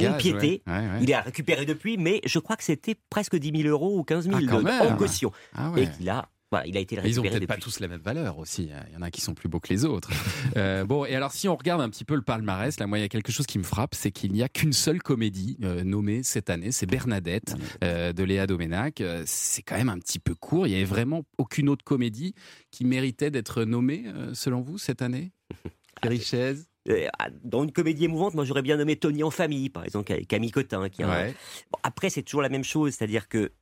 ouais. 0.65 0.73
Ouais, 0.73 0.73
ouais. 0.75 0.99
Il 1.03 1.13
a 1.13 1.23
récupéré 1.23 1.67
depuis, 1.67 1.97
mais 1.99 2.21
je 2.25 2.39
crois 2.39 2.57
que 2.57 2.63
c'était 2.63 2.95
presque 3.11 3.35
10 3.37 3.63
000 3.63 3.69
euros 3.69 3.99
ou 3.99 4.05
15 4.05 4.27
000 4.27 4.37
Ah, 4.37 4.41
de- 4.41 4.47
en 4.93 4.97
caution. 4.97 5.33
Ah. 5.55 5.73
Et 5.77 5.89
qu'il 5.91 6.09
a, 6.09 6.29
voilà, 6.53 6.67
il 6.69 6.77
a 6.77 6.81
été 6.81 6.95
Mais 6.97 7.09
Ils 7.09 7.19
ont 7.19 7.23
peut-être 7.25 7.47
pas 7.47 7.57
tous 7.57 7.81
la 7.81 7.89
même 7.89 8.01
valeur 8.03 8.39
aussi. 8.39 8.69
hein. 8.73 8.85
Il 8.91 8.95
y 8.95 8.97
en 8.97 9.03
a 9.03 9.11
qui 9.11 9.21
sont 9.21 9.35
plus 9.35 9.49
beaux 9.49 9.59
que 9.59 9.69
les 9.73 9.85
autres. 9.85 10.11
Euh, 10.57 10.85
bon, 10.85 11.05
et 11.07 11.15
alors 11.15 11.33
si 11.33 11.49
on 11.49 11.57
regarde 11.57 11.81
un 11.81 11.89
petit 11.89 12.05
peu 12.05 12.15
le 12.15 12.21
palmarès, 12.23 12.79
là, 12.79 12.87
moi, 12.87 12.99
il 12.99 13.01
y 13.01 13.05
a 13.05 13.09
quelque 13.09 13.33
chose 13.33 13.47
qui 13.47 13.59
me 13.59 13.63
frappe, 13.65 13.95
c'est 13.95 14.11
qu'il 14.11 14.33
n'y 14.33 14.43
a 14.43 14.49
qu'une 14.51 14.73
seule 14.75 15.03
comédie 15.03 15.57
euh, 15.63 15.83
nommée 15.83 16.23
cette 16.23 16.51
année, 16.51 16.73
c'est 16.73 16.85
Bernadette 16.87 17.55
euh, 17.83 18.13
de 18.13 18.23
Léa 18.23 18.47
Doménac. 18.47 19.01
Euh, 19.01 19.23
c'est 19.27 19.63
quand 19.63 19.77
même 19.77 19.89
un 19.89 19.99
petit 19.99 20.19
peu 20.19 20.35
court. 20.35 20.67
Il 20.67 20.73
y 20.73 20.77
avait 20.77 20.85
vraiment 20.85 21.23
aucune 21.39 21.69
autre 21.71 21.85
comédie 21.85 22.35
qui 22.71 22.85
méritait 22.85 23.31
d'être 23.31 23.65
nommée, 23.65 24.05
euh, 24.09 24.35
selon 24.35 24.61
vous, 24.61 24.77
cette 24.79 25.01
année? 25.01 25.33
Chaise 26.21 26.69
Euh, 26.89 27.07
Dans 27.45 27.63
une 27.63 27.73
comédie 27.73 28.05
émouvante, 28.05 28.35
moi 28.35 28.45
j'aurais 28.45 28.63
bien 28.63 28.77
nommé 28.77 28.97
Tony 28.97 29.23
en 29.23 29.31
famille, 29.31 29.71
par 29.71 29.85
exemple, 29.85 30.13
avec 30.13 30.27
Camille 30.29 30.51
Cotin. 30.51 30.89
Qui 30.91 31.03
a 31.03 31.09
un- 31.09 31.11
Ouais. 31.27 31.35
Bon, 31.73 31.79
après, 31.83 32.11
c'est 32.11 32.23
toujours 32.23 32.43
la 32.43 32.49
même 32.49 32.65
chose, 32.65 32.93
c'est-à-dire 32.95 33.29
que 33.29 33.53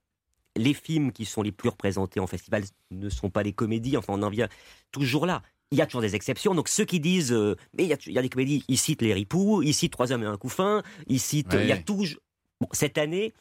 les 0.61 0.75
films 0.75 1.11
qui 1.12 1.25
sont 1.25 1.42
les 1.42 1.53
plus 1.53 1.68
représentés 1.70 2.20
en 2.20 2.27
festival 2.27 2.62
ne 2.90 3.09
sont 3.09 3.31
pas 3.31 3.42
des 3.42 3.53
comédies, 3.53 3.96
enfin 3.96 4.12
on 4.16 4.23
en 4.23 4.31
vient 4.31 4.49
toujours 4.92 5.27
là. 5.27 5.42
Il 5.73 5.79
y 5.79 5.83
a 5.83 5.87
toujours 5.87 6.01
des 6.03 6.16
exceptions, 6.16 6.55
donc 6.55 6.68
ceux 6.68 6.85
qui 6.85 6.99
disent, 7.01 7.33
euh, 7.33 7.57
mais 7.77 7.85
il 7.85 7.88
y, 7.88 7.92
a, 7.92 7.96
il 8.07 8.12
y 8.12 8.18
a 8.18 8.23
des 8.23 8.29
comédies, 8.29 8.64
ils 8.68 8.77
citent 8.79 9.03
Les 9.03 9.14
Ripoux, 9.14 9.62
ils 9.62 9.73
citent 9.73 9.92
Trois 9.92 10.11
hommes 10.12 10.25
et 10.25 10.27
un 10.27 10.37
couffin, 10.37 10.83
ils 11.07 11.20
citent, 11.20 11.55
Ouais. 11.55 11.62
il 11.64 11.68
y 11.68 11.73
a 11.73 11.77
toujours... 11.79 12.18
Bon, 12.61 12.66
cette 12.73 12.99
année, 12.99 13.33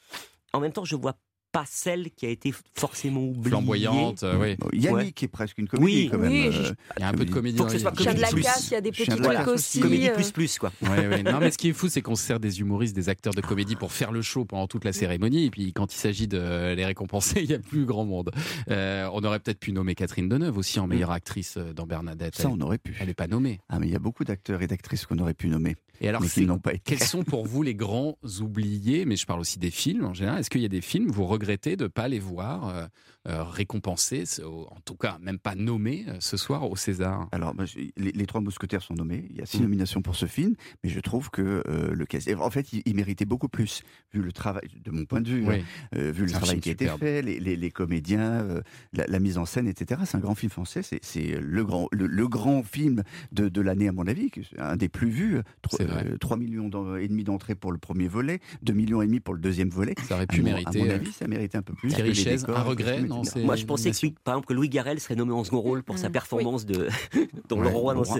en 0.53 0.59
même 0.59 0.71
temps, 0.71 0.85
je 0.85 0.95
vois 0.95 1.15
pas 1.51 1.63
celle 1.67 2.11
qui 2.11 2.25
a 2.25 2.29
été 2.29 2.53
forcément 2.77 3.21
oubliée. 3.23 3.49
Flamboyante, 3.49 4.23
euh, 4.23 4.37
oui. 4.39 4.55
Bon, 4.57 4.67
Yannick 4.71 5.23
est 5.23 5.27
presque 5.27 5.57
une 5.57 5.67
comédie 5.67 5.85
Oui, 6.03 6.09
quand 6.11 6.17
même. 6.19 6.31
oui, 6.31 6.47
euh, 6.53 6.71
Il 6.97 7.01
y 7.01 7.03
a 7.03 7.07
un 7.09 7.13
peu 7.13 7.25
de 7.25 7.31
comédie 7.31 7.57
Faut 7.57 7.63
dans 7.63 7.67
que 7.69 7.73
ce 7.73 7.79
soit 7.79 7.91
de 7.91 8.03
la 8.21 8.27
Comédie 8.29 8.45
casse, 8.47 8.59
plus. 8.61 8.67
il 8.69 8.73
y 8.73 8.77
a 8.77 8.81
des 8.81 8.91
petits 8.91 9.07
de 9.09 9.15
trucs 9.15 9.47
aussi. 9.47 9.79
Comédie 9.79 10.09
euh, 10.09 10.13
plus 10.13 10.31
plus, 10.31 10.59
quoi. 10.59 10.71
Ouais, 10.81 11.07
ouais. 11.07 11.23
Non, 11.23 11.39
mais 11.39 11.49
ce 11.51 11.57
qui 11.59 11.69
est 11.69 11.73
fou, 11.73 11.89
c'est 11.89 12.01
qu'on 12.01 12.15
se 12.15 12.23
sert 12.23 12.39
des 12.39 12.59
humoristes, 12.59 12.95
des 12.95 13.09
acteurs 13.09 13.33
de 13.33 13.41
comédie 13.41 13.75
pour 13.75 13.91
faire 13.91 14.11
le 14.11 14.21
show 14.21 14.45
pendant 14.45 14.67
toute 14.67 14.85
la 14.85 14.93
cérémonie. 14.93 15.45
Et 15.45 15.49
puis, 15.49 15.73
quand 15.73 15.93
il 15.93 15.97
s'agit 15.97 16.27
de 16.27 16.73
les 16.75 16.85
récompenser, 16.85 17.39
il 17.41 17.47
n'y 17.47 17.55
a 17.55 17.59
plus 17.59 17.85
grand 17.85 18.05
monde. 18.05 18.31
Euh, 18.69 19.09
on 19.13 19.23
aurait 19.23 19.39
peut-être 19.39 19.59
pu 19.59 19.71
nommer 19.71 19.95
Catherine 19.95 20.29
Deneuve 20.29 20.57
aussi 20.57 20.79
en 20.79 20.87
meilleure 20.87 21.11
actrice 21.11 21.55
euh, 21.57 21.73
dans 21.73 21.87
Bernadette. 21.87 22.35
Ça, 22.35 22.43
Elle- 22.43 22.49
on 22.49 22.61
aurait 22.61 22.77
pu. 22.77 22.95
Elle 22.99 23.07
n'est 23.07 23.13
pas 23.15 23.27
nommée. 23.27 23.59
Ah, 23.69 23.79
mais 23.79 23.87
il 23.87 23.91
y 23.93 23.95
a 23.95 23.99
beaucoup 23.99 24.23
d'acteurs 24.23 24.61
et 24.61 24.67
d'actrices 24.67 25.05
qu'on 25.07 25.17
aurait 25.19 25.33
pu 25.33 25.47
nommer. 25.47 25.75
Et 26.01 26.07
alors, 26.09 26.21
mais 26.21 26.27
qui 26.27 26.33
c'est- 26.41 26.45
n'ont 26.45 26.59
pas 26.59 26.73
été. 26.73 26.81
quels 26.83 27.03
sont 27.07 27.23
pour 27.23 27.45
vous 27.45 27.61
les 27.63 27.75
grands 27.75 28.17
oubliés 28.41 29.05
Mais 29.05 29.15
je 29.15 29.25
parle 29.25 29.39
aussi 29.41 29.59
des 29.59 29.71
films 29.71 30.05
en 30.05 30.13
général? 30.13 30.39
Est-ce 30.39 30.49
qu'il 30.49 30.61
y 30.61 30.65
a 30.65 30.69
des 30.69 30.81
films 30.81 31.09
vous 31.09 31.25
regrettez 31.25 31.75
de 31.75 31.83
ne 31.83 31.87
pas 31.89 32.07
les 32.07 32.19
voir 32.19 32.69
euh, 32.69 32.85
euh, 33.27 33.43
récompensés, 33.43 34.23
en 34.45 34.79
tout 34.85 34.95
cas 34.95 35.17
même 35.21 35.39
pas 35.39 35.55
nommés 35.55 36.05
euh, 36.07 36.15
ce 36.19 36.37
soir 36.37 36.69
au 36.69 36.75
César? 36.75 37.27
Alors, 37.31 37.53
je- 37.65 37.79
les, 37.97 38.11
les 38.11 38.25
trois 38.25 38.41
mousquetaires 38.41 38.81
sont 38.81 38.93
nommés. 38.93 39.25
Il 39.29 39.37
y 39.37 39.41
a 39.41 39.45
six 39.45 39.59
Mm. 39.59 39.63
nominations 39.63 40.01
pour 40.01 40.15
ce 40.15 40.25
film, 40.25 40.55
mais 40.83 40.89
je 40.89 40.99
trouve 40.99 41.29
que 41.29 41.63
euh, 41.67 41.93
le 41.93 42.05
cas. 42.05 42.19
En 42.39 42.49
fait, 42.49 42.71
il, 42.73 42.81
il 42.85 42.95
méritait 42.95 43.25
beaucoup 43.25 43.49
plus, 43.49 43.81
vu 44.13 44.21
le 44.21 44.31
travail, 44.31 44.67
de 44.83 44.91
mon 44.91 45.05
point 45.05 45.21
de 45.21 45.29
vue, 45.29 45.45
Oui. 45.45 45.55
hein, 45.55 45.97
euh, 45.97 46.11
vu 46.11 46.25
le 46.25 46.31
travail 46.31 46.59
qui 46.59 46.69
a 46.69 46.71
été 46.73 46.87
fait, 46.87 47.21
les, 47.21 47.39
les- 47.39 47.55
les 47.55 47.71
comédiens, 47.71 48.61
la, 48.93 49.05
la 49.07 49.19
mise 49.19 49.37
en 49.37 49.45
scène, 49.45 49.67
etc. 49.67 50.01
C'est 50.05 50.15
un 50.17 50.21
grand 50.21 50.35
film 50.35 50.49
français. 50.51 50.81
C'est- 50.81 51.39
le 51.39 51.63
grand, 51.65 51.87
le, 51.91 52.07
le 52.07 52.27
grand 52.27 52.63
film 52.63 53.03
de, 53.31 53.49
de 53.49 53.61
l'année, 53.61 53.87
à 53.87 53.91
mon 53.91 54.07
avis, 54.07 54.31
un 54.57 54.75
des 54.77 54.89
plus 54.89 55.09
vus. 55.09 55.39
Tro- 55.61 55.77
C'est 55.77 55.83
vrai. 55.83 55.88
Euh, 55.89 56.17
3 56.17 56.37
millions 56.37 56.69
et 56.97 57.07
demi 57.07 57.23
d'entrées 57.23 57.55
pour 57.55 57.71
le 57.71 57.77
premier 57.77 58.07
volet, 58.07 58.39
2 58.63 58.73
millions 58.73 59.01
et 59.01 59.07
demi 59.07 59.19
pour 59.19 59.33
le 59.33 59.39
deuxième 59.39 59.69
volet. 59.69 59.95
Ça 60.07 60.15
aurait 60.15 60.23
À 60.23 60.27
pu 60.27 60.39
mon- 60.41 60.45
mériter, 60.51 60.81
À 60.81 60.83
mon 60.85 60.89
euh, 60.91 60.95
avis, 60.95 61.11
ça 61.11 61.27
méritait 61.27 61.57
un 61.57 61.61
peu 61.61 61.73
plus. 61.73 61.89
Thierry 61.89 62.15
Chaise, 62.15 62.45
un 62.47 62.61
regret, 62.61 63.01
non, 63.01 63.21
Moi, 63.37 63.55
je 63.55 63.65
pensais 63.65 63.91
que, 63.91 64.07
par 64.23 64.35
exemple, 64.35 64.47
que 64.47 64.53
Louis 64.53 64.69
Garrel 64.69 64.99
serait 64.99 65.15
nommé 65.15 65.33
en 65.33 65.43
second 65.43 65.59
rôle 65.61 65.83
pour 65.83 65.97
sa 65.97 66.09
Mm. 66.09 66.11
performance 66.13 66.65
de, 66.65 66.87
dans 67.49 67.57
Ouais, 67.57 67.63
Le 67.63 67.67
Roi. 67.69 67.93
Dans 67.93 68.03
ce- 68.03 68.19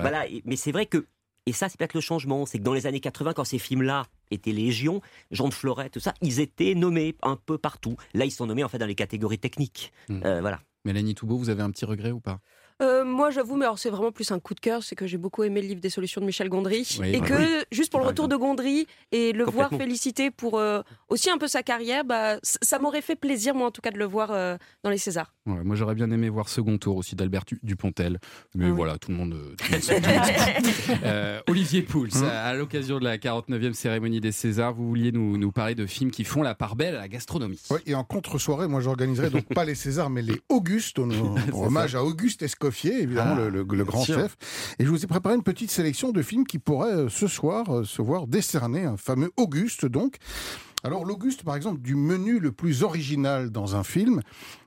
voilà. 0.00 0.24
Mais 0.44 0.56
c'est 0.56 0.72
vrai 0.72 0.86
que, 0.86 1.06
et 1.46 1.52
ça, 1.52 1.68
c'est 1.68 1.76
peut-être 1.78 1.94
le 1.94 2.00
changement, 2.00 2.46
c'est 2.46 2.58
que 2.58 2.62
dans 2.64 2.72
les 2.74 2.86
années 2.86 3.00
80, 3.00 3.32
quand 3.34 3.44
ces 3.44 3.58
films-là 3.58 4.06
étaient 4.30 4.52
légion, 4.52 5.02
Jean 5.30 5.48
de 5.48 5.54
Floret, 5.54 5.90
tout 5.90 6.00
ça, 6.00 6.14
ils 6.22 6.40
étaient 6.40 6.74
nommés 6.74 7.16
un 7.22 7.36
peu 7.36 7.58
partout. 7.58 7.96
Là, 8.14 8.24
ils 8.24 8.30
sont 8.30 8.46
nommés 8.46 8.64
en 8.64 8.68
fait 8.68 8.78
dans 8.78 8.86
les 8.86 8.94
catégories 8.94 9.38
techniques. 9.38 9.92
Mm. 10.08 10.20
Euh, 10.24 10.40
voilà. 10.40 10.60
Mélanie 10.86 11.14
Toubeau, 11.14 11.38
vous 11.38 11.48
avez 11.50 11.62
un 11.62 11.70
petit 11.70 11.84
regret 11.86 12.10
ou 12.10 12.20
pas? 12.20 12.40
Euh, 12.84 13.04
moi, 13.04 13.30
j'avoue, 13.30 13.56
mais 13.56 13.64
alors 13.64 13.78
c'est 13.78 13.90
vraiment 13.90 14.12
plus 14.12 14.30
un 14.30 14.38
coup 14.38 14.54
de 14.54 14.60
cœur, 14.60 14.82
c'est 14.82 14.94
que 14.94 15.06
j'ai 15.06 15.16
beaucoup 15.18 15.42
aimé 15.42 15.60
le 15.62 15.68
livre 15.68 15.80
des 15.80 15.90
solutions 15.90 16.20
de 16.20 16.26
Michel 16.26 16.48
Gondry 16.48 16.86
Oui, 17.00 17.14
et 17.14 17.20
bah 17.20 17.26
que 17.26 17.64
juste 17.72 17.90
pour 17.90 18.00
le 18.00 18.06
retour 18.06 18.28
de 18.28 18.36
Gondry 18.36 18.86
et 19.12 19.32
le 19.32 19.44
voir 19.44 19.70
félicité 19.70 20.30
pour 20.30 20.58
euh, 20.58 20.82
aussi 21.08 21.30
un 21.30 21.38
peu 21.38 21.48
sa 21.48 21.62
carrière, 21.62 22.04
bah, 22.04 22.36
ça 22.42 22.78
m'aurait 22.78 23.00
fait 23.02 23.16
plaisir 23.16 23.54
moi 23.54 23.68
en 23.68 23.70
tout 23.70 23.80
cas 23.80 23.90
de 23.90 23.98
le 23.98 24.04
voir 24.04 24.30
euh, 24.32 24.56
dans 24.82 24.90
les 24.90 24.98
Césars. 24.98 25.32
Ouais, 25.46 25.62
moi, 25.64 25.76
j'aurais 25.76 25.94
bien 25.94 26.10
aimé 26.10 26.28
voir 26.28 26.48
second 26.48 26.78
tour 26.78 26.96
aussi 26.96 27.16
d'Albert 27.16 27.44
Du- 27.46 27.58
Dupontel. 27.62 28.18
Mais 28.54 28.66
Ah 28.66 28.68
oui. 28.68 28.74
voilà, 28.76 28.98
tout 28.98 29.10
le 29.10 29.16
monde. 29.16 29.34
tout 29.58 29.64
le 29.68 29.72
monde 29.72 29.82
s'en- 29.82 29.94
tout 29.94 30.02
le 30.02 30.14
monde 30.14 30.24
s'en 30.24 30.34
fout. 30.72 31.44
Olivier 31.48 31.82
Pouls, 31.82 32.08
à, 32.22 32.48
à 32.48 32.54
l'occasion 32.54 32.98
de 32.98 33.04
la 33.04 33.16
49e 33.18 33.72
cérémonie 33.74 34.20
des 34.20 34.32
Césars, 34.32 34.74
vous 34.74 34.88
vouliez 34.88 35.12
nous, 35.12 35.36
nous 35.38 35.52
parler 35.52 35.74
de 35.74 35.86
films 35.86 36.10
qui 36.10 36.24
font 36.24 36.42
la 36.42 36.54
part 36.54 36.76
belle 36.76 36.96
à 36.96 37.00
la 37.00 37.08
gastronomie. 37.08 37.60
Oui, 37.70 37.78
et 37.86 37.94
en 37.94 38.04
contre-soirée, 38.04 38.68
moi 38.68 38.80
j'organiserai 38.80 39.30
donc 39.30 39.44
pas 39.54 39.64
les 39.64 39.74
Césars, 39.74 40.10
mais 40.10 40.22
les 40.22 40.40
Augustes, 40.48 40.98
en, 40.98 41.10
en 41.10 41.36
hommage 41.66 41.94
à 41.94 42.02
Auguste 42.04 42.42
Évidemment 42.84 43.34
Ah, 43.36 43.40
le, 43.40 43.48
le- 43.50 43.64
le 43.68 43.84
grand 43.84 44.02
sûr. 44.02 44.16
chef. 44.16 44.36
Et 44.78 44.84
je 44.84 44.90
vous 44.90 45.02
ai 45.04 45.06
préparé 45.06 45.34
une 45.34 45.42
petite 45.42 45.70
sélection 45.70 46.10
de 46.12 46.22
films 46.22 46.46
qui 46.46 46.58
pourraient 46.58 46.92
euh, 46.94 47.08
ce 47.08 47.26
soir 47.26 47.74
euh, 47.74 47.84
se 47.84 48.02
voir 48.02 48.26
décerner 48.26 48.84
un 48.84 48.96
fameux 48.96 49.30
Auguste 49.36 49.86
donc. 49.86 50.16
Alors 50.82 51.04
l'Auguste, 51.06 51.44
par 51.44 51.56
exemple, 51.56 51.80
du 51.80 51.94
menu 51.94 52.38
le 52.38 52.52
plus 52.52 52.82
original 52.82 53.50
dans 53.50 53.74
un 53.74 53.84
film, 53.84 54.20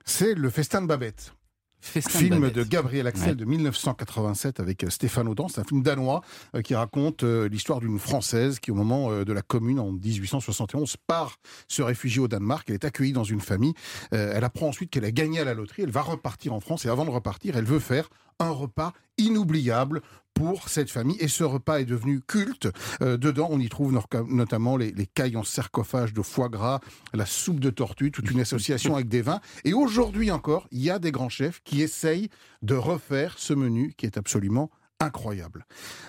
c'est 0.04 0.34
le 0.34 0.50
Festin 0.50 0.82
de 0.82 0.88
Babette. 0.88 1.34
Festin 1.80 2.20
film 2.20 2.40
Babette. 2.42 2.56
de 2.56 2.64
Gabriel 2.64 3.08
Axel 3.08 3.30
Ouais. 3.30 3.36
de 3.36 3.46
1987 3.46 4.60
avec 4.60 4.84
euh, 4.84 4.90
Stéphane 4.90 5.28
Audin. 5.28 5.48
C'est 5.50 5.62
un 5.62 5.64
film 5.64 5.84
danois 5.84 6.22
euh, 6.56 6.62
qui 6.62 6.76
raconte 6.76 7.24
euh, 7.24 7.48
l'histoire 7.48 7.80
d'une 7.80 8.00
Française 8.00 8.60
qui, 8.60 8.72
au 8.72 8.76
moment 8.76 9.24
de 9.24 9.34
la 9.34 9.42
Commune 9.42 9.80
en 9.80 9.92
1871, 9.92 10.96
part 11.08 11.38
se 11.68 11.82
réfugier 11.82 12.20
au 12.22 12.28
Danemark. 12.28 12.68
Elle 12.70 12.76
est 12.76 12.86
accueillie 12.86 13.14
dans 13.14 13.24
une 13.24 13.42
famille. 13.42 13.74
Elle 14.12 14.44
apprend 14.44 14.68
ensuite 14.68 14.90
qu'elle 14.90 15.06
a 15.06 15.12
gagné 15.12 15.40
à 15.40 15.44
la 15.44 15.54
loterie. 15.54 15.84
Elle 15.84 15.92
va 15.92 16.02
repartir 16.02 16.54
en 16.54 16.60
France 16.60 16.86
et 16.86 16.90
avant 16.90 17.06
de 17.06 17.10
repartir, 17.10 17.56
elle 17.58 17.66
veut 17.66 17.80
faire 17.80 18.10
un 18.40 18.50
repas 18.50 18.94
inoubliable 19.18 20.02
pour 20.38 20.70
cette 20.70 20.92
famille. 20.92 21.18
Et 21.20 21.28
ce 21.28 21.44
repas 21.44 21.80
est 21.80 21.86
devenu 21.86 22.22
culte. 22.22 22.70
Euh, 23.02 23.18
dedans, 23.18 23.48
on 23.52 23.60
y 23.60 23.70
trouve 23.70 23.98
notamment 24.28 24.78
les, 24.78 24.92
les 24.92 25.08
cailles 25.08 25.36
en 25.36 25.44
sarcophage 25.44 26.14
de 26.14 26.22
foie 26.22 26.50
gras, 26.50 26.80
la 27.14 27.26
soupe 27.26 27.60
de 27.60 27.70
tortue, 27.70 28.12
toute 28.12 28.30
une 28.30 28.40
association 28.40 28.96
avec 28.96 29.08
des 29.08 29.22
vins. 29.22 29.42
Et 29.66 29.74
aujourd'hui 29.74 30.32
encore, 30.32 30.68
il 30.72 30.82
y 30.82 30.90
a 30.90 31.00
des 31.00 31.12
grands 31.12 31.30
chefs 31.30 31.62
qui 31.64 31.82
essayent 31.82 32.30
de 32.62 32.76
refaire 32.76 33.36
ce 33.38 33.54
menu 33.54 33.94
qui 33.98 34.06
est 34.06 34.18
absolument 34.18 34.70
incroyable. 35.00 35.66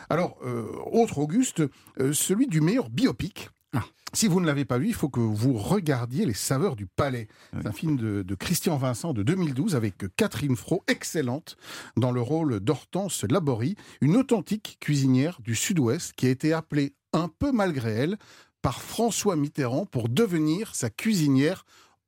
Alors, 0.09 0.39
euh, 0.45 0.67
autre 0.93 1.19
Auguste, 1.19 1.63
euh, 2.01 2.13
celui 2.13 2.47
du 2.47 2.61
meilleur 2.61 2.91
biopic. 2.91 3.51
Si 4.15 4.27
vous 4.27 4.41
ne 4.41 4.47
l'avez 4.47 4.65
pas 4.65 4.79
vu, 4.79 4.89
il 4.89 4.95
faut 4.95 5.11
que 5.11 5.21
vous 5.21 5.53
regardiez 5.53 6.25
Les 6.25 6.33
Saveurs 6.33 6.77
du 6.77 6.87
Palais. 6.87 7.29
C'est 7.53 7.67
un 7.67 7.73
film 7.73 7.97
de, 7.97 8.23
de 8.23 8.35
Christian 8.35 8.79
Vincent 8.79 9.13
de 9.13 9.23
2012 9.23 9.77
avec 9.77 9.97
Catherine 10.17 10.57
Fro, 10.57 10.83
excellente, 10.89 11.59
dans 11.97 12.11
le 12.11 12.23
rôle 12.23 12.61
d'Hortense 12.61 13.25
Laborie, 13.25 13.77
une 14.01 14.17
authentique 14.17 14.79
cuisinière 14.81 15.41
du 15.43 15.55
Sud-Ouest 15.55 16.15
qui 16.15 16.27
a 16.27 16.31
été 16.31 16.55
appelée, 16.55 16.95
un 17.13 17.29
peu 17.29 17.53
malgré 17.53 17.91
elle, 17.91 18.19
par 18.63 18.81
François 18.81 19.37
Mitterrand 19.37 19.85
pour 19.85 20.09
devenir 20.09 20.75
sa 20.75 20.89
cuisinière 20.89 21.65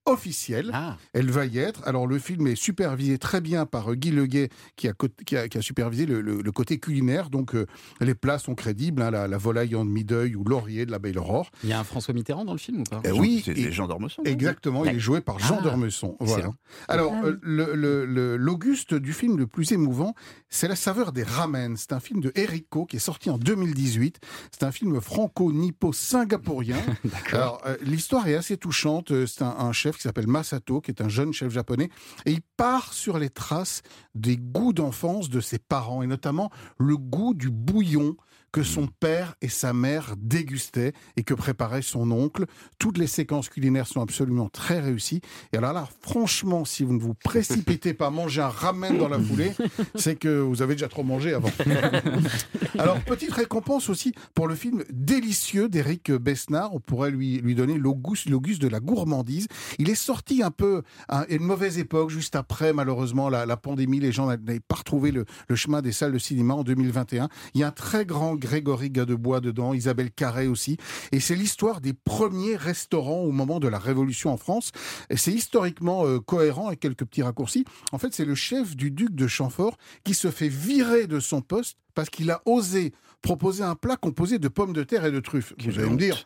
officielle. 0.06 0.72
Elle 1.12 1.30
va 1.30 1.46
y 1.46 1.58
être. 1.58 1.86
Alors 1.86 2.06
le 2.06 2.18
film 2.18 2.46
est 2.46 2.54
supervisé 2.56 3.18
très 3.18 3.40
bien 3.40 3.66
par 3.66 3.92
euh, 3.92 3.94
Guy 3.94 4.10
Leguet 4.10 4.48
qui 4.76 4.88
a, 4.88 4.92
qui 5.26 5.36
a, 5.36 5.48
qui 5.48 5.58
a 5.58 5.62
supervisé 5.62 6.06
le, 6.06 6.20
le- 6.20 6.40
le 6.42 6.52
côté 6.52 6.78
culinaire. 6.78 7.30
Donc 7.30 7.54
euh, 7.54 7.66
les 8.00 8.14
plats 8.14 8.38
sont 8.38 8.54
crédibles. 8.54 9.02
hein, 9.02 9.10
la, 9.10 9.28
la 9.28 9.38
volaille 9.38 9.74
en 9.76 9.84
demi-deuil 9.84 10.34
ou 10.36 10.44
laurier 10.44 10.86
de 10.86 10.90
la 10.90 10.98
Belle 10.98 11.18
Aurore. 11.18 11.50
Il 11.62 11.70
y 11.70 11.72
a 11.72 11.78
un 11.80 11.84
François 11.84 12.14
Mitterrand 12.14 12.44
dans 12.44 12.52
le 12.52 12.58
film 12.58 12.80
ou 12.80 12.84
pas? 12.84 13.00
Eh 13.04 13.12
oui, 13.12 13.42
C'est 13.44 13.56
et- 13.56 13.70
Jean 13.72 13.86
d'Ormesson. 13.88 14.22
Exactement, 14.24 14.84
il 14.84 14.96
est 14.96 14.98
joué 14.98 15.20
par 15.20 15.38
Jean 15.38 15.58
Ah, 15.60 15.62
d'Ormesson. 15.62 16.16
Voilà. 16.20 16.50
Alors, 16.88 17.12
Ah 17.14 17.26
euh, 17.26 17.38
le- 17.42 17.74
le- 17.74 18.04
le- 18.06 18.36
l'Auguste 18.36 18.94
du 18.94 19.12
film 19.12 19.36
le 19.38 19.46
plus 19.46 19.72
émouvant, 19.72 20.14
c'est 20.48 20.68
La 20.68 20.76
saveur 20.76 21.12
des 21.12 21.22
ramen. 21.22 21.76
C'est 21.76 21.92
un 21.92 22.00
film 22.00 22.20
de 22.20 22.32
Erico 22.34 22.86
qui 22.86 22.96
est 22.96 23.00
sorti 23.00 23.30
en 23.30 23.38
2018. 23.38 24.18
C'est 24.52 24.64
un 24.64 24.72
film 24.72 25.00
franco-nippo-singapourien. 25.00 26.76
Alors, 27.32 27.60
euh, 27.66 27.76
l'histoire 27.82 28.26
est 28.28 28.34
assez 28.34 28.56
touchante. 28.56 29.12
C'est 29.26 29.42
un, 29.42 29.54
un 29.58 29.72
chef 29.72 29.89
qui 29.96 30.02
s'appelle 30.02 30.26
Masato, 30.26 30.80
qui 30.80 30.90
est 30.90 31.00
un 31.00 31.08
jeune 31.08 31.32
chef 31.32 31.52
japonais, 31.52 31.90
et 32.26 32.32
il 32.32 32.40
part 32.56 32.92
sur 32.92 33.18
les 33.18 33.30
traces 33.30 33.82
des 34.14 34.36
goûts 34.36 34.72
d'enfance 34.72 35.28
de 35.28 35.40
ses 35.40 35.58
parents, 35.58 36.02
et 36.02 36.06
notamment 36.06 36.50
le 36.78 36.96
goût 36.96 37.34
du 37.34 37.50
bouillon 37.50 38.16
que 38.52 38.62
son 38.62 38.86
père 38.86 39.34
et 39.42 39.48
sa 39.48 39.72
mère 39.72 40.14
dégustaient 40.16 40.92
et 41.16 41.22
que 41.22 41.34
préparait 41.34 41.82
son 41.82 42.10
oncle. 42.10 42.46
Toutes 42.78 42.98
les 42.98 43.06
séquences 43.06 43.48
culinaires 43.48 43.86
sont 43.86 44.00
absolument 44.00 44.48
très 44.48 44.80
réussies. 44.80 45.20
Et 45.52 45.56
alors 45.56 45.72
là, 45.72 45.88
franchement, 46.00 46.64
si 46.64 46.84
vous 46.84 46.94
ne 46.94 47.00
vous 47.00 47.14
précipitez 47.14 47.94
pas 47.94 48.08
à 48.08 48.10
manger 48.10 48.42
un 48.42 48.48
ramen 48.48 48.98
dans 48.98 49.08
la 49.08 49.18
foulée, 49.18 49.52
c'est 49.94 50.16
que 50.16 50.40
vous 50.40 50.62
avez 50.62 50.74
déjà 50.74 50.88
trop 50.88 51.04
mangé 51.04 51.34
avant. 51.34 51.50
Alors, 52.78 53.00
petite 53.00 53.32
récompense 53.32 53.88
aussi 53.88 54.12
pour 54.34 54.48
le 54.48 54.54
film 54.54 54.84
délicieux 54.90 55.68
d'Éric 55.68 56.12
Besnard. 56.12 56.74
On 56.74 56.80
pourrait 56.80 57.10
lui, 57.10 57.38
lui 57.38 57.54
donner 57.54 57.76
l'Auguste, 57.76 58.28
l'Auguste 58.28 58.62
de 58.62 58.68
la 58.68 58.80
gourmandise. 58.80 59.48
Il 59.78 59.90
est 59.90 59.94
sorti 59.94 60.42
un 60.42 60.50
peu 60.50 60.82
à 61.08 61.26
une 61.28 61.42
mauvaise 61.42 61.78
époque, 61.78 62.10
juste 62.10 62.36
après, 62.36 62.72
malheureusement, 62.72 63.28
la, 63.28 63.46
la 63.46 63.56
pandémie. 63.56 64.00
Les 64.00 64.12
gens 64.12 64.26
n'avaient 64.26 64.60
pas 64.60 64.76
retrouvé 64.76 65.10
le, 65.10 65.24
le 65.48 65.56
chemin 65.56 65.82
des 65.82 65.92
salles 65.92 66.12
de 66.12 66.18
cinéma 66.18 66.54
en 66.54 66.64
2021. 66.64 67.28
Il 67.54 67.60
y 67.60 67.64
a 67.64 67.68
un 67.68 67.72
très 67.72 68.04
grand 68.04 68.36
Grégory 68.40 68.90
Gadebois 68.90 69.40
dedans, 69.40 69.72
Isabelle 69.72 70.10
Carré 70.10 70.48
aussi. 70.48 70.76
Et 71.12 71.20
c'est 71.20 71.36
l'histoire 71.36 71.80
des 71.80 71.92
premiers 71.92 72.56
restaurants 72.56 73.20
au 73.20 73.30
moment 73.30 73.60
de 73.60 73.68
la 73.68 73.78
Révolution 73.78 74.32
en 74.32 74.36
France. 74.36 74.72
Et 75.10 75.16
c'est 75.16 75.32
historiquement 75.32 76.04
euh, 76.06 76.18
cohérent 76.18 76.66
avec 76.66 76.80
quelques 76.80 77.04
petits 77.04 77.22
raccourcis. 77.22 77.64
En 77.92 77.98
fait, 77.98 78.12
c'est 78.12 78.24
le 78.24 78.34
chef 78.34 78.74
du 78.74 78.90
duc 78.90 79.14
de 79.14 79.28
Chamfort 79.28 79.76
qui 80.02 80.14
se 80.14 80.30
fait 80.30 80.48
virer 80.48 81.06
de 81.06 81.20
son 81.20 81.40
poste 81.40 81.76
parce 81.94 82.10
qu'il 82.10 82.30
a 82.30 82.42
osé 82.46 82.92
proposer 83.22 83.62
un 83.62 83.74
plat 83.74 83.96
composé 83.96 84.38
de 84.38 84.48
pommes 84.48 84.72
de 84.72 84.82
terre 84.82 85.04
et 85.04 85.10
de 85.10 85.20
truffes. 85.20 85.52
Vous 85.62 85.78
allez 85.78 85.90
me 85.90 85.96
dire. 85.96 86.24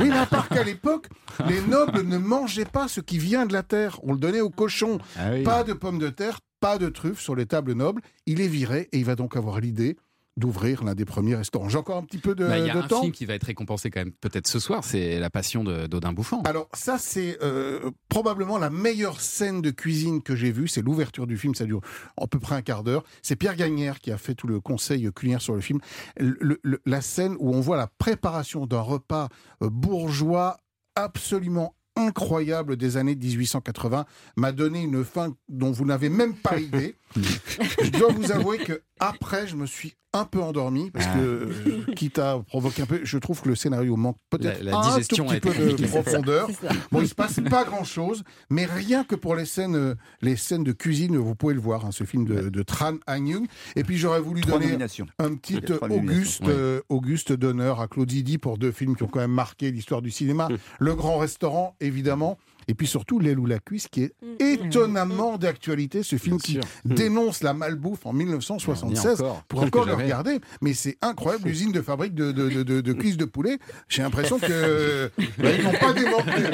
oui, 0.00 0.08
mais 0.10 0.16
à 0.16 0.26
part 0.26 0.48
qu'à 0.48 0.62
l'époque, 0.62 1.08
les 1.48 1.60
nobles 1.62 2.02
ne 2.02 2.18
mangeaient 2.18 2.64
pas 2.64 2.88
ce 2.88 3.00
qui 3.00 3.18
vient 3.18 3.46
de 3.46 3.52
la 3.52 3.62
terre. 3.62 3.98
On 4.02 4.12
le 4.12 4.18
donnait 4.18 4.40
aux 4.40 4.50
cochons. 4.50 4.98
Pas 5.44 5.64
de 5.64 5.72
pommes 5.72 5.98
de 5.98 6.08
terre, 6.08 6.40
pas 6.60 6.78
de 6.78 6.88
truffes 6.88 7.20
sur 7.20 7.34
les 7.34 7.46
tables 7.46 7.72
nobles. 7.72 8.02
Il 8.26 8.40
est 8.40 8.48
viré 8.48 8.88
et 8.92 8.98
il 8.98 9.04
va 9.04 9.16
donc 9.16 9.36
avoir 9.36 9.60
l'idée 9.60 9.96
d'ouvrir 10.38 10.84
l'un 10.84 10.94
des 10.94 11.04
premiers 11.04 11.34
restaurants. 11.34 11.68
J'ai 11.68 11.76
encore 11.78 11.96
un 11.98 12.02
petit 12.02 12.18
peu 12.18 12.34
de, 12.34 12.46
Bah, 12.46 12.58
Il 12.58 12.66
y 12.66 12.70
a 12.70 12.74
de 12.74 12.78
un 12.80 12.86
temps. 12.86 13.00
film 13.02 13.12
qui 13.12 13.26
va 13.26 13.34
être 13.34 13.44
récompensé 13.44 13.90
quand 13.90 14.00
même 14.00 14.12
peut-être 14.12 14.46
ce 14.46 14.58
soir, 14.58 14.84
c'est 14.84 15.18
La 15.18 15.28
Passion 15.30 15.64
d'Odin 15.64 16.12
Bouffant. 16.12 16.42
Alors 16.42 16.68
ça, 16.72 16.96
c'est 16.98 17.38
euh, 17.42 17.90
probablement 18.08 18.56
la 18.58 18.70
meilleure 18.70 19.20
scène 19.20 19.60
de 19.60 19.70
cuisine 19.70 20.22
que 20.22 20.34
j'ai 20.36 20.52
vue. 20.52 20.68
C'est 20.68 20.82
l'ouverture 20.82 21.26
du 21.26 21.36
film, 21.36 21.54
ça 21.54 21.64
dure 21.64 21.80
à 22.20 22.26
peu 22.26 22.38
près 22.38 22.54
un 22.54 22.62
quart 22.62 22.84
d'heure. 22.84 23.04
C'est 23.22 23.36
Pierre 23.36 23.56
Gagnère 23.56 24.00
qui 24.00 24.10
a 24.12 24.18
fait 24.18 24.34
tout 24.34 24.46
le 24.46 24.60
conseil 24.60 25.10
culinaire 25.12 25.42
sur 25.42 25.54
le 25.54 25.60
film. 25.60 25.80
Le- 26.18 26.58
le- 26.62 26.80
la 26.86 27.00
scène 27.00 27.36
où 27.40 27.54
on 27.54 27.60
voit 27.60 27.76
la 27.76 27.88
préparation 27.98 28.66
d'un 28.66 28.80
repas 28.80 29.28
euh, 29.62 29.68
bourgeois 29.70 30.56
absolument 30.94 31.74
incroyable 31.96 32.76
des 32.76 32.96
années 32.96 33.16
1880 33.16 34.04
m'a 34.36 34.52
donné 34.52 34.82
une 34.82 35.04
faim 35.04 35.34
dont 35.48 35.72
vous 35.72 35.84
n'avez 35.84 36.08
même 36.08 36.34
pas 36.34 36.58
idée. 36.60 36.94
je 37.16 37.90
dois 37.90 38.12
vous 38.12 38.30
avouer 38.30 38.58
que 38.58 38.82
après, 39.00 39.48
je 39.48 39.56
me 39.56 39.66
suis 39.66 39.94
un 40.14 40.24
peu 40.24 40.42
endormi 40.42 40.90
parce 40.90 41.06
que, 41.06 41.18
euh, 41.18 41.92
quitte 41.94 42.18
à 42.18 42.38
provoquer 42.48 42.82
un 42.82 42.86
peu, 42.86 43.00
je 43.04 43.18
trouve 43.18 43.42
que 43.42 43.48
le 43.48 43.54
scénario 43.54 43.94
manque 43.96 44.16
peut-être 44.30 44.62
La- 44.62 44.70
la 44.72 44.78
un 44.78 44.82
tout 44.82 45.22
a 45.22 45.34
petit 45.34 45.40
peu 45.40 45.50
de 45.74 45.86
profondeur. 45.86 46.48
Bon, 46.90 47.02
il 47.02 47.08
se 47.08 47.14
passe 47.14 47.40
pas 47.50 47.64
grand 47.64 47.84
chose, 47.84 48.24
mais 48.48 48.64
rien 48.64 49.04
que 49.04 49.14
pour 49.14 49.36
les 49.36 49.44
scènes, 49.44 49.76
euh, 49.76 49.94
les 50.22 50.36
scènes 50.36 50.64
de 50.64 50.72
cuisine, 50.72 51.16
vous 51.18 51.34
pouvez 51.34 51.52
le 51.54 51.60
voir, 51.60 51.84
hein, 51.84 51.90
ce 51.92 52.04
film 52.04 52.24
de, 52.24 52.48
de 52.48 52.62
Tran 52.62 52.94
Anh 53.06 53.26
Yung. 53.26 53.46
Et 53.76 53.84
puis 53.84 53.98
j'aurais 53.98 54.20
voulu 54.20 54.40
Trois 54.40 54.58
donner 54.58 54.72
un 55.18 55.34
petit 55.34 55.56
Auguste, 55.90 56.42
euh, 56.48 56.80
Auguste 56.88 57.32
d'honneur 57.34 57.80
à 57.80 57.86
Claude 57.88 58.10
Zidi 58.10 58.38
pour 58.38 58.56
deux 58.56 58.72
films 58.72 58.96
qui 58.96 59.02
ont 59.02 59.08
quand 59.08 59.20
même 59.20 59.30
marqué 59.30 59.70
l'histoire 59.70 60.00
du 60.00 60.10
cinéma. 60.10 60.48
Le 60.78 60.94
Grand 60.94 61.18
Restaurant, 61.18 61.76
évidemment. 61.80 62.38
Et 62.68 62.74
puis 62.74 62.86
surtout, 62.86 63.18
L'aile 63.18 63.38
ou 63.38 63.46
la 63.46 63.58
cuisse, 63.58 63.88
qui 63.88 64.02
est 64.04 64.12
étonnamment 64.40 65.38
d'actualité. 65.38 66.02
Ce 66.02 66.16
film 66.16 66.38
qui 66.38 66.60
dénonce 66.84 67.42
la 67.42 67.54
malbouffe 67.54 68.04
en 68.06 68.12
1976. 68.12 69.20
encore, 69.22 69.42
pour 69.48 69.62
encore 69.62 69.86
le 69.86 69.94
regarder. 69.94 70.38
Mais 70.60 70.74
c'est 70.74 70.98
incroyable, 71.02 71.48
l'usine 71.48 71.72
de 71.72 71.80
fabrique 71.80 72.14
de, 72.14 72.30
de, 72.32 72.48
de, 72.48 72.62
de- 72.62 72.80
de 72.80 72.92
cuisses 72.98 73.16
de 73.16 73.24
poulet. 73.24 73.58
J'ai 73.88 74.02
l'impression 74.02 74.38
que 74.38 75.10
bah, 75.18 75.48
ils 75.56 75.64
n'ont 75.64 75.72
pas 75.72 75.92
démantelé. 75.92 76.48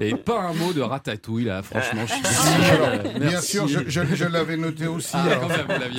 Et 0.00 0.14
pas 0.16 0.40
un 0.42 0.52
mot 0.52 0.72
de 0.72 0.80
ratatouille 0.80 1.44
là, 1.44 1.62
franchement. 1.62 2.02
Je 2.06 2.12
suis 2.12 2.70
Alors, 2.70 3.02
désolé. 3.02 3.26
bien 3.28 3.40
sûr, 3.40 3.68
je, 3.68 3.80
je- 3.88 4.14
je 4.14 4.24
l'avais 4.24 4.56
noté 4.56 4.86
aussi. 4.86 5.12
Ah, 5.14 5.40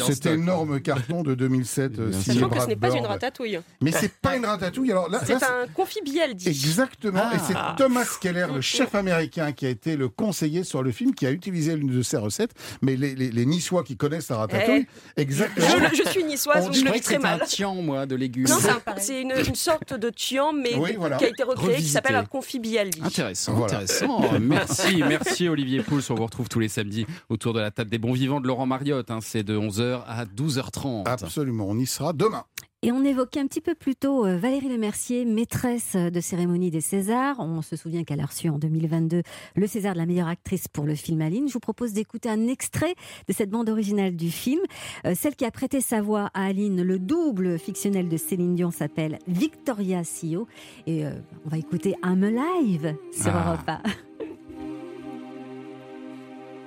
cet 0.05 0.25
énorme 0.27 0.79
carton 0.79 1.23
de 1.23 1.33
2007 1.35 1.99
euh, 1.99 2.11
Sachant 2.11 2.49
que 2.49 2.59
ce 2.61 2.67
n'est 2.67 2.75
pas 2.75 2.95
une 2.95 3.05
ratatouille. 3.05 3.59
Mais 3.81 3.91
c'est 3.91 4.13
pas 4.13 4.35
une 4.35 4.45
ratatouille. 4.45 4.91
Alors 4.91 5.09
là, 5.09 5.21
C'est 5.25 5.41
un 5.43 5.67
confibiel, 5.73 6.35
dit. 6.35 6.47
Exactement. 6.49 7.31
Et 7.33 7.37
c'est 7.47 7.53
Ah. 7.55 7.75
Thomas 7.77 8.05
Keller, 8.21 8.47
le 8.53 8.61
chef 8.61 8.93
américain, 8.95 9.22
qui 9.29 9.65
a 9.65 9.69
été 9.69 9.95
le 9.95 10.09
conseiller 10.09 10.63
sur 10.63 10.83
le 10.83 10.91
film, 10.91 11.13
qui 11.13 11.25
a 11.25 11.31
utilisé 11.31 11.75
l'une 11.75 11.95
de 11.95 12.01
ses 12.01 12.17
recettes. 12.17 12.51
Mais 12.81 12.95
les, 12.95 13.15
les, 13.15 13.31
les 13.31 13.45
Niçois 13.45 13.83
qui 13.83 13.97
connaissent 13.97 14.29
la 14.29 14.37
ratatouille, 14.37 14.85
exactement. 15.17 15.67
Je, 15.91 16.03
je 16.03 16.09
suis 16.09 16.23
niçoise, 16.23 16.65
donc 16.65 16.73
je 16.73 16.83
le 16.83 16.91
vis 16.91 17.01
très 17.01 17.15
un 17.15 17.19
mal. 17.19 17.41
tian, 17.47 17.75
moi, 17.75 18.05
de 18.05 18.15
légumes. 18.15 18.47
Non, 18.47 18.57
c'est 18.59 18.69
un- 18.69 18.81
c'est 18.97 19.21
une, 19.21 19.33
une 19.47 19.55
sorte 19.55 19.93
de 19.93 20.09
tian, 20.09 20.53
mais 20.53 20.75
Oui, 20.75 20.93
de- 20.93 20.97
voilà. 20.97 21.17
qui 21.17 21.25
a 21.25 21.29
été 21.29 21.43
recréé, 21.43 21.67
qui 21.67 21.73
Revisité. 21.75 21.93
s'appelle 21.93 22.15
un 22.15 22.25
confibiel. 22.25 22.89
dit. 22.89 23.01
Intéressant, 23.03 23.53
Voilà. 23.53 23.73
intéressant. 23.79 24.31
Merci, 24.39 25.03
merci 25.07 25.47
Olivier 25.49 25.81
Pouls. 25.83 26.01
On 26.09 26.15
vous 26.15 26.25
retrouve 26.25 26.49
tous 26.49 26.59
les 26.59 26.67
samedis 26.69 27.05
autour 27.29 27.53
de 27.53 27.59
la 27.59 27.71
table 27.71 27.89
des 27.89 27.97
bons 27.97 28.13
vivants 28.13 28.39
de 28.41 28.47
Laurent 28.47 28.65
Mariotte. 28.65 29.09
hein. 29.11 29.19
C'est 29.21 29.43
de 29.43 29.57
11h 29.57 30.03
à 30.07 30.25
12h30. 30.25 31.07
Absolument, 31.07 31.65
on 31.69 31.77
y 31.77 31.85
sera 31.85 32.13
demain. 32.13 32.43
Et 32.85 32.91
on 32.91 33.01
évoquait 33.05 33.39
un 33.39 33.47
petit 33.47 33.61
peu 33.61 33.75
plus 33.75 33.95
tôt 33.95 34.25
euh, 34.25 34.35
Valérie 34.35 34.67
Lemercier, 34.67 35.23
maîtresse 35.23 35.95
de 35.95 36.19
cérémonie 36.19 36.69
des 36.69 36.81
Césars. 36.81 37.37
On 37.39 37.61
se 37.61 37.77
souvient 37.77 38.03
qu'elle 38.03 38.19
a 38.19 38.25
reçu 38.25 38.49
en 38.49 38.57
2022 38.59 39.21
le 39.55 39.67
César 39.67 39.93
de 39.93 39.99
la 39.99 40.05
meilleure 40.05 40.27
actrice 40.27 40.67
pour 40.67 40.83
le 40.83 40.93
film 40.93 41.21
Aline. 41.21 41.47
Je 41.47 41.53
vous 41.53 41.61
propose 41.61 41.93
d'écouter 41.93 42.27
un 42.29 42.45
extrait 42.47 42.93
de 43.29 43.33
cette 43.33 43.49
bande 43.49 43.69
originale 43.69 44.17
du 44.17 44.29
film. 44.29 44.59
Euh, 45.05 45.13
celle 45.15 45.37
qui 45.37 45.45
a 45.45 45.51
prêté 45.51 45.79
sa 45.79 46.01
voix 46.01 46.29
à 46.33 46.47
Aline, 46.47 46.83
le 46.83 46.99
double 46.99 47.57
fictionnel 47.57 48.09
de 48.09 48.17
Céline 48.17 48.53
Dion, 48.55 48.69
s'appelle 48.71 49.17
Victoria 49.27 50.03
Sio. 50.03 50.45
Et 50.85 51.05
euh, 51.05 51.11
on 51.45 51.49
va 51.49 51.57
écouter 51.59 51.95
I'm 52.03 52.21
Alive 52.21 52.95
sur 53.13 53.31
Ah. 53.33 53.45
Europe 53.47 53.69
1. 53.69 53.81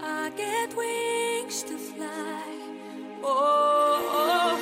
I 0.02 0.30
get 0.34 0.74
wings 0.76 1.62
to 1.64 1.76
fly. 1.76 2.06
Oh, 3.22 3.98
oh, 4.12 4.58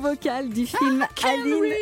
vocale 0.00 0.48
du 0.48 0.66
film 0.66 1.06
Aline. 1.24 1.74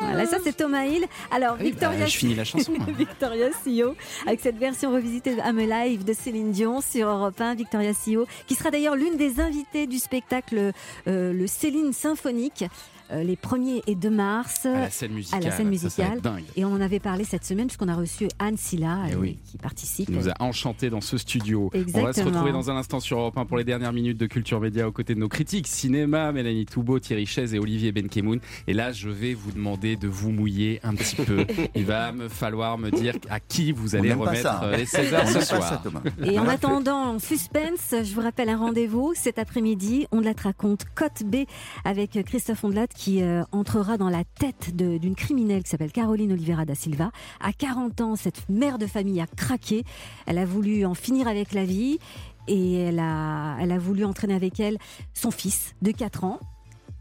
Voilà, 0.00 0.26
ça 0.26 0.38
c'est 0.42 0.56
Thomas 0.56 0.84
Hill. 0.84 1.04
Alors, 1.30 1.56
Oui, 1.58 1.66
Victoria, 1.66 2.00
bah, 2.00 2.06
je 2.06 2.16
finis 2.16 2.34
la 2.34 2.44
chanson. 2.44 2.72
Victoria 2.88 3.50
Sio, 3.62 3.94
avec 4.26 4.40
cette 4.40 4.58
version 4.58 4.92
revisitée 4.92 5.34
de 5.36 5.40
I'm 5.40 5.58
Alive 5.58 6.04
de 6.04 6.12
Céline 6.12 6.50
Dion 6.52 6.80
sur 6.80 7.08
Europe 7.08 7.40
1. 7.40 7.54
Victoria 7.54 7.92
Sio, 7.94 8.26
qui 8.46 8.54
sera 8.54 8.70
d'ailleurs 8.70 8.96
l'une 8.96 9.16
des 9.16 9.40
invitées 9.40 9.86
du 9.86 9.98
spectacle 9.98 10.72
euh, 11.06 11.32
Le 11.32 11.46
Céline 11.46 11.92
Symphonique. 11.92 12.64
Euh, 13.14 13.22
les 13.22 13.36
1er 13.36 13.82
et 13.86 13.94
2 13.94 14.10
mars 14.10 14.66
À 14.66 14.72
la 14.80 14.90
scène 14.90 15.12
musicale. 15.12 15.40
à 15.42 15.44
la 15.44 15.50
scène 15.56 15.72
Ça, 15.78 15.88
ça 15.90 16.02
musicale. 16.04 16.20
dingue. 16.20 16.44
et 16.56 16.64
on 16.64 16.72
en 16.72 16.80
avait 16.80 17.00
parlé 17.00 17.24
cette 17.24 17.44
semaine 17.44 17.66
puisqu'on 17.68 17.88
a 17.88 17.94
reçu 17.94 18.28
Anne 18.38 18.56
Silla 18.56 18.98
Eh 19.10 19.16
oui. 19.16 19.38
qui 19.50 19.56
participe. 19.58 20.08
Il 20.08 20.16
nous 20.16 20.28
a 20.28 20.34
enchanté 20.40 20.90
dans 20.90 21.00
ce 21.00 21.16
studio. 21.18 21.70
On 21.72 21.78
va 21.78 21.84
se 21.84 21.88
Exactement. 21.88 22.26
retrouver 22.30 22.52
dans 22.52 22.70
un 22.70 22.76
instant 22.76 23.00
sur 23.00 23.18
Europe 23.18 23.38
1 23.38 23.46
pour 23.46 23.56
les 23.56 23.64
dernières 23.64 23.92
minutes 23.92 24.18
de 24.18 24.26
Culture 24.26 24.60
Média 24.60 24.86
aux 24.88 24.92
côtés 24.92 25.14
de 25.14 25.20
nos 25.20 25.28
critiques 25.28 25.66
cinéma, 25.66 26.32
Mélanie 26.32 26.66
Toubeau, 26.66 26.98
Thierry 26.98 27.26
Chaise 27.26 27.54
et 27.54 27.58
Olivier 27.58 27.92
Benkemoun. 27.92 28.40
Et 28.66 28.72
là, 28.72 28.92
je 28.92 29.08
vais 29.08 29.34
vous 29.34 29.52
demander 29.52 29.96
de 29.96 30.08
vous 30.08 30.30
mouiller 30.30 30.80
un 30.82 30.94
petit 30.94 31.16
peu. 31.16 31.46
Il 31.74 31.84
va 31.84 32.12
me 32.12 32.28
falloir 32.28 32.78
me 32.78 32.90
dire 32.90 33.14
à 33.30 33.40
qui 33.40 33.72
vous 33.72 33.94
allez 33.96 34.12
remettre 34.12 34.42
ça, 34.42 34.70
les 34.76 34.86
Césars 34.86 35.28
ce 35.28 35.40
soir. 35.40 35.62
ça, 35.68 35.80
Thomas. 35.82 36.00
Et 36.24 36.38
en 36.38 36.48
attendant, 36.48 37.14
en 37.14 37.18
suspense, 37.18 37.90
je 38.02 38.14
vous 38.14 38.20
rappelle 38.22 38.48
un 38.48 38.56
rendez-vous 38.56 39.12
cet 39.14 39.38
après-midi. 39.38 40.06
On 40.12 40.22
te 40.22 40.42
raconte 40.42 40.84
Côte 40.94 41.22
B 41.24 41.44
avec 41.84 42.18
Christophe 42.24 42.64
Ondelat 42.64 42.86
qui 42.86 43.03
euh, 43.08 43.42
entrera 43.52 43.96
dans 43.98 44.08
la 44.08 44.24
tête 44.24 44.74
d'une 44.74 45.14
criminelle 45.14 45.62
qui 45.62 45.70
s'appelle 45.70 45.92
Caroline 45.92 46.32
Oliveira 46.32 46.64
da 46.64 46.74
Silva. 46.74 47.10
À 47.40 47.52
40 47.52 48.00
ans, 48.00 48.16
cette 48.16 48.48
mère 48.48 48.78
de 48.78 48.86
famille 48.86 49.20
a 49.20 49.26
craqué. 49.26 49.84
Elle 50.26 50.38
a 50.38 50.44
voulu 50.44 50.84
en 50.84 50.94
finir 50.94 51.28
avec 51.28 51.52
la 51.52 51.64
vie 51.64 51.98
et 52.48 52.74
elle 52.74 52.98
a, 52.98 53.56
elle 53.60 53.72
a 53.72 53.78
voulu 53.78 54.04
entraîner 54.04 54.34
avec 54.34 54.60
elle 54.60 54.78
son 55.12 55.30
fils 55.30 55.74
de 55.82 55.90
4 55.90 56.24
ans. 56.24 56.40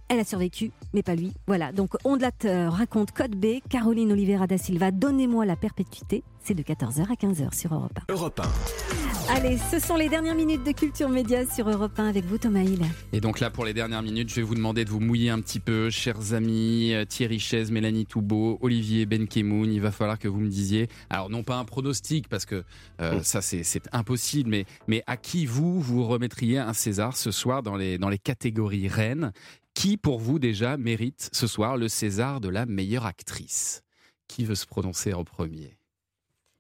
Elle 0.10 0.20
a 0.20 0.26
survécu, 0.26 0.72
mais 0.93 1.01
pas 1.01 1.16
lui. 1.16 1.34
Voilà, 1.47 1.72
donc 1.72 1.95
Ondelat 2.04 2.32
euh, 2.45 2.70
raconte 2.70 3.12
Code 3.12 3.36
B, 3.36 3.60
Caroline 3.70 4.12
Oliveira 4.12 4.47
da 4.47 4.58
Silva, 4.58 4.91
Donnez-moi 4.91 5.45
la 5.45 5.56
perpétuité. 5.56 6.24
C'est 6.43 6.54
de 6.54 6.62
14h 6.62 7.04
à 7.04 7.16
15h 7.16 7.56
sur 7.58 7.74
Europe 7.74 7.97
1. 8.10 8.14
Europe 8.14 8.39
1. 8.39 9.03
Allez, 9.30 9.57
ce 9.57 9.80
sont 9.80 9.95
les 9.95 10.09
dernières 10.09 10.36
minutes 10.36 10.65
de 10.65 10.74
Culture 10.74 11.07
Média 11.07 11.45
sur 11.45 11.69
Europe 11.69 11.97
1 11.97 12.07
avec 12.07 12.26
vous 12.26 12.38
Thomas 12.38 12.61
Hill. 12.61 12.82
Et 13.13 13.21
donc 13.21 13.39
là, 13.39 13.49
pour 13.49 13.63
les 13.63 13.74
dernières 13.74 14.01
minutes, 14.01 14.30
je 14.30 14.36
vais 14.36 14.41
vous 14.41 14.53
demander 14.53 14.84
de 14.84 14.89
vous 14.89 14.99
mouiller 14.99 15.30
un 15.30 15.39
petit 15.39 15.61
peu, 15.61 15.89
chers 15.89 16.34
amis, 16.34 16.93
euh, 16.93 17.05
Thierry 17.05 17.39
Chaise, 17.39 17.71
Mélanie 17.71 18.05
Toubeau, 18.05 18.59
Olivier 18.61 19.05
Benkemoun. 19.05 19.71
Il 19.71 19.82
va 19.82 19.91
falloir 19.91 20.19
que 20.19 20.28
vous 20.28 20.41
me 20.41 20.49
disiez, 20.49 20.89
alors 21.09 21.30
non 21.30 21.43
pas 21.43 21.55
un 21.55 21.63
pronostic, 21.63 22.28
parce 22.28 22.45
que 22.45 22.63
euh, 22.99 23.24
ça 23.24 23.41
c'est 23.41 23.63
c'est 23.63 23.88
impossible, 23.93 24.49
mais, 24.49 24.65
mais 24.88 25.03
à 25.07 25.15
qui 25.15 25.45
vous, 25.45 25.80
vous 25.80 26.05
remettriez 26.05 26.59
un 26.59 26.74
César 26.74 27.15
ce 27.15 27.32
soir 27.32 27.63
dans 27.63 27.78
les, 27.78 27.97
dans 27.97 28.09
les 28.09 28.19
catégories 28.19 28.89
reines? 28.89 29.32
Qui 29.74 29.97
pour 29.97 30.19
vous 30.19 30.38
déjà 30.38 30.78
mérite 30.78 31.30
ce 31.32 31.47
soir 31.47 31.78
le 31.78 31.88
César 31.88 32.41
de 32.41 32.49
la 32.49 32.65
meilleure 32.65 33.05
actrice? 33.05 33.84
Qui 34.28 34.43
veut 34.43 34.55
se 34.55 34.65
prononcer 34.65 35.13
en 35.13 35.24
premier? 35.24 35.78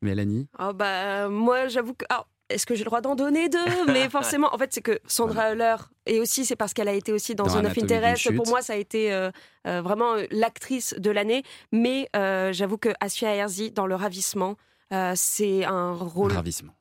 Mélanie? 0.01 0.47
Oh 0.59 0.73
bah 0.73 1.29
moi 1.29 1.67
j'avoue 1.67 1.93
que 1.93 2.05
alors, 2.09 2.27
est-ce 2.53 2.65
que 2.65 2.75
j'ai 2.75 2.81
le 2.83 2.85
droit 2.89 3.01
d'en 3.01 3.15
donner 3.15 3.49
deux 3.49 3.59
Mais 3.87 4.09
forcément, 4.09 4.53
en 4.53 4.57
fait, 4.57 4.73
c'est 4.73 4.81
que 4.81 4.99
Sandra 5.07 5.51
Hüller, 5.53 5.75
et 6.05 6.19
aussi 6.19 6.45
c'est 6.45 6.55
parce 6.55 6.73
qu'elle 6.73 6.87
a 6.87 6.93
été 6.93 7.11
aussi 7.11 7.35
dans, 7.35 7.45
Dans 7.45 7.49
Zone 7.53 7.65
of 7.67 7.77
Interest, 7.77 8.35
pour 8.35 8.47
moi 8.47 8.61
ça 8.61 8.73
a 8.73 8.75
été 8.75 9.11
euh, 9.13 9.31
euh, 9.67 9.81
vraiment 9.81 10.13
euh, 10.15 10.25
l'actrice 10.31 10.95
de 10.97 11.11
l'année. 11.11 11.43
Mais 11.71 12.09
euh, 12.15 12.53
j'avoue 12.53 12.77
que 12.77 12.89
Assia 12.99 13.33
Herzi, 13.35 13.71
dans 13.71 13.85
Le 13.87 13.95
Ravissement, 13.95 14.55
euh, 14.93 15.13
c'est 15.15 15.65
un 15.65 15.93
rôle... 15.93 16.31
Ravissement. 16.31 16.73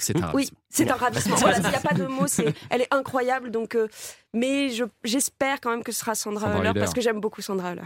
C'est 0.00 0.16
un 0.16 0.20
Oui, 0.20 0.24
ravissement. 0.32 0.58
c'est 0.70 0.90
un 0.90 0.94
ravissement. 0.94 1.36
Voilà, 1.40 1.58
il 1.58 1.68
n'y 1.68 1.74
a 1.74 1.80
pas 1.80 1.94
de 1.94 2.06
mots, 2.06 2.26
c'est, 2.26 2.54
elle 2.70 2.80
est 2.80 2.92
incroyable. 2.92 3.50
Donc, 3.50 3.74
euh, 3.74 3.88
mais 4.32 4.70
je- 4.70 4.84
j'espère 5.04 5.60
quand 5.60 5.70
même 5.70 5.84
que 5.84 5.92
ce 5.92 6.00
sera 6.00 6.14
Sandra, 6.14 6.46
Sandra 6.50 6.70
Hüller, 6.70 6.80
parce 6.80 6.94
que 6.94 7.00
j'aime 7.02 7.20
beaucoup 7.20 7.42
Sandra 7.42 7.72
Hüller. 7.72 7.84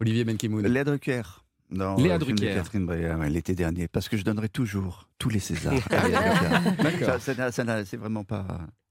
Olivier 0.00 0.24
Benkemoun. 0.24 0.66
Léa 0.66 0.82
Drucker. 0.84 1.22
Dans 1.70 1.96
Léa 1.96 2.18
de 2.18 2.24
Drucker. 2.24 2.54
Catherine 2.54 2.86
Breillat, 2.86 3.16
ouais, 3.16 3.28
l'été 3.28 3.54
dernier, 3.54 3.88
parce 3.88 4.08
que 4.08 4.16
je 4.16 4.22
donnerai 4.22 4.48
toujours 4.48 5.08
tous 5.18 5.28
les 5.28 5.40
Césars. 5.40 5.74
à 5.90 6.08
Léa 6.08 6.30
Drucker. 6.30 6.82
D'accord. 6.82 7.20
Ça, 7.20 7.52
ça 7.52 7.84
c'est 7.84 7.96
vraiment 7.96 8.24
pas, 8.24 8.46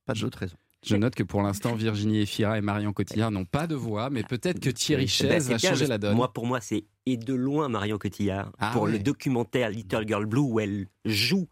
pas 0.05 0.13
d'autre 0.13 0.39
raison. 0.39 0.57
Je 0.86 0.95
note 0.95 1.15
que 1.15 1.23
pour 1.23 1.41
l'instant, 1.41 1.73
Virginie 1.73 2.19
Efira 2.21 2.59
et 2.59 2.61
Marion 2.61 2.93
Cotillard 2.93 3.32
n'ont 3.32 3.45
pas 3.45 3.65
de 3.65 3.73
voix, 3.73 4.11
mais 4.11 4.21
peut-être 4.21 4.59
que 4.59 4.69
Thierry 4.69 5.05
ben, 5.05 5.09
Chaise 5.09 5.45
c'est 5.47 5.53
va 5.53 5.57
changer 5.57 5.88
la 5.88 5.97
donne. 5.97 6.15
Moi, 6.15 6.32
pour 6.32 6.45
moi, 6.45 6.61
c'est 6.61 6.86
et 7.07 7.17
de 7.17 7.34
loin 7.34 7.69
Marion 7.69 7.97
Cotillard 7.97 8.51
Ah 8.59 8.69
pour 8.71 8.84
ouais. 8.84 8.91
le 8.91 8.99
documentaire 8.99 9.69
Little 9.71 10.05
Girl 10.07 10.26
Blue 10.28 10.41
où 10.41 10.59
elle 10.59 10.88
joue 11.03 11.47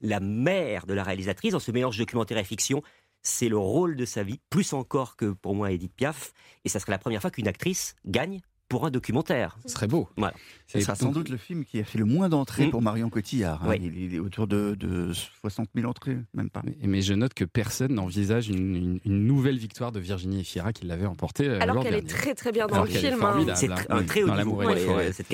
la 0.00 0.20
mère 0.20 0.86
de 0.86 0.94
la 0.94 1.02
réalisatrice 1.02 1.52
dans 1.52 1.58
ce 1.58 1.70
mélange 1.70 1.98
documentaire 1.98 2.38
et 2.38 2.44
fiction. 2.44 2.82
C'est 3.20 3.48
le 3.50 3.58
rôle 3.58 3.94
de 3.96 4.06
sa 4.06 4.22
vie, 4.22 4.40
plus 4.48 4.72
encore 4.72 5.16
que 5.16 5.26
pour 5.32 5.54
moi 5.54 5.70
Edith 5.70 5.92
Piaf. 5.94 6.32
Et 6.64 6.70
ça 6.70 6.78
serait 6.80 6.92
la 6.92 6.98
première 6.98 7.20
fois 7.20 7.30
qu'une 7.30 7.48
actrice 7.48 7.94
gagne 8.06 8.40
pour 8.68 8.84
un 8.86 8.90
documentaire. 8.90 9.58
Ce 9.64 9.72
serait 9.72 9.86
beau. 9.88 10.08
Voilà. 10.16 10.34
Ce 10.66 10.78
sera 10.80 10.94
sans 10.94 11.10
doute 11.10 11.28
le 11.30 11.36
film 11.38 11.64
qui 11.64 11.80
a 11.80 11.84
fait 11.84 11.98
le 11.98 12.04
moins 12.04 12.28
d'entrées 12.28 12.66
Mm. 12.66 12.70
pour 12.70 12.82
Marion 12.82 13.08
Cotillard. 13.08 13.64
hein. 13.64 13.68
Ouais. 13.68 13.80
Il, 13.82 13.96
il 13.98 14.14
est 14.14 14.18
autour 14.18 14.46
de, 14.46 14.74
de 14.78 15.12
60 15.40 15.68
000 15.74 15.88
entrées, 15.88 16.18
même 16.34 16.50
pas. 16.50 16.62
Mais 16.82 17.00
je 17.00 17.14
note 17.14 17.32
que 17.34 17.44
personne 17.44 17.94
n'envisage 17.94 18.48
une, 18.48 18.76
une- 18.76 19.00
une 19.04 19.26
nouvelle 19.26 19.56
victoire 19.58 19.90
de 19.92 20.00
Virginie 20.00 20.40
Efira 20.40 20.72
qui 20.72 20.84
l'avait 20.86 21.06
emportée 21.06 21.48
euh, 21.48 21.58
Alors 21.60 21.82
qu'elle 21.82 21.94
est 21.94 22.08
très 22.08 22.34
très 22.34 22.52
bien 22.52 22.66
dans 22.66 22.74
Alors 22.74 22.84
le 22.86 22.90
film. 22.90 23.22
hein. 23.22 23.54
C'est 23.54 23.70
hein, 23.70 23.76
un 23.88 24.02
très 24.04 24.22
haut 24.22 24.30
niveau, 24.34 24.56
ouais, 24.62 24.86
euh, 24.88 25.12
cette 25.12 25.30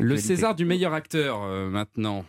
Le. 0.00 0.16
César 0.16 0.54
du 0.54 0.64
meilleur 0.64 0.94
acteur 0.94 1.42
euh, 1.42 1.68
maintenant. 1.68 2.24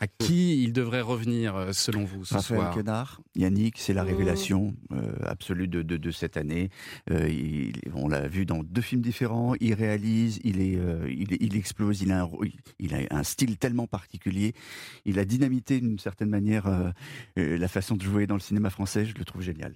À 0.00 0.06
qui 0.06 0.62
il 0.62 0.72
devrait 0.72 1.00
revenir 1.00 1.56
euh, 1.56 1.72
selon 1.72 2.04
vous 2.04 2.24
ce 2.24 2.34
Raphaël 2.34 2.60
soir? 2.60 2.74
Quenard, 2.74 3.20
Yannick, 3.34 3.78
c'est 3.78 3.92
la 3.94 4.04
Oh. 4.04 4.06
révélation 4.06 4.76
euh, 4.92 5.12
absolue 5.24 5.66
de, 5.66 5.82
de- 5.82 5.96
de 5.96 6.10
cette 6.12 6.36
année. 6.36 6.68
Euh, 7.10 7.28
il- 7.28 7.72
on 7.94 8.06
l'a 8.08 8.28
vu 8.28 8.46
dans 8.46 8.62
deux 8.62 8.80
films 8.80 9.00
différents. 9.02 9.54
Il 9.60 9.74
réalise, 9.74 10.38
il, 10.44 10.60
est, 10.60 10.76
euh, 10.76 11.10
il, 11.10 11.36
il 11.40 11.56
explose, 11.56 12.00
il 12.02 12.12
a, 12.12 12.20
un, 12.20 12.24
rô- 12.24 12.44
il 12.78 12.94
a 12.94 12.98
un 13.10 13.24
style 13.24 13.58
tellement 13.58 13.86
particulier. 13.88 14.52
Il 15.04 15.18
a 15.18 15.24
dynamité 15.24 15.80
d'une 15.80 15.98
certaine 15.98 16.30
manière 16.30 16.92
la 17.36 17.68
façon 17.68 17.96
de 17.96 18.02
jouer 18.02 18.26
dans 18.26 18.34
le 18.34 18.40
cinéma 18.40 18.70
français. 18.70 19.04
Je 19.04 19.14
le 19.14 19.24
trouve 19.24 19.42
génial. 19.42 19.74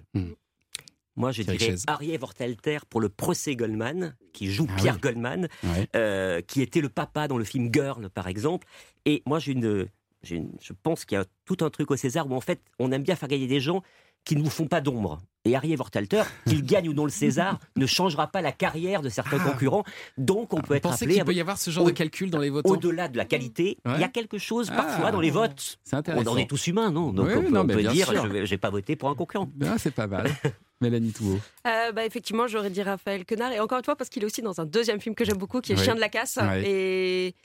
Moi, 1.15 1.31
je 1.31 1.43
dirais 1.43 1.59
Chaise. 1.59 1.83
Arié 1.87 2.17
Vortelter 2.17 2.79
pour 2.89 2.99
le 2.99 3.07
procès 3.09 3.55
Goldman, 3.55 4.15
qui 4.33 4.51
joue 4.51 4.65
Ah 4.71 4.75
Pierre 4.77 4.95
oui. 4.95 5.01
Goldman, 5.01 5.47
Ouais. 5.63 5.87
euh, 5.95 6.41
qui 6.41 6.61
était 6.61 6.81
le 6.81 6.89
papa 6.89 7.27
dans 7.27 7.37
le 7.37 7.43
film 7.43 7.69
Girl, 7.71 8.09
par 8.09 8.27
exemple. 8.27 8.65
Et 9.05 9.21
moi, 9.27 9.37
j'ai 9.37 9.51
une, 9.51 9.85
une- 10.31 10.51
je 10.61 10.73
pense 10.83 11.05
qu'il 11.05 11.17
y 11.17 11.21
a 11.21 11.25
tout 11.45 11.57
un 11.61 11.69
truc 11.69 11.91
au 11.91 11.95
César 11.95 12.29
où, 12.29 12.35
en 12.35 12.41
fait, 12.41 12.61
on 12.79 12.91
aime 12.91 13.03
bien 13.03 13.15
faire 13.15 13.29
gagner 13.29 13.47
des 13.47 13.59
gens 13.59 13.81
qui 14.25 14.37
ne 14.37 14.41
nous 14.41 14.49
font 14.49 14.67
pas 14.67 14.79
d'ombre. 14.79 15.19
Et 15.43 15.53
Arié 15.53 15.75
Vortelter, 15.75 16.23
qu'il 16.47 16.63
gagne 16.65 16.87
ou 16.87 16.93
non 16.93 17.03
le 17.03 17.09
César, 17.11 17.59
ne 17.75 17.85
changera 17.85 18.27
pas 18.27 18.41
la 18.41 18.53
carrière 18.53 19.01
de 19.01 19.09
certains 19.09 19.37
Ah. 19.41 19.49
concurrents. 19.51 19.83
Donc, 20.17 20.53
on 20.53 20.61
peut 20.61 20.67
Vous 20.69 20.73
être 20.75 20.83
pensez 20.83 21.03
appelé 21.03 21.15
qu'il 21.15 21.25
peut 21.25 21.33
y 21.33 21.41
avoir 21.41 21.57
ce 21.57 21.71
genre 21.71 21.83
au- 21.83 21.87
de 21.89 21.91
calcul 21.93 22.29
dans 22.29 22.39
les 22.39 22.49
votants 22.49 22.69
au-delà 22.69 23.09
de 23.09 23.17
la 23.17 23.25
qualité. 23.25 23.77
Il 23.85 23.99
y 23.99 24.03
a 24.05 24.07
quelque 24.07 24.37
chose 24.37 24.69
Ah. 24.71 24.77
parfois 24.77 25.11
dans 25.11 25.19
les 25.19 25.29
votes. 25.31 25.77
C'est 25.83 25.95
On 25.95 25.99
intéressant. 25.99 26.31
en 26.31 26.37
est 26.37 26.49
tous 26.49 26.67
humains, 26.67 26.89
non? 26.91 27.11
Donc 27.11 27.27
Oui, 27.27 27.33
on 27.35 27.41
peut, 27.41 27.49
non, 27.49 27.61
on 27.61 27.67
peut 27.67 27.81
dire, 27.83 28.07
sûr. 28.07 28.25
je 28.33 28.45
j'ai 28.45 28.57
pas 28.57 28.69
voté 28.69 28.95
pour 28.95 29.09
un 29.09 29.15
concurrent. 29.15 29.49
Ah, 29.61 29.75
c'est 29.77 29.91
pas 29.93 30.07
mal. 30.07 30.29
Mélanie 30.81 31.11
Touot. 31.13 31.39
Euh, 31.65 31.91
bah, 31.93 32.05
effectivement, 32.05 32.47
j'aurais 32.47 32.69
dit 32.69 32.81
Raphaël 32.81 33.23
Quenard. 33.25 33.53
Et 33.53 33.59
encore 33.59 33.77
une 33.77 33.85
fois, 33.85 33.95
parce 33.95 34.09
qu'il 34.09 34.23
est 34.23 34.25
aussi 34.25 34.41
dans 34.41 34.59
un 34.59 34.65
deuxième 34.65 34.99
film 34.99 35.15
que 35.15 35.23
j'aime 35.23 35.37
beaucoup, 35.37 35.61
qui 35.61 35.73
est. 35.73 35.77
Chien 35.77 35.95
de 35.95 35.99
la 36.01 36.09
casse. 36.09 36.37
Et, 36.65 37.35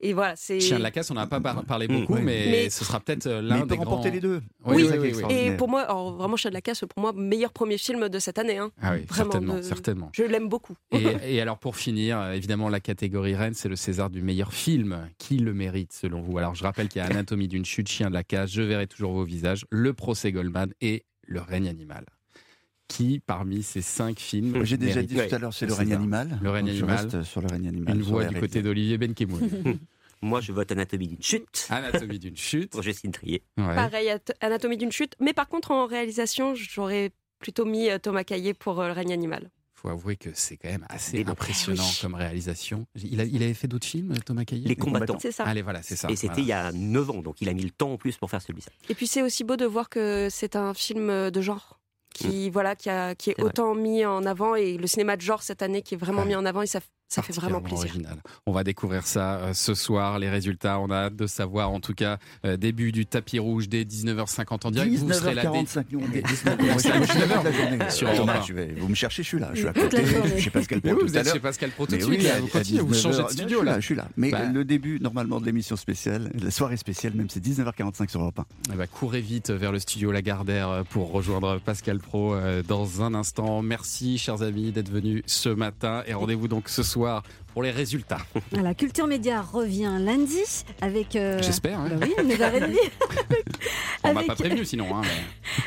et 0.00 0.12
voilà, 0.12 0.34
c'est. 0.36 0.58
Chien 0.58 0.78
de 0.78 0.82
la 0.82 0.90
casse, 0.90 1.10
on 1.10 1.14
n'en 1.14 1.20
a 1.20 1.26
pas 1.28 1.40
par- 1.40 1.64
parlé 1.64 1.86
beaucoup, 1.86 2.14
Oui. 2.14 2.22
mais, 2.22 2.46
Mais- 2.50 2.70
ce 2.70 2.84
sera 2.84 2.98
peut-être 2.98 3.26
euh, 3.28 3.40
l'un 3.40 3.56
il 3.58 3.60
peut 3.62 3.66
des 3.68 3.76
grands. 3.76 3.84
remporter 3.84 4.10
les 4.10 4.20
deux. 4.20 4.42
Oui, 4.64 4.76
Oui, 4.82 4.88
oui, 4.98 5.12
oui, 5.14 5.22
oui. 5.28 5.34
Et 5.34 5.52
pour 5.56 5.68
moi, 5.68 5.82
alors, 5.82 6.12
vraiment, 6.16 6.36
Chien 6.36 6.50
de 6.50 6.54
la 6.54 6.60
casse, 6.60 6.80
pour 6.80 7.00
moi, 7.00 7.12
meilleur 7.14 7.52
premier 7.52 7.78
film 7.78 8.08
de 8.08 8.18
cette 8.18 8.38
année. 8.38 8.58
hein. 8.58 8.72
Ah 8.82 8.94
oui, 8.94 9.04
Vraiment, 9.08 9.30
certainement, 9.32 9.54
de- 9.56 9.62
certainement. 9.62 10.10
Je 10.12 10.24
l'aime 10.24 10.48
beaucoup. 10.48 10.74
Et, 10.90 10.96
et 11.36 11.40
alors 11.40 11.58
pour 11.58 11.76
finir, 11.76 12.18
euh, 12.18 12.32
évidemment 12.32 12.68
la 12.68 12.80
catégorie 12.80 13.36
reine, 13.36 13.54
c'est 13.54 13.68
le 13.68 13.76
César 13.76 14.10
du 14.10 14.22
meilleur 14.22 14.52
film. 14.52 15.08
Qui 15.18 15.38
le 15.38 15.54
mérite 15.54 15.92
selon 15.92 16.20
vous? 16.20 16.36
Alors 16.38 16.54
je 16.56 16.64
rappelle 16.64 16.88
qu'il 16.88 17.00
y 17.00 17.04
a 17.04 17.06
Anatomie 17.06 17.46
d'une 17.48 17.64
chute, 17.64 17.88
Chien 17.88 18.08
de 18.08 18.14
la 18.14 18.24
cage, 18.24 18.50
Je 18.50 18.62
verrai 18.62 18.86
toujours 18.88 19.12
vos 19.12 19.24
visages, 19.24 19.66
Le 19.70 19.92
procès 19.94 20.32
Goldman 20.32 20.72
et 20.80 21.04
Le 21.22 21.40
règne 21.40 21.68
animal. 21.68 22.04
Qui 22.88 23.20
parmi 23.20 23.62
ces 23.62 23.82
cinq 23.82 24.18
films 24.18 24.64
J'ai 24.64 24.76
déjà 24.78 25.02
dit 25.02 25.14
tout 25.14 25.34
à 25.34 25.38
l'heure, 25.38 25.52
c'est 25.52 25.66
le 25.66 25.74
règne 25.74 25.92
animal. 25.92 26.38
Le 26.42 26.50
règne 26.50 26.70
animal. 26.70 26.96
reste 26.96 27.22
sur 27.22 27.40
le 27.42 27.48
règne 27.48 27.68
animal. 27.68 27.94
Une 27.96 28.02
voix 28.02 28.24
du 28.24 28.38
côté 28.40 28.62
d'Olivier 28.62 28.96
Benkemoun. 28.98 29.78
Moi, 30.22 30.40
je 30.40 30.50
vote 30.50 30.72
Anatomie 30.72 31.06
d'une 31.06 31.22
chute. 31.22 31.66
Anatomie 31.70 32.18
d'une 32.18 32.36
chute. 32.36 32.72
Pour 32.72 32.82
Justine 32.82 33.12
Trier. 33.12 33.42
Pareil, 33.56 34.08
At- 34.10 34.32
Anatomie 34.40 34.76
d'une 34.76 34.90
chute. 34.90 35.14
Mais 35.20 35.32
par 35.32 35.48
contre, 35.48 35.70
en 35.70 35.86
réalisation, 35.86 36.54
j'aurais 36.56 37.12
plutôt 37.38 37.64
mis 37.64 37.88
euh, 37.88 37.98
Thomas 37.98 38.24
Caillet 38.24 38.52
pour 38.54 38.80
euh, 38.80 38.88
Le 38.88 38.94
règne 38.94 39.12
animal. 39.12 39.48
faut 39.74 39.90
avouer 39.90 40.16
que 40.16 40.30
c'est 40.34 40.56
quand 40.56 40.70
même 40.70 40.84
assez 40.88 41.22
impressionnant 41.24 41.84
Oui. 41.84 41.98
comme 42.02 42.14
réalisation. 42.16 42.86
Il, 42.96 43.20
a- 43.20 43.24
il 43.24 43.42
avait 43.44 43.54
fait 43.54 43.68
d'autres 43.68 43.86
films, 43.86 44.12
Thomas 44.26 44.44
Caillet 44.44 44.66
Les 44.66 44.74
combattants. 44.74 45.18
C'est 45.20 45.30
ça. 45.30 45.44
Allez, 45.44 45.62
voilà, 45.62 45.82
c'est 45.84 45.94
ça. 45.94 46.10
Et 46.10 46.16
c'était 46.16 46.42
voilà. 46.42 46.42
il 46.42 46.48
y 46.48 46.52
a 46.52 46.72
9 46.72 47.10
ans, 47.10 47.22
donc 47.22 47.40
il 47.40 47.48
a 47.48 47.52
mis 47.52 47.62
le 47.62 47.70
temps 47.70 47.92
en 47.92 47.96
plus 47.96 48.16
pour 48.16 48.28
faire 48.30 48.42
celui-ci. 48.42 48.70
Et 48.88 48.94
puis 48.96 49.06
c'est 49.06 49.22
aussi 49.22 49.44
beau 49.44 49.56
de 49.56 49.66
voir 49.66 49.88
que 49.88 50.26
c'est 50.32 50.56
un 50.56 50.74
film 50.74 51.10
euh, 51.10 51.30
de 51.30 51.40
genre 51.42 51.78
qui 52.14 52.50
voilà 52.50 52.74
qui, 52.76 52.90
a- 52.90 53.14
qui 53.14 53.30
est, 53.30 53.34
vrai. 53.38 53.46
autant 53.48 53.74
mis 53.74 54.04
en 54.04 54.24
avant. 54.24 54.54
Et 54.54 54.76
le 54.76 54.86
cinéma 54.86 55.16
de 55.16 55.22
genre 55.22 55.42
cette 55.42 55.62
année 55.62 55.82
qui 55.82 55.94
est 55.94 55.98
vraiment 55.98 56.24
mis 56.24 56.34
en 56.34 56.44
avant 56.44 56.62
et 56.62 56.66
ça, 56.66 56.80
ça 57.08 57.22
fait 57.22 57.32
vraiment 57.32 57.60
plaisir. 57.60 57.78
original. 57.90 58.18
On 58.46 58.52
va 58.52 58.64
découvrir 58.64 59.06
ça 59.06 59.36
euh, 59.38 59.52
ce 59.54 59.74
soir, 59.74 60.18
les 60.18 60.28
résultats. 60.28 60.78
On 60.78 60.90
a 60.90 60.94
hâte 61.06 61.16
de 61.16 61.26
savoir, 61.26 61.70
en 61.70 61.80
tout 61.80 61.94
cas, 61.94 62.18
euh, 62.44 62.56
début 62.58 62.92
du 62.92 63.06
tapis 63.06 63.38
rouge 63.38 63.68
dès 63.68 63.84
19h50 63.84 64.66
en 64.66 64.70
direct. 64.70 64.94
Vous 64.96 65.12
serez 65.12 65.34
là 65.34 65.42
dès 65.46 65.48
19h45, 65.62 65.84
nous 65.92 66.00
on 66.00 66.12
est 66.14 66.20
19h. 66.20 66.64
Moi, 66.66 66.78
c'est 66.78 66.90
à 66.92 66.98
Moi, 66.98 67.06
je 67.06 67.10
suis 67.12 67.20
là 67.20 67.26
toute 67.26 67.44
la 67.44 67.50
19h. 67.50 67.56
journée. 67.70 67.90
Sur 67.90 68.14
Thomas, 68.14 68.42
je 68.46 68.52
vais- 68.52 68.74
Vous 68.78 68.88
me 68.88 68.94
cherchez, 68.94 69.22
je 69.22 69.28
suis 69.28 69.38
là. 69.38 69.50
Je 69.54 69.58
suis 69.60 69.68
à 69.68 69.72
côté. 69.72 70.04
suis 70.38 70.50
Pascal 70.50 70.80
Pro 70.82 70.90
Mais 70.90 70.96
oui, 70.96 71.08
vous 71.08 71.16
êtes 71.16 71.32
chez 71.32 71.40
Pascal 71.40 71.70
Pro 71.70 71.86
tout 71.86 71.96
de 71.96 72.00
suite, 72.02 72.20
oui, 72.20 72.26
vous 72.40 72.46
à 72.46 72.50
continuez, 72.50 72.80
vous 72.80 72.94
changez 72.94 73.18
de 73.18 73.22
19h. 73.28 73.32
studio, 73.32 73.48
Je 73.48 73.54
suis 73.56 73.64
là. 73.64 73.80
Je 73.80 73.84
suis 73.86 73.94
là. 73.94 74.08
Mais 74.18 74.30
Bah. 74.30 74.44
le 74.52 74.64
début, 74.64 75.00
normalement, 75.00 75.40
de 75.40 75.46
l'émission 75.46 75.76
spéciale, 75.76 76.30
la 76.38 76.50
soirée 76.50 76.76
spéciale, 76.76 77.14
même, 77.14 77.30
c'est 77.30 77.40
19h45 77.42 78.10
sur 78.10 78.20
Europe 78.20 78.38
1. 78.40 78.44
Eh 78.74 78.76
ben, 78.76 78.86
courez 78.86 79.22
vite 79.22 79.50
vers 79.50 79.72
le 79.72 79.78
studio 79.78 80.12
Lagardère 80.12 80.68
euh, 80.68 80.82
pour 80.84 81.10
rejoindre 81.10 81.58
Pascal 81.60 82.00
Pro 82.00 82.34
euh, 82.34 82.62
dans 82.62 83.02
un 83.02 83.14
instant. 83.14 83.62
Merci, 83.62 84.18
chers 84.18 84.42
amis, 84.42 84.72
d'être 84.72 84.90
venus 84.90 85.22
ce 85.26 85.48
matin 85.48 86.02
et 86.06 86.12
rendez-vous 86.12 86.48
donc 86.48 86.68
ce 86.68 86.82
soir 86.82 86.97
soir 86.98 87.22
pour 87.58 87.64
les 87.64 87.72
résultats. 87.72 88.18
Voilà, 88.52 88.72
Culture 88.72 89.08
Média 89.08 89.42
revient 89.42 89.90
lundi 90.00 90.38
avec. 90.80 91.16
euh, 91.16 91.40
J'espère, 91.42 91.80
hein. 91.80 91.88
bah 91.90 92.06
oui, 92.06 92.14
9h30. 92.24 92.76
On 94.04 94.14
m'a 94.14 94.22
pas 94.22 94.36
prévenu 94.36 94.64
sinon. 94.64 94.86
hein, 94.96 95.02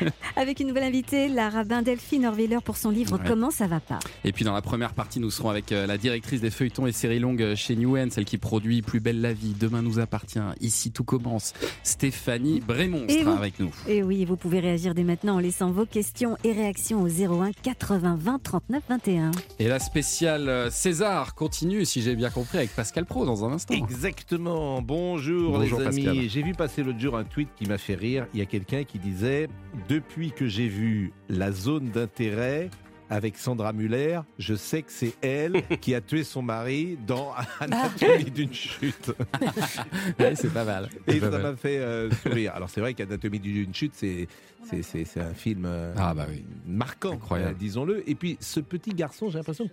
mais- 0.00 0.08
avec 0.36 0.60
une 0.60 0.68
nouvelle 0.68 0.84
invitée, 0.84 1.28
la 1.28 1.50
rabbin 1.50 1.82
Delphine 1.82 2.24
Orwiller 2.26 2.58
pour 2.64 2.78
son 2.78 2.88
livre 2.90 3.18
Ouais. 3.18 3.24
Comment 3.28 3.50
ça 3.50 3.66
va 3.66 3.78
pas 3.78 3.98
Et 4.24 4.32
puis 4.32 4.42
dans 4.44 4.54
la 4.54 4.62
première 4.62 4.94
partie, 4.94 5.20
nous 5.20 5.30
serons 5.30 5.50
avec 5.50 5.70
euh, 5.70 5.86
la 5.86 5.98
directrice 5.98 6.40
des 6.40 6.50
feuilletons 6.50 6.86
et 6.86 6.92
séries 6.92 7.18
longues 7.18 7.54
chez 7.56 7.76
Newen, 7.76 8.10
celle 8.10 8.24
qui 8.24 8.38
produit 8.38 8.80
Plus 8.80 9.00
belle 9.00 9.20
la 9.20 9.34
vie, 9.34 9.54
Demain 9.60 9.82
nous 9.82 9.98
appartient, 9.98 10.38
Ici 10.62 10.92
tout 10.92 11.04
commence. 11.04 11.52
Stéphanie 11.82 12.60
Brémond 12.60 13.04
Et 13.08 13.20
sera 13.20 13.36
avec 13.36 13.60
nous. 13.60 13.70
Et 13.86 14.02
oui, 14.02 14.24
vous 14.24 14.36
pouvez 14.36 14.60
réagir 14.60 14.94
dès 14.94 15.04
maintenant 15.04 15.34
en 15.36 15.40
laissant 15.40 15.70
vos 15.70 15.84
questions 15.84 16.38
et 16.42 16.52
réactions 16.52 17.02
au 17.02 17.08
01 17.08 17.52
80 17.62 18.16
20 18.18 18.42
39 18.42 18.82
21. 18.88 19.30
Et 19.58 19.68
la 19.68 19.78
spéciale 19.78 20.48
euh, 20.48 20.70
César 20.70 21.34
continue, 21.34 21.81
si 21.84 22.02
j'ai 22.02 22.14
bien 22.16 22.30
compris, 22.30 22.58
avec 22.58 22.70
Pascal 22.74 23.04
Pro 23.06 23.24
dans 23.24 23.44
un 23.44 23.52
instant. 23.52 23.74
Exactement. 23.74 24.82
Bonjour, 24.82 25.52
Bonjour, 25.58 25.80
les 25.80 25.86
amis. 25.86 26.04
Pascal. 26.04 26.28
J'ai 26.28 26.42
vu 26.42 26.52
passer 26.52 26.82
l'autre 26.82 26.98
jour 27.00 27.16
un 27.16 27.24
tweet 27.24 27.48
qui 27.56 27.66
m'a 27.66 27.78
fait 27.78 27.94
rire. 27.94 28.26
Il 28.34 28.40
y 28.40 28.42
a 28.42 28.46
quelqu'un 28.46 28.84
qui 28.84 28.98
disait 28.98 29.48
Depuis 29.88 30.32
que 30.32 30.46
j'ai 30.46 30.68
vu 30.68 31.12
la 31.28 31.52
zone 31.52 31.90
d'intérêt 31.90 32.70
avec 33.10 33.36
Sandra 33.36 33.74
Muller, 33.74 34.20
je 34.38 34.54
sais 34.54 34.80
que 34.80 34.90
c'est 34.90 35.12
elle 35.20 35.62
qui 35.82 35.94
a 35.94 36.00
tué 36.00 36.24
son 36.24 36.40
mari 36.40 36.96
dans 37.06 37.32
Anatomie 37.60 38.30
d'une 38.30 38.54
chute. 38.54 39.12
Ouais, 40.18 40.34
c'est 40.34 40.52
pas 40.52 40.64
mal. 40.64 40.88
Et 41.06 41.16
pas 41.20 41.26
ça 41.30 41.38
mal. 41.38 41.42
m'a 41.42 41.56
fait 41.56 41.78
euh, 41.78 42.10
sourire. 42.22 42.52
Alors 42.54 42.70
c'est 42.70 42.80
vrai 42.80 42.94
qu'Anatomie 42.94 43.38
d'une 43.40 43.74
chute, 43.74 43.92
c'est 43.94 44.28
c'est- 44.64 44.82
c'est 44.82 45.04
c'est 45.04 45.20
un 45.20 45.34
film 45.34 45.64
euh, 45.66 45.92
Ah 45.98 46.14
bah 46.14 46.26
oui. 46.30 46.44
marquant, 46.66 47.12
Incroyable. 47.14 47.52
euh, 47.52 47.58
disons-le. 47.58 48.08
Et 48.08 48.14
puis 48.14 48.36
ce 48.40 48.60
petit 48.60 48.90
garçon, 48.94 49.28
j'ai 49.28 49.38
l'impression 49.38 49.66
que 49.66 49.72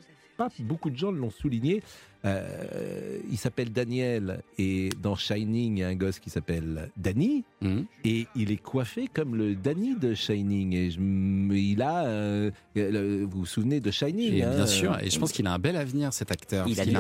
beaucoup 0.60 0.90
de 0.90 0.98
gens 0.98 1.12
l'ont 1.12 1.30
souligné. 1.30 1.84
Euh, 2.26 3.18
il 3.32 3.38
s'appelle 3.38 3.72
Daniel 3.72 4.42
et 4.58 4.90
dans 5.02 5.16
Shining, 5.16 5.78
il 5.78 5.80
y 5.80 5.84
a 5.84 5.88
un 5.88 5.96
gosse 5.96 6.20
qui 6.20 6.30
s'appelle 6.30 6.92
Danny 6.98 7.44
Mhm. 7.62 7.86
et 8.04 8.28
il 8.36 8.52
est 8.52 8.58
coiffé 8.62 9.10
comme 9.14 9.36
le 9.36 9.56
Danny 9.56 9.96
de 9.96 10.14
Shining. 10.14 10.74
Et 10.74 10.92
je 10.92 11.00
il 11.00 11.82
a, 11.82 12.06
euh, 12.06 12.52
le- 12.76 13.24
vous 13.24 13.40
vous 13.40 13.46
souvenez 13.46 13.80
de 13.80 13.90
Shining 13.92 14.34
Et 14.34 14.44
hein, 14.44 14.52
bien 14.56 14.68
sûr, 14.68 14.94
euh, 14.94 14.98
et 15.02 15.10
je 15.10 15.18
pense 15.20 15.32
qu'il 15.32 15.48
a 15.48 15.54
un 15.54 15.60
bel 15.60 15.76
avenir 15.78 16.12
cet 16.14 16.32
acteur. 16.32 16.68
Il 16.68 16.80
a, 16.80 16.84
il 16.86 16.96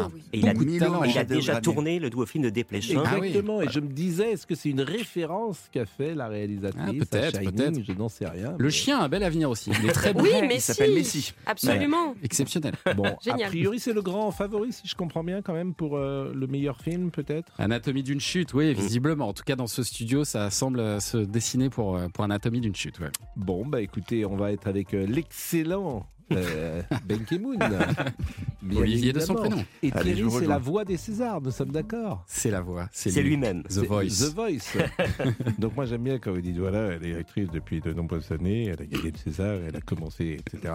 a, 0.48 0.54
beaucoup 0.54 0.66
de 0.66 0.70
dit- 0.72 0.78
talent. 0.80 1.04
il 1.04 1.18
a 1.18 1.24
déjà 1.26 1.60
tourné 1.62 2.00
le 2.00 2.10
doux 2.10 2.26
film 2.26 2.44
de 2.46 2.50
Desplechin. 2.50 3.04
Ah 3.06 3.18
oui. 3.20 3.28
Exactement, 3.28 3.62
et 3.62 3.68
je 3.70 3.80
me 3.82 3.88
disais, 3.90 4.32
est-ce 4.32 4.48
que 4.48 4.56
c'est 4.56 4.70
une 4.70 4.82
référence 4.82 5.60
qu'a 5.72 5.86
fait 5.86 6.16
la 6.16 6.28
réalisatrice 6.28 6.82
Ah, 7.02 7.06
peut-être, 7.06 7.40
peut-être. 7.42 7.84
Je 7.84 7.92
n'en 7.94 8.10
sais 8.10 8.28
rien. 8.28 8.56
Le 8.58 8.70
chien 8.70 9.00
a 9.00 9.04
un 9.04 9.10
bel 9.10 9.24
avenir 9.24 9.50
aussi. 9.50 9.72
Il 9.84 9.90
est 9.90 9.94
très 9.94 10.14
bon. 10.14 10.22
Oui, 10.22 10.30
Il 10.54 10.62
s'appelle 10.62 10.90
si. 10.92 10.96
Messi. 10.96 11.34
Absolument. 11.46 12.16
Exceptionnel. 12.24 12.74
Bon, 12.96 13.04
a 13.06 13.18
Génial. 13.22 13.50
priori, 13.50 13.80
c'est 13.80 13.94
le 13.94 14.02
grand 14.02 14.32
favori, 14.32 14.72
si 14.72 14.88
je 14.88 14.96
comprends 14.96 15.09
bien, 15.24 15.42
quand 15.42 15.54
même, 15.54 15.74
pour 15.74 15.98
euh, 15.98 16.32
le 16.34 16.48
meilleur 16.48 16.80
film, 16.80 17.12
peut-être? 17.12 17.52
Anatomie 17.58 18.04
d'une 18.04 18.20
chute, 18.20 18.54
oui, 18.54 18.74
visiblement. 18.74 19.28
En 19.28 19.34
tout 19.34 19.44
cas, 19.44 19.56
dans 19.56 19.68
ce 19.68 19.84
studio, 19.84 20.24
ça 20.24 20.50
semble 20.50 20.80
euh, 20.80 21.00
se 21.00 21.18
dessiner 21.18 21.70
pour, 21.70 21.98
euh, 21.98 22.08
pour 22.08 22.24
Anatomie 22.24 22.62
d'une 22.62 22.76
chute. 22.76 23.00
ouais. 23.00 23.12
Bon, 23.36 23.66
bah 23.66 23.82
écoutez, 23.82 24.26
on 24.26 24.36
va 24.36 24.52
être 24.52 24.68
avec 24.68 24.92
l'excellent 24.92 26.06
euh, 26.32 26.82
Ben 27.06 27.24
Kemoun. 27.26 27.58
Olivier 28.76 29.14
de 29.14 29.20
son 29.20 29.34
prénom. 29.36 29.64
Et 29.82 29.92
Allez, 29.94 30.14
Thierry, 30.16 30.32
c'est 30.32 30.46
la 30.46 30.58
voix 30.58 30.86
des 30.86 30.98
Césars, 30.98 31.42
nous 31.42 31.50
sommes 31.52 31.72
d'accord. 31.72 32.24
C'est 32.28 32.52
la 32.52 32.62
voix. 32.62 32.88
C'est 32.92 33.10
lui. 33.22 33.30
lui-même. 33.32 33.64
The 33.64 33.86
Voice. 33.86 34.08
The 34.30 34.36
Voice. 34.36 34.78
Donc 35.60 35.76
moi 35.76 35.86
j'aime 35.86 36.04
bien 36.04 36.20
quand 36.20 36.32
vous 36.32 36.42
dites 36.42 36.58
voilà, 36.58 36.92
elle 36.94 37.06
est 37.06 37.16
actrice 37.18 37.50
depuis 37.52 37.80
de 37.82 37.94
nombreuses 37.94 38.32
années, 38.32 38.66
elle 38.66 38.82
a 38.82 38.86
gagné 38.86 39.12
le 39.12 39.18
César, 39.18 39.56
elle 39.68 39.76
a 39.76 39.82
commencé, 39.82 40.38
etc. 40.40 40.74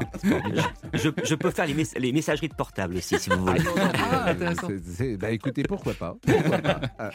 Je, 0.93 1.09
je 1.25 1.35
peux 1.35 1.51
faire 1.51 1.67
les, 1.67 1.75
mess- 1.75 1.97
les 1.99 2.13
messageries 2.13 2.49
de 2.49 2.55
portable 2.55 2.97
aussi, 2.97 3.19
si 3.19 3.31
vous 3.31 3.45
voulez. 3.45 3.61
Ah, 4.11 4.31
intéressant. 4.31 4.69
bah 5.21 5.31
écoutez, 5.31 5.63
pourquoi 5.65 5.93
pas, 5.95 6.17
pourquoi 6.21 6.59
pas. 6.59 6.81
Ah. 6.99 7.11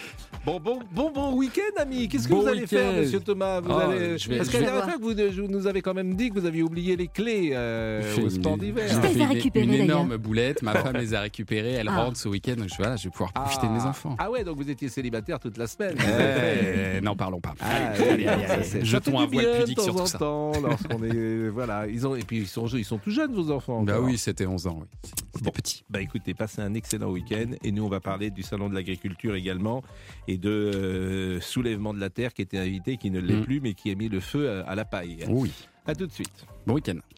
Bon, 0.46 0.60
bon, 0.60 0.80
bon, 0.94 1.12
bon 1.12 1.34
week-end, 1.36 1.82
amis. 1.82 2.08
Qu'est-ce 2.08 2.28
que 2.28 2.34
Bon 2.34 2.42
vous 2.42 2.48
allez 2.48 2.68
faire, 2.68 2.94
monsieur 2.94 3.20
Thomas? 3.20 3.60
Vous 3.60 3.70
Oh, 3.72 3.80
allez... 3.80 4.18
je 4.18 4.30
vais- 4.30 4.38
Parce 4.38 4.50
que 4.50 4.58
la 4.58 4.64
dernière 4.64 4.84
fois 4.86 4.94
que 4.98 5.32
vous, 5.42 5.48
nous 5.48 5.68
avez 5.68 5.82
quand 5.82 5.94
même 5.94 6.16
dit 6.16 6.30
que 6.30 6.40
vous 6.40 6.46
aviez 6.46 6.64
oublié 6.64 6.96
les 6.96 7.08
clés 7.08 7.52
euh, 7.54 8.02
au 8.38 8.58
d'hiver. 8.58 8.88
Je 8.88 9.00
les 9.08 9.16
une- 9.16 9.28
récupérer, 9.28 9.66
Une 9.66 9.72
d'ailleurs. 9.72 9.86
énorme 9.86 10.18
boulette. 10.18 10.62
Ma 10.62 10.74
femme 10.76 10.98
les 10.98 11.14
a 11.14 11.22
récupérées. 11.22 11.74
Elle 11.74 11.88
Ah. 11.90 12.04
rentre 12.06 12.18
ce 12.18 12.28
week-end. 12.30 12.56
Je, 12.68 12.76
voilà, 12.78 12.96
je 12.96 13.06
vais 13.06 13.10
pouvoir 13.10 13.34
profiter 13.34 13.68
de 13.68 13.72
mes 13.74 13.82
enfants. 13.84 14.16
Ah 14.20 14.30
ouais, 14.32 14.44
donc 14.44 14.58
vous 14.58 14.70
étiez 14.70 14.90
célibataire 14.90 15.40
toute 15.40 15.58
la 15.58 15.68
semaine. 15.68 15.96
Eh, 16.00 17.02
N'en 17.02 17.16
parlons 17.16 17.40
pas. 17.40 17.54
Ah, 17.60 17.92
Allez, 17.94 18.28
allez, 18.28 18.46
allez, 18.46 18.86
Jetons 18.86 19.20
un 19.20 19.26
voile 19.26 19.60
pudique 19.60 19.80
sur 19.80 19.96
tout 19.96 20.06
ça. 20.06 20.18
temps, 20.18 20.52
lorsqu'on 20.62 21.04
est 21.04 21.50
voilà, 21.50 21.88
ils 21.88 22.06
ont 22.06 22.16
et 22.16 22.24
puis 22.24 22.40
ils 22.40 22.48
sont 22.48 22.68
ils 22.68 22.86
sont 22.86 22.98
tout 22.98 23.12
jeunes 23.12 23.34
vos 23.34 23.52
enfants. 23.52 23.84
Bah 23.84 24.00
oui, 24.02 24.18
c'était 24.18 24.46
11 24.46 24.68
ans. 24.68 24.80
Oui. 24.82 25.10
Bon. 25.42 25.52
petit. 25.52 25.84
Bah 25.90 26.02
écoutez, 26.02 26.34
passez 26.34 26.62
un 26.62 26.74
excellent 26.74 27.10
week-end 27.12 27.52
et 27.64 27.72
nous 27.72 27.84
on 27.86 27.90
va 27.90 28.00
parler 28.02 28.30
du 28.30 28.44
salon 28.44 28.68
de 28.70 28.76
l'agriculture 28.76 29.36
également 29.36 29.82
et 30.28 30.38
de 30.38 30.50
euh, 30.50 31.40
soulèvement 31.42 31.94
de 31.94 32.00
la 32.00 32.10
terre 32.10 32.34
qui 32.34 32.42
était 32.42 32.58
invité, 32.58 32.98
qui 32.98 33.10
ne 33.10 33.20
l'est 33.20 33.36
Mm. 33.38 33.44
plus 33.44 33.62
mais 33.62 33.74
qui 33.74 33.90
a 33.92 33.96
mis 33.96 34.10
le 34.10 34.20
feu 34.20 34.50
à, 34.66 34.70
à 34.70 34.76
la 34.76 34.84
paille. 34.86 35.20
Oui. 35.30 35.52
À 35.86 35.96
tout 35.96 36.06
de 36.08 36.12
suite. 36.12 36.46
Bon 36.68 36.74
week-end. 36.76 36.98